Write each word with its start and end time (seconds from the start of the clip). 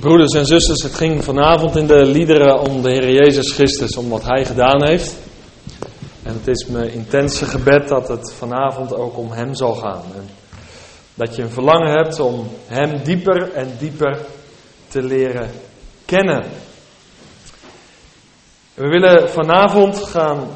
Broeders 0.00 0.32
en 0.32 0.46
zusters, 0.46 0.82
het 0.82 0.94
ging 0.94 1.24
vanavond 1.24 1.76
in 1.76 1.86
de 1.86 2.06
liederen 2.06 2.60
om 2.60 2.82
de 2.82 2.90
Heer 2.90 3.12
Jezus 3.12 3.52
Christus, 3.52 3.96
om 3.96 4.08
wat 4.08 4.24
Hij 4.24 4.44
gedaan 4.44 4.86
heeft. 4.86 5.16
En 6.22 6.32
het 6.32 6.48
is 6.48 6.66
mijn 6.66 6.92
intense 6.92 7.44
gebed 7.44 7.88
dat 7.88 8.08
het 8.08 8.32
vanavond 8.32 8.94
ook 8.94 9.16
om 9.16 9.30
Hem 9.30 9.54
zal 9.54 9.74
gaan. 9.74 10.02
En 10.14 10.28
dat 11.14 11.36
je 11.36 11.42
een 11.42 11.50
verlangen 11.50 11.90
hebt 11.90 12.20
om 12.20 12.48
Hem 12.66 13.02
dieper 13.02 13.52
en 13.52 13.76
dieper 13.78 14.18
te 14.88 15.02
leren 15.02 15.50
kennen. 16.04 16.44
We 18.74 18.88
willen 18.88 19.30
vanavond 19.30 20.04
gaan 20.04 20.48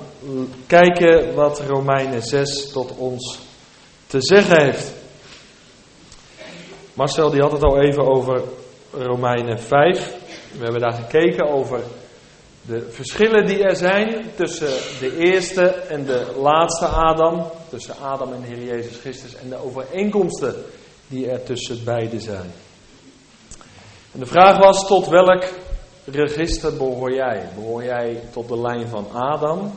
kijken 0.67 1.35
wat 1.35 1.63
Romeinen 1.69 2.23
6 2.23 2.71
tot 2.73 2.97
ons 2.97 3.39
te 4.07 4.19
zeggen 4.21 4.63
heeft. 4.63 4.93
Marcel 6.95 7.31
die 7.31 7.41
had 7.41 7.53
het 7.53 7.63
al 7.63 7.81
even 7.81 8.07
over 8.07 8.43
Romeinen 8.93 9.59
5. 9.59 10.15
We 10.59 10.63
hebben 10.63 10.81
daar 10.81 10.93
gekeken 10.93 11.49
over 11.49 11.81
de 12.63 12.89
verschillen 12.91 13.47
die 13.47 13.63
er 13.63 13.77
zijn 13.77 14.31
tussen 14.35 14.99
de 15.01 15.17
eerste 15.17 15.63
en 15.65 16.05
de 16.05 16.27
laatste 16.37 16.87
Adam. 16.87 17.51
Tussen 17.71 17.95
Adam 17.99 18.33
en 18.33 18.41
de 18.41 18.47
Heer 18.47 18.65
Jezus 18.65 18.97
Christus. 18.97 19.35
En 19.35 19.49
de 19.49 19.65
overeenkomsten 19.65 20.55
die 21.09 21.31
er 21.31 21.43
tussen 21.43 21.85
beide 21.85 22.21
zijn. 22.21 22.53
En 24.13 24.21
de 24.21 24.27
vraag 24.27 24.59
was: 24.59 24.87
tot 24.87 25.09
welk 25.09 25.45
register 26.05 26.77
behoor 26.77 27.15
jij? 27.15 27.49
Behoor 27.55 27.85
jij 27.85 28.23
tot 28.33 28.49
de 28.49 28.61
lijn 28.61 28.89
van 28.89 29.07
Adam, 29.13 29.73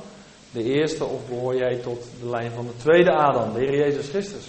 de 0.51 0.63
eerste, 0.63 1.05
of 1.05 1.27
behoor 1.29 1.55
jij 1.55 1.75
tot 1.75 2.03
de 2.19 2.29
lijn 2.29 2.51
van 2.51 2.65
de 2.65 2.77
tweede 2.77 3.11
Adam, 3.11 3.53
de 3.53 3.59
Heer 3.59 3.75
Jezus 3.75 4.09
Christus? 4.09 4.45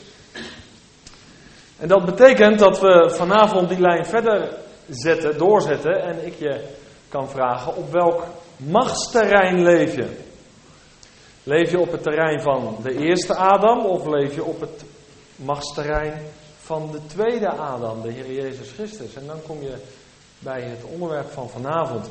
En 1.79 1.89
dat 1.89 2.05
betekent 2.05 2.59
dat 2.59 2.81
we 2.81 3.15
vanavond 3.17 3.69
die 3.69 3.81
lijn 3.81 4.07
verder 4.07 4.49
zetten, 4.89 5.39
doorzetten 5.39 6.03
en 6.03 6.27
ik 6.27 6.35
je 6.39 6.61
kan 7.09 7.29
vragen 7.29 7.77
op 7.77 7.93
welk 7.93 8.25
machtsterrein 8.57 9.63
leef 9.63 9.95
je? 9.95 10.25
Leef 11.43 11.71
je 11.71 11.81
op 11.81 11.93
het 11.93 12.03
terrein 12.03 12.41
van 12.41 12.77
de 12.83 12.95
eerste 12.95 13.35
Adam 13.35 13.85
of 13.85 14.07
leef 14.07 14.35
je 14.35 14.45
op 14.45 14.61
het 14.61 14.85
machtsterrein 15.37 16.23
van 16.61 16.91
de 16.93 17.07
tweede 17.07 17.51
Adam, 17.51 18.03
de 18.03 18.13
Heer 18.13 18.33
Jezus 18.33 18.71
Christus? 18.71 19.15
En 19.15 19.27
dan 19.27 19.43
kom 19.47 19.63
je 19.63 19.75
bij 20.39 20.63
het 20.63 20.85
onderwerp 20.93 21.31
van 21.31 21.51
vanavond. 21.51 22.11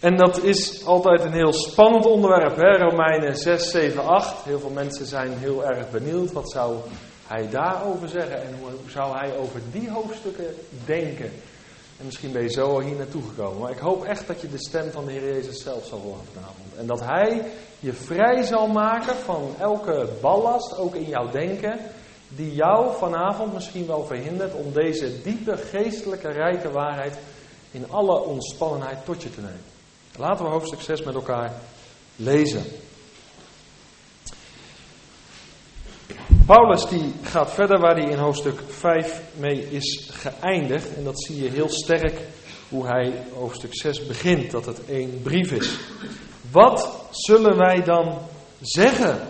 En 0.00 0.16
dat 0.16 0.42
is 0.42 0.84
altijd 0.84 1.24
een 1.24 1.32
heel 1.32 1.52
spannend 1.52 2.06
onderwerp, 2.06 2.56
hè? 2.56 2.76
Romeinen 2.76 3.36
6, 3.36 3.70
7, 3.70 4.04
8. 4.04 4.44
Heel 4.44 4.58
veel 4.58 4.70
mensen 4.70 5.06
zijn 5.06 5.38
heel 5.38 5.64
erg 5.64 5.90
benieuwd. 5.90 6.32
Wat 6.32 6.50
zou 6.50 6.76
hij 7.32 7.50
daarover 7.50 8.08
zeggen 8.08 8.42
en 8.42 8.54
hoe 8.60 8.70
zou 8.90 9.16
hij 9.16 9.36
over 9.36 9.60
die 9.72 9.90
hoofdstukken 9.90 10.54
denken? 10.84 11.30
En 11.98 12.04
misschien 12.04 12.32
ben 12.32 12.42
je 12.42 12.50
zo 12.50 12.80
hier 12.80 12.96
naartoe 12.96 13.22
gekomen. 13.22 13.60
Maar 13.60 13.70
ik 13.70 13.78
hoop 13.78 14.04
echt 14.04 14.26
dat 14.26 14.40
je 14.40 14.50
de 14.50 14.58
stem 14.58 14.90
van 14.90 15.04
de 15.04 15.12
Heer 15.12 15.34
Jezus 15.34 15.62
zelf 15.62 15.86
zal 15.86 15.98
horen 15.98 16.24
vanavond. 16.32 16.76
En 16.78 16.86
dat 16.86 17.00
Hij 17.00 17.50
je 17.80 17.92
vrij 17.92 18.42
zal 18.42 18.66
maken 18.66 19.14
van 19.14 19.54
elke 19.58 20.08
ballast, 20.20 20.76
ook 20.76 20.94
in 20.94 21.08
jouw 21.08 21.30
denken, 21.30 21.78
die 22.28 22.54
jou 22.54 22.96
vanavond 22.96 23.52
misschien 23.52 23.86
wel 23.86 24.04
verhindert 24.04 24.54
om 24.54 24.72
deze 24.72 25.22
diepe 25.22 25.56
geestelijke 25.56 26.28
rijke 26.28 26.70
waarheid 26.70 27.18
in 27.70 27.90
alle 27.90 28.20
ontspannenheid 28.20 29.04
tot 29.04 29.22
je 29.22 29.30
te 29.30 29.40
nemen. 29.40 29.64
Laten 30.16 30.44
we 30.44 30.50
hoofdstuk 30.50 30.80
6 30.80 31.02
met 31.02 31.14
elkaar 31.14 31.52
lezen. 32.16 32.62
Paulus 36.52 36.88
die 36.88 37.12
gaat 37.22 37.50
verder 37.50 37.80
waar 37.80 37.96
hij 37.96 38.10
in 38.10 38.18
hoofdstuk 38.18 38.60
5 38.68 39.20
mee 39.36 39.70
is 39.70 40.10
geëindigd. 40.12 40.94
En 40.96 41.04
dat 41.04 41.22
zie 41.22 41.42
je 41.42 41.50
heel 41.50 41.68
sterk 41.68 42.20
hoe 42.68 42.86
hij 42.86 43.24
hoofdstuk 43.34 43.70
6 43.76 44.06
begint, 44.06 44.50
dat 44.50 44.66
het 44.66 44.84
één 44.88 45.20
brief 45.22 45.52
is. 45.52 45.76
Wat 46.50 47.04
zullen 47.10 47.56
wij 47.56 47.82
dan 47.82 48.18
zeggen? 48.60 49.28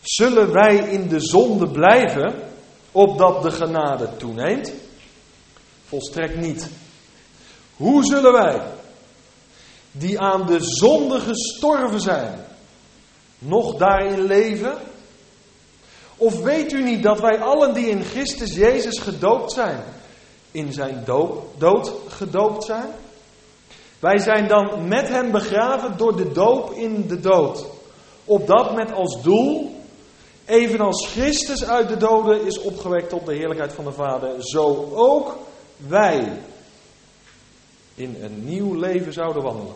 Zullen 0.00 0.52
wij 0.52 0.76
in 0.76 1.08
de 1.08 1.20
zonde 1.20 1.68
blijven, 1.70 2.34
opdat 2.92 3.42
de 3.42 3.50
genade 3.50 4.16
toeneemt? 4.16 4.72
Volstrekt 5.84 6.36
niet. 6.36 6.68
Hoe 7.76 8.04
zullen 8.04 8.32
wij, 8.32 8.62
die 9.92 10.20
aan 10.20 10.46
de 10.46 10.58
zonde 10.60 11.20
gestorven 11.20 12.00
zijn, 12.00 12.44
nog 13.38 13.76
daarin 13.76 14.22
leven? 14.22 14.87
Of 16.18 16.40
weet 16.40 16.72
u 16.72 16.82
niet 16.82 17.02
dat 17.02 17.20
wij 17.20 17.40
allen 17.40 17.74
die 17.74 17.88
in 17.88 18.04
Christus 18.04 18.54
Jezus 18.54 18.98
gedoopt 18.98 19.52
zijn, 19.52 19.82
in 20.50 20.72
zijn 20.72 21.04
dood 21.58 21.92
gedoopt 22.08 22.64
zijn? 22.64 22.90
Wij 23.98 24.18
zijn 24.18 24.48
dan 24.48 24.88
met 24.88 25.08
hem 25.08 25.30
begraven 25.30 25.96
door 25.96 26.16
de 26.16 26.32
doop 26.32 26.72
in 26.72 27.06
de 27.08 27.20
dood. 27.20 27.66
Opdat 28.24 28.74
met 28.74 28.92
als 28.92 29.22
doel, 29.22 29.76
evenals 30.44 31.06
Christus 31.06 31.64
uit 31.64 31.88
de 31.88 31.96
doden 31.96 32.46
is 32.46 32.60
opgewekt 32.60 33.08
tot 33.08 33.26
de 33.26 33.34
heerlijkheid 33.34 33.72
van 33.72 33.84
de 33.84 33.92
Vader, 33.92 34.30
zo 34.38 34.92
ook 34.94 35.36
wij 35.76 36.32
in 37.94 38.16
een 38.20 38.44
nieuw 38.44 38.74
leven 38.74 39.12
zouden 39.12 39.42
wandelen. 39.42 39.74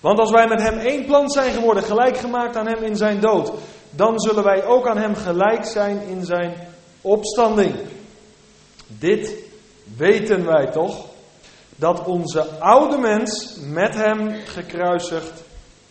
Want 0.00 0.18
als 0.18 0.30
wij 0.30 0.46
met 0.46 0.62
hem 0.62 0.78
één 0.78 1.04
plant 1.04 1.32
zijn 1.32 1.52
geworden, 1.52 1.82
gelijk 1.82 2.16
gemaakt 2.16 2.56
aan 2.56 2.66
hem 2.66 2.82
in 2.82 2.96
zijn 2.96 3.20
dood, 3.20 3.52
dan 3.98 4.20
zullen 4.20 4.44
wij 4.44 4.64
ook 4.64 4.88
aan 4.88 4.98
hem 4.98 5.14
gelijk 5.14 5.64
zijn 5.64 6.00
in 6.00 6.24
zijn 6.24 6.54
opstanding. 7.00 7.74
Dit 8.86 9.34
weten 9.96 10.44
wij 10.44 10.66
toch, 10.66 11.04
dat 11.76 12.04
onze 12.04 12.44
oude 12.58 12.98
mens 12.98 13.56
met 13.60 13.94
hem 13.94 14.30
gekruisigd 14.44 15.42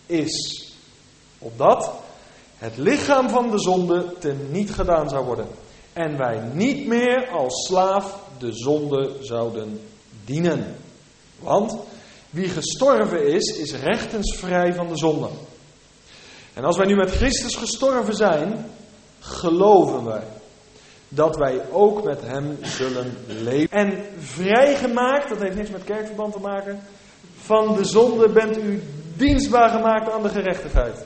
is. 0.05 0.67
Opdat 1.39 1.91
het 2.57 2.77
lichaam 2.77 3.29
van 3.29 3.51
de 3.51 3.59
zonde 3.59 4.13
teniet 4.19 4.71
gedaan 4.71 5.09
zou 5.09 5.25
worden. 5.25 5.47
En 5.93 6.17
wij 6.17 6.39
niet 6.53 6.87
meer 6.87 7.27
als 7.29 7.65
slaaf 7.65 8.19
de 8.39 8.51
zonde 8.51 9.15
zouden 9.21 9.81
dienen. 10.25 10.75
Want 11.39 11.77
wie 12.29 12.49
gestorven 12.49 13.27
is, 13.27 13.57
is 13.57 13.73
rechtensvrij 13.73 14.73
van 14.73 14.87
de 14.87 14.97
zonde. 14.97 15.29
En 16.57 16.63
als 16.63 16.77
wij 16.77 16.85
nu 16.85 16.95
met 16.95 17.11
Christus 17.11 17.55
gestorven 17.55 18.15
zijn, 18.15 18.65
geloven 19.19 20.03
wij 20.03 20.23
dat 21.09 21.35
wij 21.35 21.61
ook 21.71 22.03
met 22.03 22.21
Hem 22.21 22.57
zullen 22.61 23.17
leven. 23.27 23.77
En 23.77 24.03
vrijgemaakt, 24.17 25.29
dat 25.29 25.41
heeft 25.41 25.55
niks 25.55 25.69
met 25.69 25.83
kerkverband 25.83 26.33
te 26.33 26.39
maken, 26.39 26.79
van 27.37 27.75
de 27.75 27.85
zonde 27.85 28.29
bent 28.29 28.57
u 28.57 28.83
dienstbaar 29.15 29.69
gemaakt 29.69 30.11
aan 30.11 30.21
de 30.23 30.29
gerechtigheid. 30.29 31.05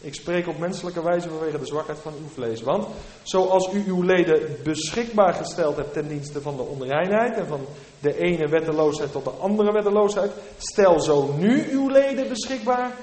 Ik 0.00 0.14
spreek 0.14 0.48
op 0.48 0.58
menselijke 0.58 1.02
wijze 1.02 1.28
vanwege 1.28 1.58
de 1.58 1.66
zwakheid 1.66 1.98
van 1.98 2.12
uw 2.20 2.28
vlees. 2.34 2.62
Want 2.62 2.86
zoals 3.22 3.72
u 3.72 3.84
uw 3.86 4.02
leden 4.02 4.56
beschikbaar 4.62 5.34
gesteld 5.34 5.76
hebt 5.76 5.92
ten 5.92 6.08
dienste 6.08 6.40
van 6.40 6.56
de 6.56 6.62
onreinheid 6.62 7.36
en 7.36 7.46
van 7.46 7.60
de 8.00 8.18
ene 8.18 8.48
wetteloosheid 8.48 9.12
tot 9.12 9.24
de 9.24 9.30
andere 9.30 9.72
wetteloosheid, 9.72 10.30
stel 10.58 11.00
zo 11.00 11.34
nu 11.38 11.70
uw 11.70 11.88
leden 11.88 12.28
beschikbaar 12.28 12.96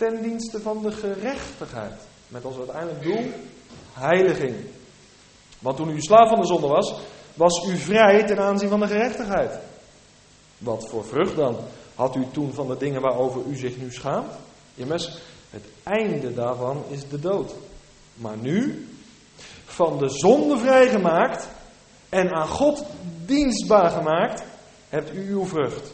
ten 0.00 0.22
dienste 0.22 0.60
van 0.60 0.82
de 0.82 0.92
gerechtigheid. 0.92 1.94
Met 2.28 2.44
als 2.44 2.56
uiteindelijk 2.56 3.02
doel 3.02 3.30
heiliging. 3.92 4.56
Want 5.58 5.76
toen 5.76 5.90
u 5.90 6.00
slaaf 6.00 6.28
van 6.28 6.40
de 6.40 6.46
zonde 6.46 6.66
was, 6.66 7.00
was 7.34 7.66
u 7.68 7.76
vrij 7.76 8.24
ten 8.24 8.38
aanzien 8.38 8.68
van 8.68 8.80
de 8.80 8.86
gerechtigheid. 8.86 9.58
Wat 10.58 10.88
voor 10.88 11.04
vrucht 11.04 11.36
dan 11.36 11.56
had 11.94 12.16
u 12.16 12.26
toen 12.32 12.52
van 12.52 12.68
de 12.68 12.76
dingen 12.76 13.00
waarover 13.00 13.42
u 13.48 13.56
zich 13.56 13.76
nu 13.76 13.92
schaamt? 13.92 14.32
Immers, 14.74 15.18
het 15.50 15.64
einde 15.82 16.34
daarvan 16.34 16.84
is 16.88 17.08
de 17.08 17.18
dood. 17.18 17.54
Maar 18.14 18.36
nu, 18.36 18.88
van 19.64 19.98
de 19.98 20.08
zonde 20.08 20.58
vrijgemaakt 20.58 21.48
en 22.08 22.32
aan 22.32 22.48
God 22.48 22.84
dienstbaar 23.26 23.90
gemaakt, 23.90 24.42
hebt 24.88 25.14
u 25.14 25.30
uw 25.30 25.44
vrucht, 25.44 25.92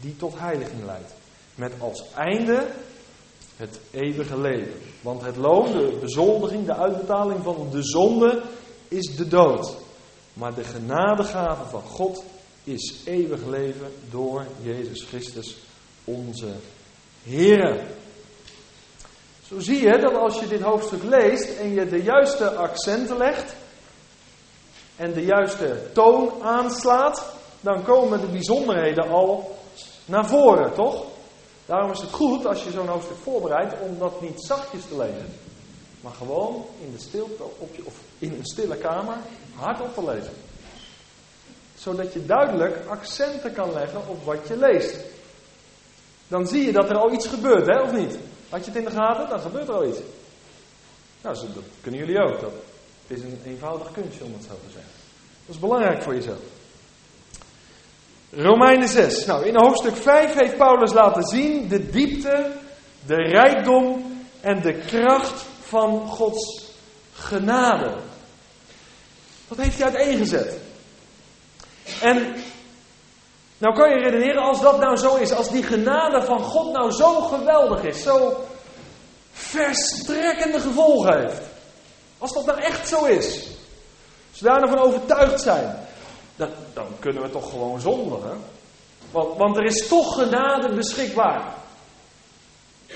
die 0.00 0.16
tot 0.16 0.38
heiliging 0.38 0.84
leidt. 0.84 1.14
Met 1.54 1.72
als 1.78 2.04
einde 2.14 2.66
het 3.60 3.80
eeuwige 3.90 4.40
leven. 4.40 4.80
Want 5.00 5.22
het 5.22 5.36
loon, 5.36 5.72
de 5.72 5.98
bezoldiging, 6.00 6.66
de 6.66 6.74
uitbetaling 6.74 7.42
van 7.42 7.68
de 7.70 7.82
zonde 7.82 8.42
is 8.88 9.16
de 9.16 9.28
dood. 9.28 9.76
Maar 10.32 10.54
de 10.54 10.64
genadegave 10.64 11.64
van 11.70 11.82
God 11.82 12.24
is 12.64 12.94
eeuwig 13.04 13.46
leven 13.46 13.92
door 14.10 14.46
Jezus 14.62 15.02
Christus, 15.02 15.56
onze 16.04 16.48
Heer. 17.22 17.80
Zo 19.46 19.58
zie 19.58 19.82
je 19.82 19.98
dat 19.98 20.14
als 20.14 20.40
je 20.40 20.46
dit 20.46 20.60
hoofdstuk 20.60 21.02
leest 21.02 21.56
en 21.58 21.70
je 21.70 21.88
de 21.88 22.02
juiste 22.02 22.50
accenten 22.50 23.16
legt 23.16 23.54
en 24.96 25.12
de 25.12 25.24
juiste 25.24 25.90
toon 25.92 26.32
aanslaat, 26.42 27.32
dan 27.60 27.82
komen 27.82 28.20
de 28.20 28.26
bijzonderheden 28.26 29.08
al 29.08 29.56
naar 30.04 30.26
voren, 30.26 30.74
toch? 30.74 31.09
Daarom 31.70 31.90
is 31.90 32.00
het 32.00 32.10
goed 32.10 32.46
als 32.46 32.64
je 32.64 32.70
zo'n 32.70 32.86
hoofdstuk 32.86 33.16
voorbereidt 33.16 33.80
om 33.80 33.98
dat 33.98 34.20
niet 34.20 34.44
zachtjes 34.44 34.82
te 34.88 34.96
lezen. 34.96 35.32
Maar 36.00 36.12
gewoon 36.12 36.64
in 36.80 36.92
de 36.92 37.00
stilte 37.00 37.42
op 37.58 37.74
je, 37.74 37.86
of 37.86 37.94
in 38.18 38.32
een 38.32 38.44
stille 38.44 38.76
kamer 38.76 39.16
hardop 39.54 39.94
te 39.94 40.04
lezen. 40.04 40.32
zodat 41.74 42.12
je 42.12 42.26
duidelijk 42.26 42.86
accenten 42.86 43.52
kan 43.52 43.72
leggen 43.72 44.08
op 44.08 44.24
wat 44.24 44.48
je 44.48 44.56
leest. 44.56 44.96
Dan 46.28 46.46
zie 46.46 46.64
je 46.64 46.72
dat 46.72 46.90
er 46.90 46.96
al 46.96 47.12
iets 47.12 47.26
gebeurt, 47.26 47.66
hè, 47.66 47.80
of 47.82 47.92
niet? 47.92 48.18
Had 48.48 48.64
je 48.64 48.70
het 48.70 48.80
in 48.80 48.84
de 48.84 48.90
gaten? 48.90 49.28
Dan 49.28 49.40
gebeurt 49.40 49.68
er 49.68 49.74
al 49.74 49.86
iets. 49.86 49.98
Nou, 51.22 51.34
dat 51.54 51.64
kunnen 51.80 52.00
jullie 52.00 52.18
ook. 52.18 52.40
Dat 52.40 52.52
is 53.06 53.22
een 53.22 53.40
eenvoudig 53.44 53.92
kunstje 53.92 54.24
om 54.24 54.32
het 54.32 54.44
zo 54.44 54.54
te 54.54 54.72
zeggen. 54.72 54.92
Dat 55.46 55.54
is 55.54 55.60
belangrijk 55.60 56.02
voor 56.02 56.14
jezelf. 56.14 56.59
Romeinen 58.32 58.88
6. 58.88 59.26
Nou, 59.26 59.46
in 59.46 59.56
hoofdstuk 59.56 59.96
5 59.96 60.34
heeft 60.34 60.56
Paulus 60.56 60.92
laten 60.92 61.22
zien 61.22 61.68
de 61.68 61.90
diepte, 61.90 62.52
de 63.06 63.14
rijkdom 63.14 64.18
en 64.40 64.60
de 64.62 64.74
kracht 64.74 65.44
van 65.60 66.06
Gods 66.08 66.64
genade. 67.12 67.94
Dat 69.48 69.58
heeft 69.58 69.78
hij 69.78 69.86
uiteengezet. 69.92 70.58
En 72.00 72.34
nou 73.58 73.74
kan 73.74 73.90
je 73.90 73.96
redeneren, 73.96 74.42
als 74.42 74.60
dat 74.60 74.78
nou 74.78 74.96
zo 74.96 75.16
is, 75.16 75.32
als 75.32 75.50
die 75.50 75.62
genade 75.62 76.22
van 76.22 76.40
God 76.40 76.72
nou 76.72 76.90
zo 76.90 77.20
geweldig 77.20 77.82
is, 77.82 78.02
zo 78.02 78.44
verstrekkende 79.32 80.60
gevolgen 80.60 81.20
heeft. 81.20 81.42
Als 82.18 82.32
dat 82.32 82.46
nou 82.46 82.60
echt 82.60 82.88
zo 82.88 83.04
is, 83.04 83.48
nou 84.40 84.68
van 84.68 84.78
overtuigd 84.78 85.40
zijn, 85.40 85.88
dan, 86.40 86.50
dan 86.74 86.86
kunnen 86.98 87.22
we 87.22 87.30
toch 87.30 87.50
gewoon 87.50 87.80
zondigen. 87.80 88.38
Want, 89.10 89.36
want 89.36 89.56
er 89.56 89.64
is 89.64 89.88
toch 89.88 90.14
genade 90.14 90.74
beschikbaar. 90.74 91.54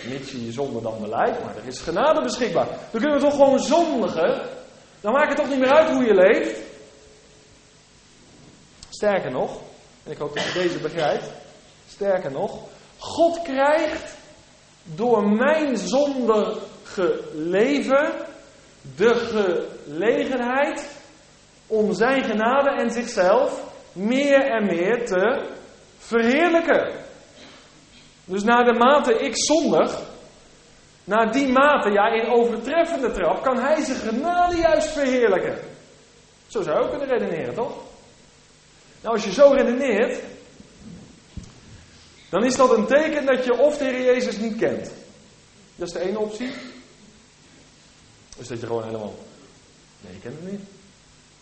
Niet 0.05 0.31
je 0.31 0.45
je 0.45 0.53
zonde 0.53 0.83
dan 0.83 1.01
beleid, 1.01 1.45
maar 1.45 1.57
er 1.57 1.67
is 1.67 1.81
genade 1.81 2.23
beschikbaar. 2.23 2.67
Dan 2.67 3.01
kunnen 3.01 3.15
we 3.15 3.25
toch 3.25 3.35
gewoon 3.35 3.59
zondigen. 3.59 4.49
Dan 5.01 5.13
maakt 5.13 5.29
het 5.29 5.37
toch 5.37 5.49
niet 5.49 5.59
meer 5.59 5.73
uit 5.73 5.91
hoe 5.91 6.05
je 6.05 6.15
leeft. 6.15 6.59
Sterker 8.89 9.31
nog, 9.31 9.61
en 10.05 10.11
ik 10.11 10.19
hoop 10.19 10.35
dat 10.35 10.45
je 10.45 10.53
deze 10.53 10.79
begrijpt. 10.79 11.31
Sterker 11.89 12.33
nog, 12.33 12.59
God 12.99 13.43
krijgt 13.43 14.17
door 14.83 15.29
mijn 15.29 15.77
zondige 15.77 17.21
leven 17.33 18.13
de 18.97 19.15
gelegenheid 19.15 21.03
om 21.67 21.93
zijn 21.93 22.25
genade 22.25 22.71
en 22.71 22.91
zichzelf 22.91 23.63
meer 23.93 24.47
en 24.47 24.67
meer 24.67 25.07
te 25.07 25.49
verheerlijken. 25.99 27.03
Dus 28.25 28.43
naar 28.43 28.65
de 28.65 28.79
mate 28.79 29.19
ik 29.19 29.33
zondig, 29.37 30.03
naar 31.05 31.33
die 31.33 31.49
mate, 31.49 31.91
ja 31.91 32.07
in 32.07 32.33
overtreffende 32.33 33.13
trap, 33.13 33.43
kan 33.43 33.59
hij 33.59 33.85
zijn 33.85 33.99
genade 33.99 34.57
juist 34.57 34.89
verheerlijken. 34.89 35.59
Zo 36.47 36.63
zou 36.63 36.79
je 36.79 36.85
ook 36.85 36.91
kunnen 36.91 37.09
redeneren, 37.09 37.55
toch? 37.55 37.83
Nou, 39.01 39.15
als 39.15 39.25
je 39.25 39.33
zo 39.33 39.51
redeneert, 39.51 40.23
dan 42.31 42.45
is 42.45 42.57
dat 42.57 42.77
een 42.77 42.87
teken 42.87 43.27
dat 43.27 43.45
je 43.45 43.59
of 43.59 43.79
de 43.79 43.85
Heer 43.85 44.05
Jezus 44.05 44.37
niet 44.39 44.57
kent. 44.57 44.91
Dat 45.77 45.87
is 45.89 45.93
de 45.93 46.01
ene 46.01 46.19
optie. 46.19 46.51
Dus 48.37 48.49
dat 48.49 48.61
je 48.61 48.67
gewoon 48.67 48.85
helemaal. 48.85 49.15
Nee, 50.01 50.13
je 50.13 50.21
kent 50.21 50.35
hem 50.39 50.51
niet. 50.51 50.61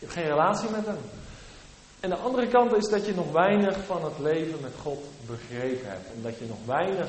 Je 0.02 0.08
hebt 0.08 0.18
geen 0.18 0.28
relatie 0.28 0.70
met 0.70 0.86
hem. 0.86 0.98
En 2.00 2.10
de 2.10 2.16
andere 2.16 2.48
kant 2.48 2.76
is 2.76 2.88
dat 2.88 3.06
je 3.06 3.14
nog 3.14 3.32
weinig 3.32 3.76
van 3.86 4.04
het 4.04 4.18
leven 4.18 4.60
met 4.60 4.72
God 4.82 5.04
begrepen 5.26 5.90
hebt. 5.90 6.06
En 6.14 6.22
dat 6.22 6.38
je 6.38 6.44
nog 6.44 6.58
weinig 6.66 7.08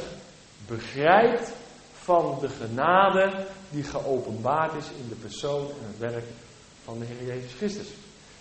begrijpt 0.68 1.52
van 1.94 2.38
de 2.42 2.50
genade 2.50 3.46
die 3.70 3.84
geopenbaard 3.84 4.74
is 4.74 4.86
in 4.86 5.10
de 5.10 5.16
persoon 5.16 5.62
en 5.62 5.88
het 5.88 6.12
werk 6.12 6.24
van 6.84 7.00
de 7.00 7.06
Heer 7.06 7.36
Jezus 7.36 7.54
Christus. 7.54 7.88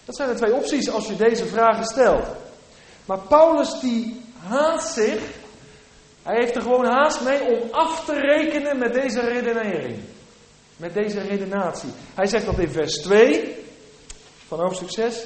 Dat 0.04 0.16
zijn 0.16 0.28
de 0.28 0.34
twee 0.34 0.54
opties 0.54 0.90
als 0.90 1.06
je 1.06 1.16
deze 1.16 1.46
vragen 1.46 1.84
stelt. 1.84 2.26
Maar 3.04 3.19
Paulus 3.19 3.81
die 3.81 4.22
haast 4.38 4.93
zich, 4.93 5.20
hij 6.22 6.37
heeft 6.40 6.56
er 6.56 6.62
gewoon 6.62 6.87
haast 6.87 7.25
mee 7.25 7.40
om 7.43 7.70
af 7.70 8.04
te 8.04 8.20
rekenen 8.20 8.78
met 8.78 8.93
deze 8.93 9.20
redenering. 9.20 9.99
Met 10.76 10.94
deze 10.94 11.20
redenatie. 11.20 11.90
Hij 12.14 12.26
zegt 12.26 12.46
dat 12.46 12.58
in 12.58 12.70
vers 12.70 12.99
2 12.99 13.60
van 14.56 14.60
hoofdstuk 14.60 14.90
6. 14.90 15.25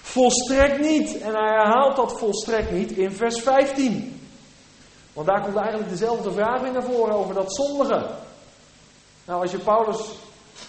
Volstrekt 0.00 0.80
niet. 0.80 1.18
En 1.20 1.34
hij 1.34 1.48
herhaalt 1.48 1.96
dat 1.96 2.18
volstrekt 2.18 2.70
niet 2.70 2.90
in 2.90 3.12
vers 3.12 3.40
15. 3.40 4.20
Want 5.12 5.26
daar 5.26 5.42
komt 5.42 5.56
eigenlijk 5.56 5.90
dezelfde 5.90 6.32
vraag 6.32 6.60
weer 6.60 6.72
naar 6.72 6.82
voren 6.82 7.14
over 7.14 7.34
dat 7.34 7.54
zondige. 7.54 8.06
Nou, 9.26 9.42
als 9.42 9.50
je 9.50 9.58
Paulus 9.58 9.98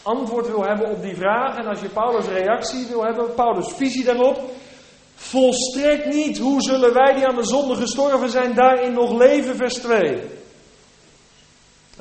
antwoord 0.01 0.47
wil 0.47 0.63
hebben 0.63 0.89
op 0.89 1.01
die 1.01 1.15
vraag 1.15 1.57
en 1.57 1.65
als 1.65 1.81
je 1.81 1.89
Paulus' 1.89 2.27
reactie 2.27 2.87
wil 2.87 3.03
hebben, 3.03 3.33
Paulus' 3.33 3.73
visie 3.73 4.03
daarop, 4.03 4.39
volstrekt 5.15 6.05
niet. 6.05 6.37
Hoe 6.37 6.61
zullen 6.61 6.93
wij 6.93 7.13
die 7.13 7.27
aan 7.27 7.35
de 7.35 7.45
zonde 7.45 7.75
gestorven 7.75 8.29
zijn, 8.29 8.55
daarin 8.55 8.93
nog 8.93 9.11
leven, 9.17 9.55
vers 9.55 9.73
2. 9.73 10.40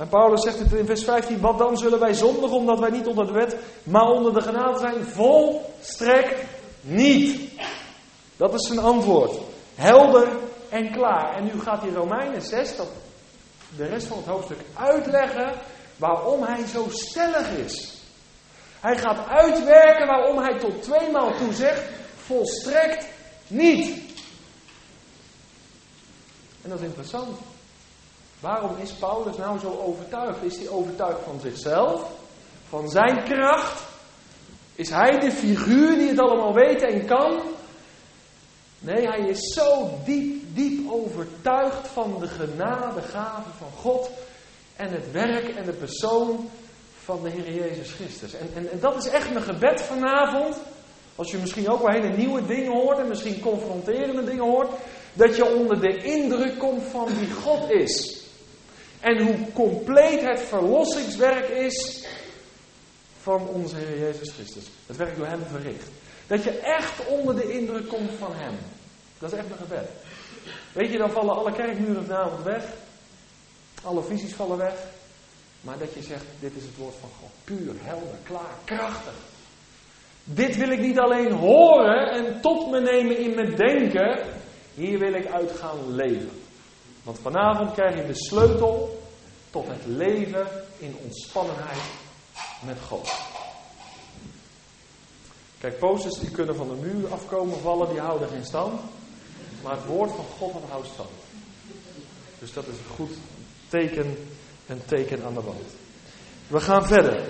En 0.00 0.08
Paulus 0.08 0.42
zegt 0.42 0.58
het 0.58 0.72
in 0.72 0.86
vers 0.86 1.04
15, 1.04 1.40
wat 1.40 1.58
dan 1.58 1.78
zullen 1.78 1.98
wij 1.98 2.14
zondigen 2.14 2.56
omdat 2.56 2.78
wij 2.78 2.90
niet 2.90 3.06
onder 3.06 3.26
de 3.26 3.32
wet, 3.32 3.56
maar 3.82 4.08
onder 4.08 4.34
de 4.34 4.40
genade 4.40 4.78
zijn? 4.78 5.04
Volstrekt 5.04 6.44
niet. 6.80 7.50
Dat 8.36 8.54
is 8.54 8.66
zijn 8.66 8.78
antwoord. 8.78 9.38
Helder 9.74 10.28
en 10.68 10.92
klaar. 10.92 11.36
En 11.36 11.44
nu 11.44 11.60
gaat 11.60 11.82
die 11.82 11.92
Romeinen 11.92 12.42
6, 12.42 12.76
dat 12.76 12.88
de 13.76 13.84
rest 13.84 14.06
van 14.06 14.16
het 14.16 14.26
hoofdstuk 14.26 14.58
uitleggen 14.74 15.54
waarom 15.96 16.42
hij 16.42 16.66
zo 16.66 16.86
stellig 16.90 17.48
is. 17.50 18.02
Hij 18.80 18.98
gaat 18.98 19.28
uitwerken 19.28 20.06
waarom 20.06 20.38
hij 20.38 20.58
tot 20.58 20.82
tweemaal 20.82 21.36
toe 21.36 21.52
zegt: 21.52 21.82
volstrekt 22.16 23.06
niet. 23.46 24.02
En 26.62 26.70
dat 26.70 26.78
is 26.78 26.86
interessant. 26.86 27.38
Waarom 28.40 28.76
is 28.76 28.90
Paulus 28.90 29.36
nou 29.36 29.58
zo 29.58 29.80
overtuigd? 29.86 30.42
Is 30.42 30.56
hij 30.56 30.68
overtuigd 30.68 31.20
van 31.24 31.40
zichzelf? 31.40 32.10
Van 32.68 32.88
zijn 32.88 33.24
kracht? 33.24 33.82
Is 34.74 34.90
hij 34.90 35.18
de 35.18 35.32
figuur 35.32 35.98
die 35.98 36.08
het 36.08 36.18
allemaal 36.18 36.54
weet 36.54 36.82
en 36.82 37.06
kan? 37.06 37.42
Nee, 38.78 39.06
hij 39.06 39.28
is 39.28 39.54
zo 39.54 39.90
diep, 40.04 40.42
diep 40.54 40.90
overtuigd 40.90 41.88
van 41.88 42.16
de 42.20 42.26
genadegave 42.26 43.50
van 43.58 43.70
God 43.76 44.10
en 44.76 44.92
het 44.92 45.12
werk 45.12 45.48
en 45.48 45.64
de 45.64 45.72
persoon 45.72 46.48
van 47.02 47.22
de 47.22 47.30
Heer 47.30 47.54
Jezus 47.54 47.92
Christus. 47.92 48.34
En, 48.34 48.48
en, 48.54 48.70
en 48.70 48.80
dat 48.80 48.96
is 48.96 49.08
echt 49.08 49.32
mijn 49.32 49.44
gebed 49.44 49.82
vanavond. 49.82 50.56
Als 51.16 51.30
je 51.30 51.38
misschien 51.38 51.68
ook 51.68 51.82
wel 51.82 52.02
hele 52.02 52.16
nieuwe 52.16 52.46
dingen 52.46 52.72
hoort 52.72 52.98
en 52.98 53.08
misschien 53.08 53.40
confronterende 53.40 54.24
dingen 54.24 54.44
hoort. 54.44 54.70
Dat 55.12 55.36
je 55.36 55.54
onder 55.54 55.80
de 55.80 55.96
indruk 56.02 56.58
komt 56.58 56.82
van 56.82 57.06
wie 57.18 57.30
God 57.30 57.70
is. 57.70 58.19
En 59.00 59.22
hoe 59.22 59.52
compleet 59.52 60.20
het 60.20 60.40
verlossingswerk 60.40 61.48
is 61.48 62.06
van 63.20 63.48
onze 63.48 63.76
Heer 63.76 63.98
Jezus 63.98 64.30
Christus. 64.30 64.64
Het 64.86 64.96
werk 64.96 65.16
door 65.16 65.26
Hem 65.26 65.42
verricht. 65.50 65.88
Dat 66.26 66.44
je 66.44 66.50
echt 66.50 67.06
onder 67.06 67.36
de 67.36 67.52
indruk 67.52 67.88
komt 67.88 68.10
van 68.18 68.32
Hem. 68.34 68.54
Dat 69.18 69.32
is 69.32 69.38
echt 69.38 69.48
mijn 69.48 69.60
gebed. 69.60 69.88
Weet 70.72 70.92
je, 70.92 70.98
dan 70.98 71.10
vallen 71.10 71.34
alle 71.34 71.52
kerkmuren 71.52 72.04
vanavond 72.04 72.42
weg. 72.42 72.64
Alle 73.82 74.02
visies 74.02 74.34
vallen 74.34 74.56
weg. 74.56 74.74
Maar 75.60 75.78
dat 75.78 75.94
je 75.94 76.02
zegt, 76.02 76.24
dit 76.40 76.56
is 76.56 76.62
het 76.62 76.76
woord 76.76 76.94
van 77.00 77.08
God. 77.20 77.30
Puur, 77.44 77.74
helder, 77.78 78.18
klaar, 78.22 78.54
krachtig. 78.64 79.14
Dit 80.24 80.56
wil 80.56 80.68
ik 80.68 80.80
niet 80.80 80.98
alleen 80.98 81.32
horen 81.32 82.10
en 82.10 82.40
tot 82.40 82.70
me 82.70 82.80
nemen 82.80 83.18
in 83.18 83.34
mijn 83.34 83.54
denken. 83.56 84.24
Hier 84.74 84.98
wil 84.98 85.12
ik 85.12 85.26
uit 85.26 85.50
gaan 85.50 85.94
leven. 85.94 86.39
Want 87.02 87.18
vanavond 87.18 87.72
krijg 87.72 87.96
je 87.96 88.06
de 88.06 88.14
sleutel 88.14 89.02
tot 89.50 89.66
het 89.66 89.86
leven 89.86 90.46
in 90.78 90.96
ontspannenheid 91.04 91.82
met 92.64 92.76
God. 92.88 93.12
Kijk, 95.58 95.78
posters 95.78 96.18
die 96.18 96.30
kunnen 96.30 96.56
van 96.56 96.68
de 96.68 96.74
muur 96.74 97.12
afkomen, 97.12 97.60
vallen, 97.60 97.88
die 97.88 98.00
houden 98.00 98.28
geen 98.28 98.44
stand. 98.44 98.80
Maar 99.62 99.76
het 99.76 99.86
woord 99.86 100.10
van 100.10 100.24
God 100.38 100.52
houdt 100.68 100.88
stand. 100.92 101.08
Dus 102.38 102.52
dat 102.52 102.66
is 102.66 102.74
een 102.74 102.94
goed 102.96 103.12
teken, 103.68 104.16
een 104.66 104.82
teken 104.84 105.24
aan 105.24 105.34
de 105.34 105.42
wand. 105.42 105.68
We 106.46 106.60
gaan 106.60 106.86
verder. 106.86 107.22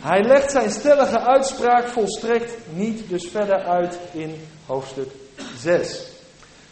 Hij 0.00 0.22
legt 0.22 0.50
zijn 0.50 0.70
stellige 0.70 1.18
uitspraak 1.20 1.88
volstrekt 1.88 2.52
niet 2.72 3.08
dus 3.08 3.28
verder 3.28 3.62
uit 3.64 3.98
in 4.12 4.46
hoofdstuk 4.66 5.10
6. 5.58 6.09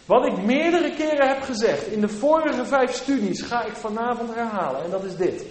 Wat 0.08 0.26
ik 0.26 0.42
meerdere 0.42 0.90
keren 0.90 1.28
heb 1.28 1.42
gezegd 1.42 1.86
in 1.86 2.00
de 2.00 2.08
vorige 2.08 2.64
vijf 2.64 2.92
studies 2.92 3.42
ga 3.42 3.64
ik 3.64 3.76
vanavond 3.76 4.34
herhalen 4.34 4.84
en 4.84 4.90
dat 4.90 5.04
is 5.04 5.16
dit. 5.16 5.46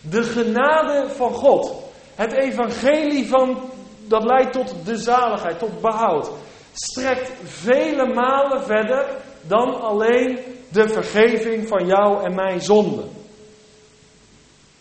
De 0.00 0.22
genade 0.22 1.08
van 1.08 1.32
God, 1.32 1.82
het 2.14 2.32
evangelie 2.32 3.28
van, 3.28 3.70
dat 4.06 4.24
leidt 4.24 4.52
tot 4.52 4.74
de 4.84 4.96
zaligheid, 4.96 5.58
tot 5.58 5.80
behoud, 5.80 6.30
strekt 6.72 7.32
vele 7.44 8.14
malen 8.14 8.62
verder 8.62 9.06
dan 9.42 9.80
alleen 9.80 10.38
de 10.68 10.88
vergeving 10.88 11.68
van 11.68 11.86
jou 11.86 12.24
en 12.24 12.34
mijn 12.34 12.60
zonde. 12.60 13.04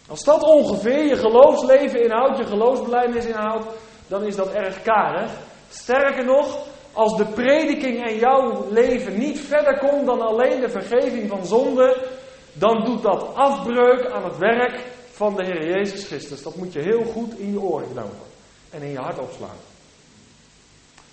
Als 0.07 0.23
dat 0.23 0.43
ongeveer 0.43 1.05
je 1.05 1.15
geloofsleven 1.15 2.03
inhoudt, 2.03 2.37
je 2.37 2.45
geloofsbelijdenis 2.45 3.25
inhoudt, 3.25 3.65
dan 4.07 4.23
is 4.23 4.35
dat 4.35 4.51
erg 4.51 4.81
karig. 4.81 5.31
Sterker 5.69 6.25
nog, 6.25 6.71
als 6.93 7.17
de 7.17 7.25
prediking 7.25 8.05
en 8.05 8.15
jouw 8.15 8.65
leven 8.69 9.17
niet 9.17 9.39
verder 9.39 9.77
komt 9.77 10.05
dan 10.05 10.21
alleen 10.21 10.59
de 10.59 10.69
vergeving 10.69 11.29
van 11.29 11.45
zonde, 11.45 12.07
dan 12.53 12.83
doet 12.85 13.01
dat 13.01 13.35
afbreuk 13.35 14.11
aan 14.11 14.23
het 14.23 14.37
werk 14.37 14.79
van 15.11 15.35
de 15.35 15.45
Heer 15.45 15.77
Jezus 15.77 16.05
Christus. 16.05 16.43
Dat 16.43 16.55
moet 16.55 16.73
je 16.73 16.79
heel 16.79 17.03
goed 17.03 17.37
in 17.37 17.51
je 17.51 17.61
oren 17.61 17.91
knopen 17.91 18.27
en 18.69 18.81
in 18.81 18.91
je 18.91 18.97
hart 18.97 19.19
opslaan. 19.19 19.57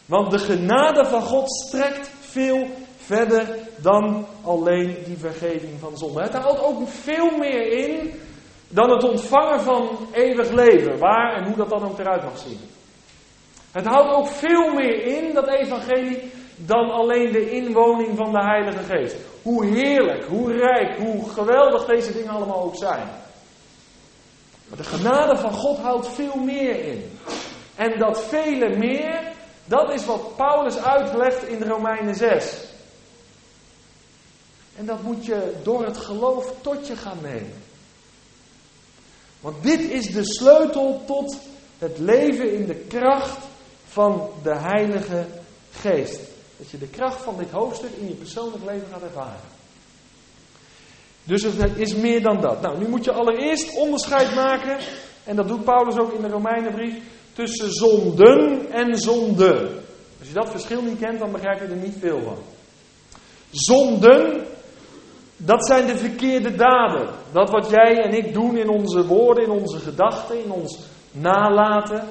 Want 0.07 0.31
de 0.31 0.39
genade 0.39 1.05
van 1.05 1.23
God 1.23 1.51
strekt 1.51 2.11
veel 2.21 2.67
verder 2.97 3.57
dan 3.77 4.27
alleen 4.43 4.97
die 5.05 5.19
vergeving 5.19 5.81
van 5.81 5.99
zonde. 5.99 6.23
Het 6.23 6.35
houdt 6.35 6.63
ook 6.63 6.89
veel 6.89 7.31
meer 7.39 7.73
in 7.73 8.21
dan 8.69 8.91
het 8.91 9.05
ontvangen 9.05 9.61
van 9.61 10.09
eeuwig 10.13 10.51
leven, 10.51 10.99
waar 10.99 11.35
en 11.35 11.47
hoe 11.47 11.57
dat 11.57 11.69
dan 11.69 11.85
ook 11.85 11.99
eruit 11.99 12.23
mag 12.23 12.39
zien. 12.39 12.59
Het 13.73 13.87
houdt 13.87 14.15
ook 14.15 14.27
veel 14.27 14.75
meer 14.75 15.03
in, 15.03 15.35
dat 15.35 15.49
evangelie, 15.49 16.31
dan 16.57 16.91
alleen 16.91 17.33
de 17.33 17.51
inwoning 17.51 18.17
van 18.17 18.33
de 18.33 18.45
Heilige 18.45 18.85
Geest. 18.85 19.17
Hoe 19.43 19.67
heerlijk, 19.67 20.25
hoe 20.25 20.53
rijk, 20.53 20.99
hoe 20.99 21.29
geweldig 21.29 21.85
deze 21.85 22.13
dingen 22.13 22.31
allemaal 22.31 22.63
ook 22.63 22.77
zijn. 22.77 23.09
Maar 24.69 24.79
de 24.79 24.85
genade 24.85 25.37
van 25.37 25.53
God 25.53 25.79
houdt 25.79 26.09
veel 26.09 26.37
meer 26.37 26.85
in. 26.85 27.19
En 27.75 27.99
dat 27.99 28.23
vele 28.23 28.77
meer, 28.77 29.33
dat 29.65 29.93
is 29.93 30.05
wat 30.05 30.37
Paulus 30.37 30.77
uitlegt 30.77 31.43
in 31.43 31.63
Romeinen 31.63 32.15
6. 32.15 32.69
En 34.77 34.87
dat 34.87 35.03
moet 35.03 35.25
je 35.25 35.53
door 35.63 35.85
het 35.85 35.97
geloof 35.97 36.55
tot 36.61 36.87
je 36.87 36.97
gaan 36.97 37.19
nemen. 37.23 37.63
Want 39.41 39.63
dit 39.63 39.81
is 39.81 40.07
de 40.07 40.25
sleutel 40.25 41.03
tot 41.07 41.39
het 41.79 41.99
leven 41.99 42.53
in 42.53 42.67
de 42.67 42.75
kracht 42.75 43.49
van 43.91 44.29
de 44.43 44.55
Heilige 44.55 45.27
Geest. 45.73 46.21
Dat 46.57 46.71
je 46.71 46.79
de 46.79 46.89
kracht 46.89 47.23
van 47.23 47.37
dit 47.37 47.51
hoofdstuk 47.51 47.91
in 48.01 48.09
je 48.09 48.15
persoonlijk 48.15 48.65
leven 48.65 48.87
gaat 48.93 49.03
ervaren. 49.03 49.49
Dus 51.25 51.43
het 51.43 51.77
is 51.77 51.95
meer 51.95 52.23
dan 52.23 52.41
dat. 52.41 52.61
Nou, 52.61 52.79
nu 52.79 52.89
moet 52.89 53.05
je 53.05 53.13
allereerst 53.13 53.77
onderscheid 53.77 54.35
maken, 54.35 54.79
en 55.25 55.37
dat 55.37 55.49
doet 55.49 55.65
Paulus 55.65 55.99
ook 55.99 56.13
in 56.13 56.23
de 56.23 56.29
Romeinenbrief, 56.29 56.95
tussen 57.33 57.73
zonden 57.73 58.71
en 58.71 58.97
zonde. 58.97 59.81
Als 60.19 60.29
je 60.29 60.35
dat 60.35 60.51
verschil 60.51 60.83
niet 60.83 60.99
kent, 60.99 61.19
dan 61.19 61.33
begrijp 61.33 61.61
je 61.61 61.67
er 61.67 61.77
niet 61.77 61.97
veel 61.99 62.23
van. 62.23 62.37
Zonden, 63.51 64.47
dat 65.37 65.67
zijn 65.67 65.87
de 65.87 65.97
verkeerde 65.97 66.55
daden. 66.55 67.09
Dat 67.33 67.51
wat 67.51 67.71
jij 67.71 68.03
en 68.03 68.13
ik 68.15 68.33
doen 68.33 68.57
in 68.57 68.69
onze 68.69 69.07
woorden, 69.07 69.45
in 69.45 69.51
onze 69.51 69.79
gedachten, 69.79 70.45
in 70.45 70.51
ons 70.51 70.79
nalaten. 71.11 72.05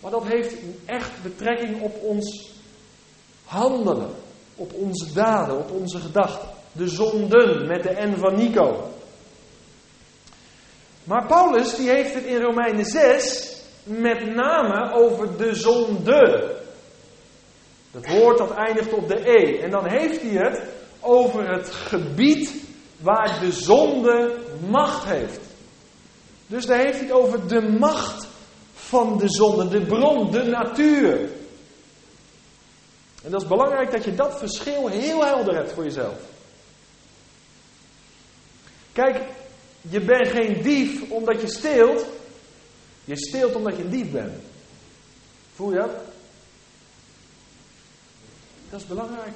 Maar 0.00 0.10
dat 0.10 0.26
heeft 0.26 0.54
echt 0.84 1.22
betrekking 1.22 1.82
op 1.82 2.02
ons 2.02 2.50
handelen, 3.44 4.10
op 4.54 4.72
onze 4.72 5.12
daden, 5.12 5.58
op 5.58 5.70
onze 5.70 5.98
gedachten. 5.98 6.48
De 6.72 6.88
zonden 6.88 7.66
met 7.66 7.82
de 7.82 7.96
N 8.06 8.16
van 8.16 8.34
Nico. 8.34 8.90
Maar 11.04 11.26
Paulus 11.26 11.76
die 11.76 11.88
heeft 11.90 12.14
het 12.14 12.24
in 12.24 12.40
Romeinen 12.40 12.84
6 12.84 13.56
met 13.84 14.34
name 14.34 14.92
over 14.92 15.36
de 15.36 15.54
zonde. 15.54 16.56
Dat 17.90 18.06
woord 18.06 18.38
dat 18.38 18.50
eindigt 18.50 18.92
op 18.92 19.08
de 19.08 19.28
E. 19.28 19.58
En 19.58 19.70
dan 19.70 19.88
heeft 19.88 20.22
hij 20.22 20.30
het 20.30 20.62
over 21.00 21.48
het 21.48 21.70
gebied 21.70 22.54
waar 23.00 23.40
de 23.40 23.52
zonde 23.52 24.38
macht 24.68 25.04
heeft. 25.04 25.40
Dus 26.46 26.66
daar 26.66 26.78
heeft 26.78 26.98
hij 26.98 27.06
het 27.06 27.16
over 27.16 27.48
de 27.48 27.76
macht 27.78 28.27
van 28.88 29.18
de 29.18 29.28
zonde, 29.28 29.68
de 29.68 29.86
bron, 29.86 30.30
de 30.30 30.42
natuur. 30.42 31.30
En 33.22 33.30
dat 33.30 33.42
is 33.42 33.48
belangrijk 33.48 33.90
dat 33.90 34.04
je 34.04 34.14
dat 34.14 34.38
verschil 34.38 34.86
heel 34.86 35.24
helder 35.24 35.54
hebt 35.54 35.72
voor 35.72 35.84
jezelf. 35.84 36.18
Kijk, 38.92 39.22
je 39.80 40.00
bent 40.00 40.28
geen 40.28 40.62
dief 40.62 41.10
omdat 41.10 41.40
je 41.40 41.48
steelt. 41.48 42.06
Je 43.04 43.16
steelt 43.16 43.54
omdat 43.54 43.76
je 43.76 43.82
een 43.82 43.90
dief 43.90 44.10
bent. 44.10 44.34
Voel 45.54 45.70
je 45.70 45.78
dat? 45.78 45.90
Dat 48.70 48.80
is 48.80 48.86
belangrijk. 48.86 49.34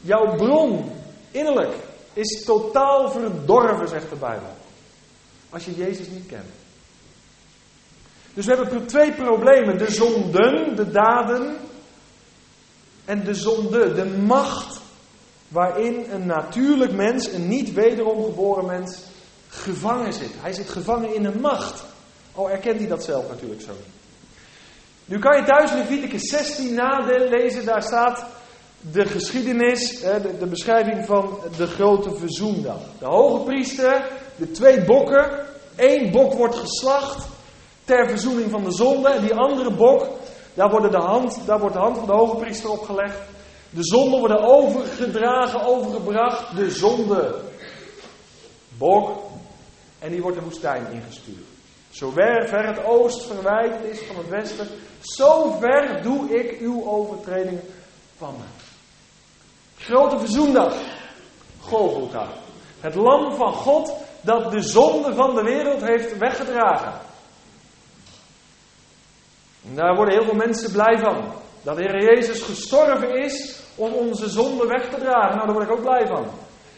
Jouw 0.00 0.36
bron, 0.36 0.92
innerlijk, 1.30 1.74
is 2.12 2.44
totaal 2.44 3.10
verdorven, 3.10 3.88
zegt 3.88 4.10
de 4.10 4.16
Bijbel. 4.16 4.56
Als 5.50 5.64
je 5.64 5.74
Jezus 5.74 6.08
niet 6.08 6.26
kent. 6.26 6.62
Dus 8.34 8.46
we 8.46 8.54
hebben 8.54 8.86
twee 8.86 9.12
problemen. 9.12 9.78
De 9.78 9.90
zonden, 9.90 10.76
de 10.76 10.90
daden. 10.90 11.56
En 13.04 13.24
de 13.24 13.34
zonde, 13.34 13.92
de 13.92 14.04
macht 14.04 14.80
waarin 15.48 16.06
een 16.10 16.26
natuurlijk 16.26 16.92
mens, 16.92 17.32
een 17.32 17.48
niet 17.48 17.72
wederom 17.72 18.24
geboren 18.24 18.66
mens, 18.66 18.98
gevangen 19.48 20.12
zit. 20.12 20.30
Hij 20.40 20.52
zit 20.52 20.68
gevangen 20.68 21.14
in 21.14 21.24
een 21.24 21.40
macht. 21.40 21.84
Al 22.32 22.50
erkent 22.50 22.78
hij 22.78 22.88
dat 22.88 23.04
zelf 23.04 23.28
natuurlijk 23.28 23.60
zo. 23.60 23.72
Nu 25.04 25.18
kan 25.18 25.36
je 25.36 25.44
thuis 25.44 25.72
Leviticus 25.72 26.22
16 26.22 26.74
nalezen, 26.74 27.64
daar 27.64 27.82
staat 27.82 28.26
de 28.80 29.04
geschiedenis, 29.04 30.00
de, 30.00 30.36
de 30.38 30.46
beschrijving 30.46 31.06
van 31.06 31.38
de 31.56 31.66
grote 31.66 32.16
verzoendag. 32.16 32.80
De 32.98 33.06
hoge 33.06 33.44
priester, 33.44 34.10
de 34.36 34.50
twee 34.50 34.84
bokken, 34.84 35.46
één 35.76 36.10
bok 36.10 36.32
wordt 36.32 36.56
geslacht 36.56 37.26
ter 37.84 38.08
verzoening 38.08 38.50
van 38.50 38.64
de 38.64 38.72
zonde. 38.72 39.08
En 39.08 39.22
die 39.22 39.34
andere 39.34 39.70
bok, 39.70 40.08
daar, 40.54 40.70
worden 40.70 40.90
de 40.90 41.06
hand, 41.06 41.46
daar 41.46 41.58
wordt 41.58 41.74
de 41.74 41.80
hand 41.80 41.98
van 41.98 42.06
de 42.06 42.14
hoge 42.14 42.36
priester 42.36 42.70
opgelegd. 42.70 43.18
De 43.70 43.84
zonden 43.84 44.18
worden 44.18 44.42
overgedragen, 44.42 45.62
overgebracht. 45.62 46.56
De 46.56 46.70
zonde. 46.70 47.40
Bok. 48.78 49.22
En 49.98 50.10
die 50.10 50.22
wordt 50.22 50.36
de 50.36 50.44
woestijn 50.44 50.92
ingestuurd. 50.92 51.46
Zo 51.90 52.10
ver 52.10 52.66
het 52.66 52.84
oost 52.84 53.26
verwijderd 53.26 53.84
is 53.84 54.00
van 54.06 54.16
het 54.16 54.28
westen, 54.28 54.68
zo 55.00 55.50
ver 55.60 56.02
doe 56.02 56.38
ik 56.38 56.60
uw 56.60 56.86
overtredingen 56.86 57.62
van 58.16 58.34
me. 58.38 58.44
Grote 59.76 60.18
verzoendag. 60.18 60.74
Golgotha. 61.60 62.28
Het 62.80 62.94
lam 62.94 63.34
van 63.34 63.52
God 63.52 63.92
dat 64.20 64.50
de 64.52 64.60
zonde 64.60 65.14
van 65.14 65.34
de 65.34 65.42
wereld 65.42 65.80
heeft 65.80 66.18
weggedragen. 66.18 67.00
En 69.68 69.74
daar 69.74 69.94
worden 69.94 70.14
heel 70.14 70.24
veel 70.24 70.34
mensen 70.34 70.72
blij 70.72 70.98
van. 70.98 71.32
Dat 71.62 71.76
de 71.76 71.82
Heer 71.82 72.14
Jezus 72.14 72.42
gestorven 72.42 73.22
is 73.24 73.58
om 73.74 73.92
onze 73.92 74.28
zonde 74.28 74.66
weg 74.66 74.88
te 74.90 75.00
dragen. 75.00 75.36
Nou, 75.36 75.46
daar 75.46 75.54
word 75.54 75.68
ik 75.68 75.76
ook 75.76 75.82
blij 75.82 76.06
van. 76.06 76.26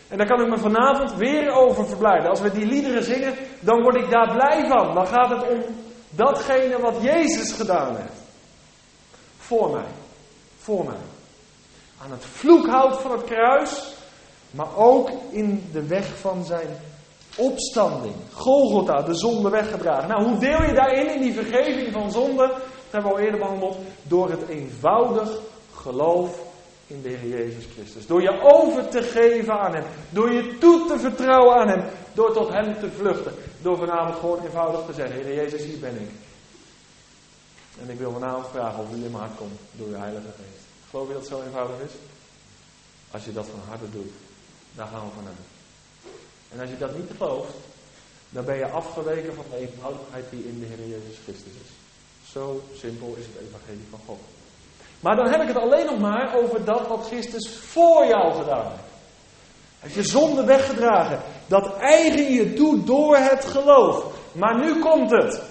En 0.08 0.18
daar 0.18 0.26
kan 0.26 0.40
ik 0.40 0.48
me 0.48 0.58
vanavond 0.58 1.14
weer 1.14 1.50
over 1.50 1.86
verblijden. 1.86 2.30
Als 2.30 2.40
we 2.40 2.50
die 2.50 2.66
liederen 2.66 3.02
zingen, 3.02 3.34
dan 3.60 3.82
word 3.82 3.96
ik 3.96 4.10
daar 4.10 4.32
blij 4.32 4.68
van. 4.68 4.94
Dan 4.94 5.06
gaat 5.06 5.30
het 5.30 5.48
om 5.48 5.62
datgene 6.10 6.80
wat 6.80 7.02
Jezus 7.02 7.52
gedaan 7.52 7.96
heeft. 7.96 8.20
Voor 9.38 9.70
mij. 9.70 9.88
Voor 10.58 10.84
mij. 10.84 11.04
Aan 12.02 12.10
het 12.10 12.24
vloekhout 12.24 13.00
van 13.00 13.10
het 13.10 13.24
kruis, 13.24 13.94
maar 14.50 14.76
ook 14.76 15.10
in 15.30 15.68
de 15.72 15.86
weg 15.86 16.18
van 16.18 16.44
zijn 16.44 16.68
opstanding. 17.36 18.14
Golgotha, 18.32 19.02
de 19.02 19.14
zonde 19.14 19.50
weggedragen. 19.50 20.08
Nou, 20.08 20.24
hoe 20.24 20.38
deel 20.38 20.62
je 20.62 20.72
daarin, 20.72 21.14
in 21.14 21.20
die 21.20 21.32
vergeving 21.32 21.92
van 21.92 22.10
zonde? 22.10 22.54
Hebben 22.96 23.14
we 23.14 23.20
al 23.20 23.24
eerder 23.24 23.40
behandeld. 23.40 23.78
Door 24.02 24.30
het 24.30 24.48
eenvoudig 24.48 25.40
geloof 25.74 26.40
in 26.86 27.02
de 27.02 27.08
Heer 27.08 27.38
Jezus 27.38 27.64
Christus. 27.74 28.06
Door 28.06 28.22
je 28.22 28.40
over 28.42 28.88
te 28.88 29.02
geven 29.02 29.58
aan 29.58 29.74
Hem. 29.74 29.84
Door 30.10 30.32
je 30.32 30.58
toe 30.58 30.86
te 30.86 30.98
vertrouwen 30.98 31.56
aan 31.56 31.68
Hem. 31.68 31.84
Door 32.14 32.32
tot 32.32 32.48
Hem 32.48 32.78
te 32.78 32.90
vluchten. 32.90 33.34
Door 33.62 33.76
vanavond 33.76 34.18
gewoon 34.18 34.44
eenvoudig 34.44 34.86
te 34.86 34.92
zeggen: 34.92 35.22
Heer 35.22 35.34
Jezus, 35.34 35.64
hier 35.64 35.78
ben 35.78 36.00
ik. 36.00 36.10
En 37.80 37.90
ik 37.90 37.98
wil 37.98 38.12
vanavond 38.12 38.46
vragen 38.46 38.82
of 38.82 38.90
u 38.90 38.94
in 38.94 39.00
mijn 39.00 39.14
hart 39.14 39.36
komt 39.36 39.60
door 39.72 39.86
uw 39.86 39.94
Heilige 39.94 40.26
Geest. 40.36 40.64
Geloof 40.90 41.06
je 41.06 41.12
dat 41.12 41.22
het 41.22 41.30
zo 41.30 41.42
eenvoudig 41.42 41.76
is? 41.84 41.92
Als 43.10 43.24
je 43.24 43.32
dat 43.32 43.46
van 43.46 43.60
harte 43.68 43.90
doet, 43.90 44.12
dan 44.74 44.88
gaan 44.88 45.04
we 45.04 45.14
van 45.14 45.24
Hem. 45.24 45.36
En 46.52 46.60
als 46.60 46.70
je 46.70 46.78
dat 46.78 46.96
niet 46.96 47.10
gelooft, 47.16 47.54
dan 48.30 48.44
ben 48.44 48.56
je 48.56 48.68
afgeweken 48.68 49.34
van 49.34 49.44
de 49.50 49.56
eenvoudigheid 49.56 50.24
die 50.30 50.44
in 50.48 50.60
de 50.60 50.66
Heer 50.66 50.88
Jezus 50.88 51.18
Christus 51.24 51.52
is. 51.64 51.85
Zo 52.36 52.62
simpel 52.74 53.14
is 53.18 53.24
het 53.26 53.48
evangelie 53.48 53.86
van 53.90 54.00
God. 54.06 54.18
Maar 55.00 55.16
dan 55.16 55.28
heb 55.28 55.40
ik 55.42 55.48
het 55.48 55.56
alleen 55.56 55.86
nog 55.86 55.98
maar 55.98 56.34
over 56.34 56.64
dat 56.64 56.86
wat 56.86 57.06
Christus 57.06 57.56
voor 57.56 58.06
jou 58.06 58.34
gedaan 58.34 58.66
heeft. 58.70 58.82
Hij 59.78 59.90
heeft 59.90 59.94
je 59.94 60.02
zonde 60.02 60.44
weggedragen. 60.44 61.20
Dat 61.46 61.76
eigen 61.76 62.32
je 62.32 62.52
toe 62.52 62.84
door 62.84 63.16
het 63.16 63.44
geloof. 63.44 64.04
Maar 64.32 64.58
nu 64.58 64.80
komt 64.80 65.10
het. 65.10 65.42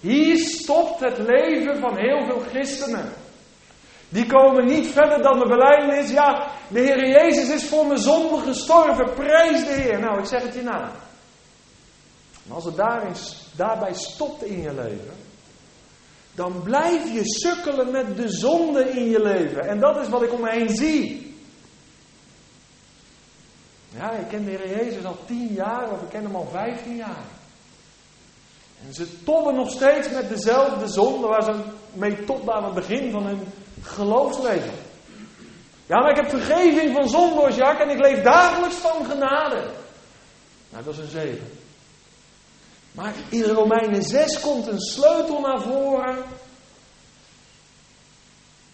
Hier 0.00 0.38
stopt 0.38 1.00
het 1.00 1.18
leven 1.18 1.80
van 1.80 1.96
heel 1.96 2.26
veel 2.26 2.40
christenen. 2.48 3.12
Die 4.08 4.26
komen 4.26 4.64
niet 4.64 4.86
verder 4.86 5.22
dan 5.22 5.38
de 5.38 5.46
belijdenis. 5.46 6.10
Ja, 6.10 6.50
de 6.68 6.80
Heer 6.80 7.08
Jezus 7.08 7.48
is 7.48 7.68
voor 7.68 7.86
mijn 7.86 8.00
zonde 8.00 8.40
gestorven. 8.40 9.14
Prijs 9.14 9.64
de 9.64 9.72
Heer. 9.72 10.00
Nou, 10.00 10.18
ik 10.18 10.26
zeg 10.26 10.42
het 10.42 10.54
je 10.54 10.62
na. 10.62 10.92
Maar 12.42 12.54
als 12.54 12.64
het 12.64 12.76
daarbij 13.56 13.94
stopt 13.94 14.42
in 14.42 14.60
je 14.60 14.72
leven, 14.74 15.25
dan 16.36 16.62
blijf 16.62 17.12
je 17.12 17.22
sukkelen 17.24 17.90
met 17.90 18.16
de 18.16 18.28
zonde 18.28 18.90
in 18.90 19.08
je 19.10 19.22
leven. 19.22 19.68
En 19.68 19.80
dat 19.80 20.00
is 20.00 20.08
wat 20.08 20.22
ik 20.22 20.32
om 20.32 20.40
me 20.40 20.50
heen 20.50 20.76
zie. 20.76 21.34
Ja, 23.96 24.10
ik 24.10 24.28
ken 24.28 24.44
de 24.44 24.50
Heer 24.50 24.84
Jezus 24.84 25.04
al 25.04 25.18
tien 25.26 25.52
jaar 25.52 25.90
of 25.90 26.02
ik 26.02 26.08
ken 26.08 26.22
hem 26.22 26.36
al 26.36 26.48
vijftien 26.50 26.96
jaar. 26.96 27.24
En 28.86 28.94
ze 28.94 29.22
tobben 29.22 29.54
nog 29.54 29.70
steeds 29.70 30.10
met 30.10 30.28
dezelfde 30.28 30.88
zonde 30.88 31.26
waar 31.26 31.42
ze 31.42 31.60
mee 31.92 32.24
tobden 32.24 32.54
aan 32.54 32.64
het 32.64 32.74
begin 32.74 33.10
van 33.10 33.26
hun 33.26 33.40
geloofsleven. 33.82 34.74
Ja, 35.86 36.00
maar 36.00 36.10
ik 36.10 36.16
heb 36.16 36.28
vergeving 36.28 36.92
van 36.92 37.08
zonde, 37.08 37.52
Jack, 37.52 37.78
en 37.78 37.90
ik 37.90 37.98
leef 37.98 38.22
dagelijks 38.22 38.74
van 38.74 39.04
genade. 39.04 39.70
Nou, 40.70 40.84
dat 40.84 40.94
is 40.94 40.98
een 40.98 41.08
zeven. 41.08 41.55
Maar 42.96 43.14
in 43.28 43.42
Romeinen 43.42 44.02
6 44.02 44.40
komt 44.40 44.66
een 44.66 44.80
sleutel 44.80 45.40
naar 45.40 45.60
voren. 45.60 46.24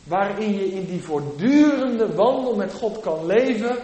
Waarin 0.04 0.52
je 0.52 0.72
in 0.72 0.84
die 0.84 1.02
voortdurende 1.02 2.14
wandel 2.14 2.56
met 2.56 2.72
God 2.72 3.00
kan 3.00 3.26
leven. 3.26 3.78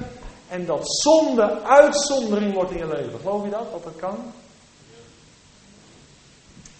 En 0.48 0.66
dat 0.66 1.00
zonde 1.00 1.62
uitzondering 1.62 2.54
wordt 2.54 2.70
in 2.70 2.78
je 2.78 2.86
leven. 2.86 3.20
Geloof 3.20 3.44
je 3.44 3.50
dat? 3.50 3.70
Dat 3.72 3.84
dat 3.84 3.96
kan? 3.96 4.32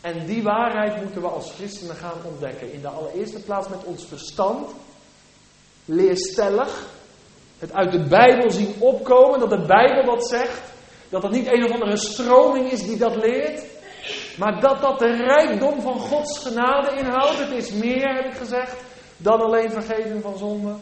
En 0.01 0.27
die 0.27 0.43
waarheid 0.43 1.03
moeten 1.03 1.21
we 1.21 1.29
als 1.29 1.53
christenen 1.53 1.97
gaan 1.97 2.25
ontdekken. 2.25 2.73
In 2.73 2.81
de 2.81 2.89
allereerste 2.89 3.41
plaats 3.41 3.69
met 3.69 3.85
ons 3.85 4.05
verstand. 4.05 4.71
Leerstellig. 5.85 6.87
Het 7.59 7.73
uit 7.73 7.93
de 7.93 8.09
Bijbel 8.09 8.51
zien 8.51 8.75
opkomen. 8.79 9.41
Dat 9.41 9.51
de 9.51 9.67
Bijbel 9.67 10.05
dat 10.05 10.29
zegt. 10.29 10.77
Dat 11.09 11.23
dat 11.23 11.31
niet 11.31 11.53
een 11.53 11.65
of 11.65 11.71
andere 11.71 11.97
stroming 11.97 12.71
is 12.71 12.83
die 12.83 12.97
dat 12.97 13.17
leert. 13.17 13.63
Maar 14.39 14.61
dat 14.61 14.81
dat 14.81 14.99
de 14.99 15.17
rijkdom 15.17 15.81
van 15.81 15.99
Gods 15.99 16.39
genade 16.39 16.97
inhoudt. 16.97 17.39
Het 17.39 17.51
is 17.51 17.73
meer, 17.73 18.15
heb 18.15 18.25
ik 18.25 18.39
gezegd, 18.39 18.77
dan 19.17 19.41
alleen 19.41 19.71
vergeving 19.71 20.23
van 20.23 20.39
zonde. 20.39 20.75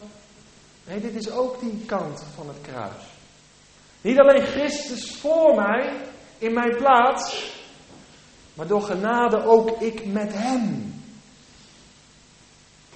Nee, 0.87 0.99
dit 0.99 1.15
is 1.15 1.31
ook 1.31 1.59
die 1.59 1.83
kant 1.85 2.25
van 2.35 2.47
het 2.47 2.61
kruis. 2.61 3.03
Niet 4.01 4.19
alleen 4.19 4.45
Christus 4.45 5.11
voor 5.11 5.55
mij, 5.55 5.93
in 6.37 6.53
mijn 6.53 6.75
plaats, 6.75 7.51
maar 8.53 8.67
door 8.67 8.81
genade 8.81 9.45
ook 9.45 9.81
ik 9.81 10.05
met 10.05 10.33
Hem. 10.33 10.95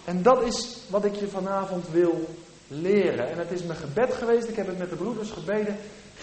En 0.05 0.23
dat 0.23 0.43
is 0.43 0.77
wat 0.89 1.05
ik 1.05 1.15
je 1.15 1.27
vanavond 1.27 1.89
wil 1.89 2.29
leren. 2.67 3.29
En 3.29 3.37
het 3.37 3.51
is 3.51 3.63
mijn 3.63 3.79
gebed 3.79 4.13
geweest, 4.13 4.47
ik 4.47 4.55
heb 4.55 4.67
het 4.67 4.77
met 4.77 4.89
de 4.89 4.95
broeders 4.95 5.29
gebeden. 5.29 5.77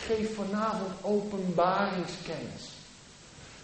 Geef 0.07 0.35
vanavond 0.35 0.91
openbaringskennis. 1.03 2.77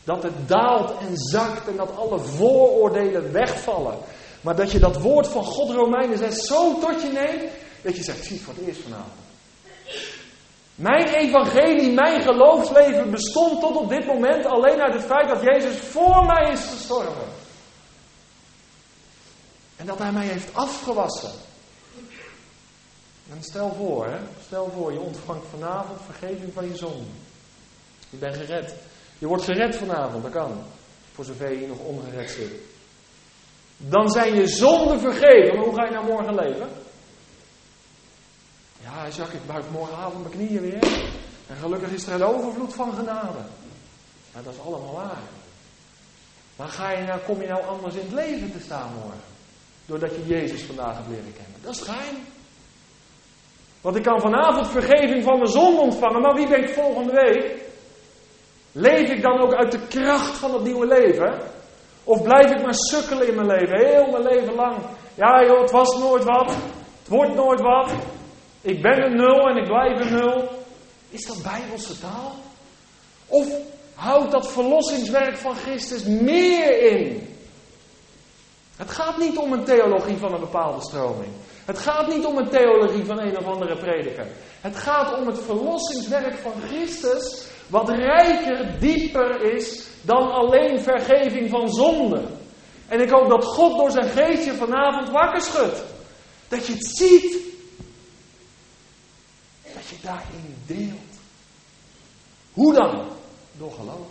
Dat 0.04 0.22
het 0.22 0.48
daalt 0.48 0.98
en 0.98 1.16
zakt 1.16 1.68
en 1.68 1.76
dat 1.76 1.96
alle 1.96 2.18
vooroordelen 2.18 3.32
wegvallen. 3.32 3.98
Maar 4.40 4.56
dat 4.56 4.70
je 4.70 4.78
dat 4.78 5.00
woord 5.00 5.28
van 5.28 5.44
God 5.44 5.70
Romeinen 5.70 6.18
6 6.18 6.46
zo 6.46 6.78
tot 6.78 7.02
je 7.02 7.08
neemt, 7.08 7.52
dat 7.82 7.96
je 7.96 8.02
zegt, 8.02 8.24
zie 8.24 8.40
voor 8.40 8.54
het 8.54 8.66
eerst 8.66 8.80
vanavond. 8.82 9.22
Mijn 10.74 11.06
evangelie, 11.06 11.92
mijn 11.92 12.22
geloofsleven 12.22 13.10
bestond 13.10 13.60
tot 13.60 13.76
op 13.76 13.88
dit 13.88 14.06
moment 14.06 14.46
alleen 14.46 14.80
uit 14.80 14.94
het 14.94 15.04
feit 15.04 15.28
dat 15.28 15.42
Jezus 15.42 15.76
voor 15.76 16.24
mij 16.26 16.52
is 16.52 16.60
gestorven. 16.60 17.28
En 19.76 19.86
dat 19.86 19.98
hij 19.98 20.12
mij 20.12 20.26
heeft 20.26 20.54
afgewassen. 20.54 21.30
En 23.34 23.42
stel 23.42 23.74
voor, 23.74 24.18
stel 24.46 24.70
voor, 24.74 24.92
je 24.92 25.00
ontvangt 25.00 25.46
vanavond 25.50 26.00
vergeving 26.04 26.52
van 26.52 26.68
je 26.68 26.76
zonde. 26.76 27.04
Je 28.10 28.16
bent 28.16 28.36
gered. 28.36 28.74
Je 29.18 29.26
wordt 29.26 29.44
gered 29.44 29.76
vanavond, 29.76 30.22
dat 30.22 30.32
kan. 30.32 30.62
Voor 31.12 31.24
zover 31.24 31.60
je 31.60 31.66
nog 31.66 31.78
ongered 31.78 32.30
zit. 32.30 32.52
Dan 33.76 34.10
zijn 34.10 34.34
je 34.34 34.48
zonden 34.48 35.00
vergeven. 35.00 35.56
Maar 35.56 35.64
hoe 35.64 35.74
ga 35.74 35.84
je 35.84 35.90
nou 35.90 36.06
morgen 36.06 36.34
leven? 36.34 36.68
Ja, 38.82 39.08
Jacques, 39.08 39.40
ik 39.40 39.46
buig 39.46 39.70
morgenavond 39.70 40.24
mijn 40.24 40.46
knieën 40.46 40.60
weer. 40.60 41.08
En 41.46 41.56
gelukkig 41.56 41.90
is 41.90 42.06
er 42.06 42.12
een 42.12 42.24
overvloed 42.24 42.74
van 42.74 42.94
genade. 42.94 43.38
Ja, 44.34 44.42
dat 44.42 44.54
is 44.54 44.60
allemaal 44.60 44.94
waar. 44.94 45.22
Maar 46.56 46.68
ga 46.68 46.90
je 46.90 47.04
nou, 47.04 47.20
kom 47.20 47.40
je 47.40 47.48
nou 47.48 47.64
anders 47.64 47.94
in 47.94 48.00
het 48.00 48.12
leven 48.12 48.52
te 48.52 48.60
staan 48.60 48.92
morgen? 48.94 49.20
Doordat 49.86 50.10
je 50.14 50.26
Jezus 50.26 50.62
vandaag 50.62 50.96
hebt 50.96 51.08
leren 51.08 51.32
kennen. 51.32 51.60
Dat 51.62 51.74
is 51.74 51.80
geheim. 51.80 52.16
Want 53.84 53.96
ik 53.96 54.02
kan 54.02 54.20
vanavond 54.20 54.68
vergeving 54.68 55.24
van 55.24 55.38
mijn 55.38 55.50
zonde 55.50 55.80
ontvangen, 55.80 56.20
maar 56.20 56.34
wie 56.34 56.46
weet 56.46 56.70
volgende 56.70 57.12
week? 57.12 57.62
Leef 58.72 59.10
ik 59.10 59.22
dan 59.22 59.40
ook 59.40 59.54
uit 59.54 59.72
de 59.72 59.86
kracht 59.86 60.36
van 60.38 60.54
het 60.54 60.62
nieuwe 60.62 60.86
leven? 60.86 61.40
Of 62.04 62.22
blijf 62.22 62.50
ik 62.50 62.62
maar 62.62 62.74
sukkelen 62.74 63.28
in 63.28 63.34
mijn 63.34 63.46
leven, 63.46 63.86
heel 63.86 64.10
mijn 64.10 64.22
leven 64.22 64.54
lang? 64.54 64.76
Ja 65.14 65.44
joh, 65.44 65.60
het 65.60 65.70
was 65.70 65.98
nooit 65.98 66.24
wat. 66.24 66.50
Het 66.98 67.08
wordt 67.08 67.34
nooit 67.34 67.60
wat. 67.60 67.90
Ik 68.60 68.82
ben 68.82 69.02
een 69.02 69.16
nul 69.16 69.48
en 69.48 69.56
ik 69.56 69.66
blijf 69.66 70.00
een 70.00 70.14
nul. 70.14 70.48
Is 71.10 71.26
dat 71.26 71.42
bijbelse 71.42 72.00
taal? 72.00 72.34
Of 73.26 73.48
houdt 73.94 74.30
dat 74.30 74.52
verlossingswerk 74.52 75.36
van 75.36 75.54
Christus 75.54 76.04
meer 76.04 76.82
in? 76.82 77.28
Het 78.76 78.90
gaat 78.90 79.18
niet 79.18 79.38
om 79.38 79.52
een 79.52 79.64
theologie 79.64 80.16
van 80.16 80.34
een 80.34 80.40
bepaalde 80.40 80.82
stroming. 80.82 81.32
Het 81.64 81.78
gaat 81.78 82.08
niet 82.08 82.24
om 82.24 82.36
een 82.36 82.48
theologie 82.48 83.04
van 83.04 83.18
een 83.18 83.38
of 83.38 83.44
andere 83.44 83.76
prediker. 83.76 84.26
Het 84.60 84.76
gaat 84.76 85.18
om 85.18 85.26
het 85.26 85.38
verlossingswerk 85.38 86.34
van 86.34 86.52
Christus, 86.66 87.46
wat 87.66 87.88
rijker, 87.88 88.78
dieper 88.80 89.54
is 89.54 89.86
dan 90.02 90.32
alleen 90.32 90.80
vergeving 90.80 91.50
van 91.50 91.68
zonde. 91.68 92.22
En 92.88 93.00
ik 93.00 93.10
hoop 93.10 93.28
dat 93.28 93.44
God 93.44 93.78
door 93.78 93.90
zijn 93.90 94.08
geestje 94.08 94.54
vanavond 94.54 95.10
wakker 95.10 95.40
schudt. 95.40 95.84
Dat 96.48 96.66
je 96.66 96.72
het 96.72 96.86
ziet. 96.96 97.42
Dat 99.62 99.88
je 99.88 99.96
daarin 100.02 100.56
deelt. 100.66 101.14
Hoe 102.52 102.74
dan? 102.74 103.06
Door 103.58 103.72
geloof. 103.72 104.08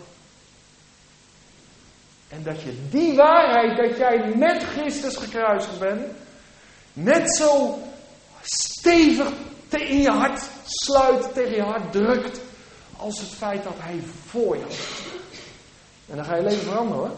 En 2.30 2.44
dat 2.44 2.62
je 2.62 2.88
die 2.90 3.16
waarheid 3.16 3.78
dat 3.78 3.98
jij 3.98 4.36
met 4.36 4.64
Christus 4.64 5.16
gekruisigd 5.16 5.80
bent, 5.80 6.02
net 6.94 7.36
zo 7.36 7.80
stevig 8.42 9.32
in 9.82 10.02
je 10.02 10.10
hart 10.10 10.44
sluit, 10.66 11.34
tegen 11.34 11.56
je 11.56 11.62
hart 11.62 11.92
drukt, 11.92 12.40
als 12.98 13.20
het 13.20 13.30
feit 13.30 13.64
dat 13.64 13.76
hij 13.78 14.00
voor 14.26 14.58
je 14.58 14.66
is. 14.68 14.78
En 16.10 16.16
dan 16.16 16.26
ga 16.26 16.36
je 16.36 16.44
leven 16.44 16.64
veranderen 16.64 16.98
hoor. 16.98 17.18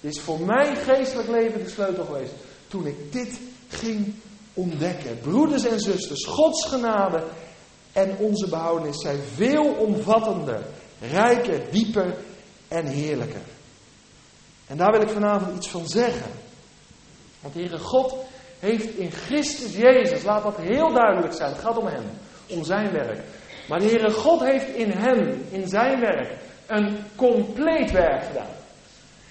Is 0.00 0.20
voor 0.20 0.40
mijn 0.40 0.76
geestelijk 0.76 1.28
leven 1.28 1.64
de 1.64 1.70
sleutel 1.70 2.04
geweest. 2.04 2.32
Toen 2.68 2.86
ik 2.86 3.12
dit 3.12 3.38
ging 3.68 4.14
ontdekken. 4.54 5.18
Broeders 5.18 5.64
en 5.64 5.80
zusters, 5.80 6.24
Gods 6.24 6.66
genade 6.66 7.24
en 7.92 8.16
onze 8.16 8.48
behoudenis 8.48 9.00
zijn 9.00 9.20
veel 9.34 9.64
omvattender, 9.64 10.66
rijker, 11.00 11.70
dieper 11.70 12.16
en 12.68 12.86
heerlijker. 12.86 13.42
En 14.66 14.76
daar 14.76 14.92
wil 14.92 15.02
ik 15.02 15.08
vanavond 15.08 15.56
iets 15.56 15.68
van 15.68 15.88
zeggen. 15.88 16.30
Want 17.40 17.54
Heere 17.54 17.78
God 17.78 18.14
heeft 18.64 18.96
in 18.96 19.10
Christus 19.10 19.76
Jezus, 19.76 20.22
laat 20.22 20.42
dat 20.42 20.56
heel 20.56 20.92
duidelijk 20.92 21.34
zijn, 21.34 21.52
het 21.52 21.60
gaat 21.60 21.76
om 21.76 21.86
Hem, 21.86 22.04
om 22.48 22.64
Zijn 22.64 22.92
werk. 22.92 23.20
Maar 23.68 23.78
de 23.78 23.84
Heere 23.84 24.10
God 24.10 24.40
heeft 24.40 24.68
in 24.68 24.90
Hem, 24.90 25.44
in 25.50 25.68
Zijn 25.68 26.00
werk, 26.00 26.36
een 26.66 26.98
compleet 27.16 27.90
werk 27.90 28.24
gedaan. 28.24 28.54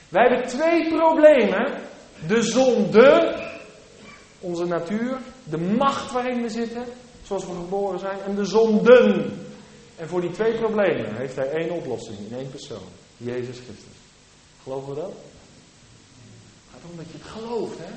Wij 0.09 0.27
hebben 0.27 0.47
twee 0.47 0.87
problemen. 0.87 1.81
De 2.27 2.41
zonde, 2.41 3.35
onze 4.39 4.65
natuur, 4.65 5.17
de 5.43 5.57
macht 5.57 6.11
waarin 6.11 6.41
we 6.41 6.49
zitten, 6.49 6.83
zoals 7.23 7.45
we 7.45 7.53
geboren 7.53 7.99
zijn, 7.99 8.19
en 8.19 8.35
de 8.35 8.45
zonden. 8.45 9.37
En 9.95 10.07
voor 10.07 10.21
die 10.21 10.31
twee 10.31 10.53
problemen 10.53 11.15
heeft 11.15 11.35
hij 11.35 11.49
één 11.49 11.71
oplossing 11.71 12.17
in 12.17 12.37
één 12.37 12.49
persoon. 12.49 12.87
Jezus 13.17 13.57
Christus. 13.57 13.97
Geloven 14.63 14.89
we 14.89 14.95
dat? 14.95 15.11
Het 15.11 16.71
gaat 16.71 16.91
om 16.91 16.97
dat 16.97 17.05
je 17.05 17.17
het 17.17 17.27
gelooft, 17.27 17.77
hè? 17.77 17.93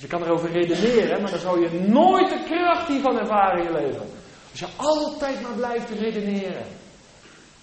Dus 0.00 0.10
je 0.10 0.16
kan 0.16 0.26
erover 0.26 0.50
redeneren, 0.50 1.22
maar 1.22 1.30
dan 1.30 1.40
zou 1.40 1.60
je 1.60 1.80
nooit 1.80 2.28
de 2.28 2.44
kracht 2.44 2.88
hiervan 2.88 3.18
ervaren 3.18 3.58
in 3.58 3.72
je 3.72 3.72
leven. 3.72 4.08
Als 4.50 4.60
je 4.60 4.66
altijd 4.76 5.42
maar 5.42 5.52
blijft 5.52 5.90
redeneren. 5.90 6.66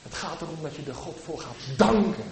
Het 0.04 0.14
gaat 0.14 0.42
erom 0.42 0.62
dat 0.62 0.76
je 0.76 0.82
er 0.88 0.96
God 0.96 1.18
voor 1.24 1.40
gaat 1.40 1.78
danken. 1.78 2.24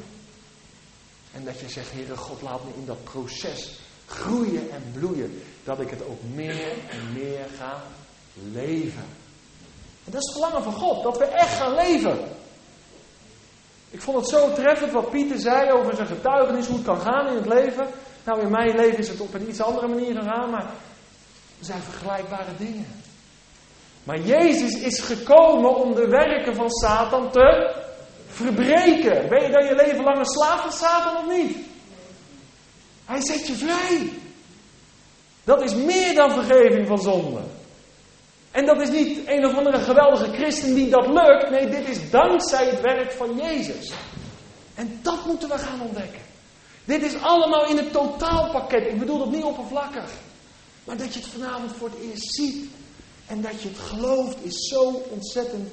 En 1.34 1.46
dat 1.46 1.60
je 1.60 1.70
zegt, 1.70 1.92
Heere 1.92 2.18
God, 2.18 2.42
laat 2.42 2.64
me 2.64 2.70
in 2.76 2.86
dat 2.86 3.04
proces 3.04 3.80
groeien 4.06 4.72
en 4.72 4.84
bloeien. 4.94 5.42
Dat 5.64 5.80
ik 5.80 5.90
het 5.90 6.06
ook 6.06 6.22
meer 6.34 6.72
en 6.90 7.14
meer 7.14 7.46
ga 7.58 7.82
leven. 8.52 9.06
En 10.06 10.12
dat 10.12 10.22
is 10.22 10.28
het 10.28 10.32
verlangen 10.32 10.64
van 10.64 10.74
God, 10.74 11.04
dat 11.04 11.18
we 11.18 11.26
echt 11.26 11.58
gaan 11.58 11.76
leven. 11.76 12.20
Ik 13.90 14.02
vond 14.02 14.18
het 14.18 14.28
zo 14.28 14.54
treffend 14.54 14.92
wat 14.92 15.12
Pieter 15.12 15.40
zei 15.40 15.72
over 15.72 15.96
zijn 15.96 16.08
getuigenis, 16.08 16.68
hoe 16.68 16.76
het 16.76 16.86
kan 16.86 17.02
gaan 17.02 17.28
in 17.28 17.36
het 17.36 17.48
leven. 17.48 17.88
Nou, 18.26 18.42
in 18.42 18.52
mijn 18.52 18.76
leven 18.76 18.98
is 18.98 19.08
het 19.08 19.20
op 19.20 19.34
een 19.34 19.50
iets 19.50 19.62
andere 19.62 19.88
manier 19.88 20.16
gegaan, 20.16 20.50
maar 20.50 20.66
er 21.60 21.66
zijn 21.66 21.82
vergelijkbare 21.82 22.56
dingen. 22.58 22.88
Maar 24.04 24.20
Jezus 24.20 24.74
is 24.74 25.00
gekomen 25.00 25.76
om 25.76 25.96
de 25.96 26.08
werken 26.08 26.56
van 26.56 26.70
Satan 26.70 27.32
te 27.32 27.76
verbreken. 28.28 29.30
Ben 29.30 29.44
je 29.44 29.52
dan 29.52 29.66
je 29.66 29.76
leven 29.76 30.04
lang 30.04 30.18
een 30.18 30.26
slaaf 30.26 30.62
van 30.62 30.72
Satan 30.72 31.18
of 31.18 31.38
niet? 31.38 31.58
Hij 33.06 33.22
zet 33.22 33.48
je 33.48 33.54
vrij. 33.54 34.10
Dat 35.44 35.62
is 35.64 35.76
meer 35.76 36.16
dan 36.16 36.32
vergeving 36.32 36.88
van 36.88 37.00
zonde. 37.00 37.42
En 38.52 38.66
dat 38.66 38.82
is 38.82 38.90
niet 38.90 39.20
een 39.28 39.46
of 39.46 39.58
andere 39.58 39.80
geweldige 39.80 40.32
christen 40.32 40.74
die 40.74 40.90
dat 40.90 41.08
lukt. 41.08 41.50
Nee, 41.50 41.70
dit 41.70 41.90
is 41.90 42.10
dankzij 42.10 42.66
het 42.66 42.82
werk 42.82 43.12
van 43.12 43.36
Jezus. 43.36 43.94
En 44.76 45.00
dat 45.02 45.26
moeten 45.26 45.50
we 45.50 45.58
gaan 45.58 45.82
ontdekken. 45.82 46.25
Dit 46.86 47.02
is 47.02 47.22
allemaal 47.22 47.68
in 47.68 47.78
het 47.78 47.92
totaalpakket. 47.92 48.88
Ik 48.88 49.00
bedoel 49.00 49.18
dat 49.18 49.32
niet 49.32 49.44
oppervlakkig. 49.44 50.12
Maar 50.84 50.98
dat 50.98 51.14
je 51.14 51.20
het 51.20 51.30
vanavond 51.30 51.72
voor 51.78 51.90
het 51.90 52.00
eerst 52.12 52.36
ziet. 52.36 52.70
En 53.28 53.42
dat 53.42 53.62
je 53.62 53.68
het 53.68 53.78
gelooft 53.78 54.38
is 54.42 54.68
zo 54.68 55.02
ontzettend 55.10 55.70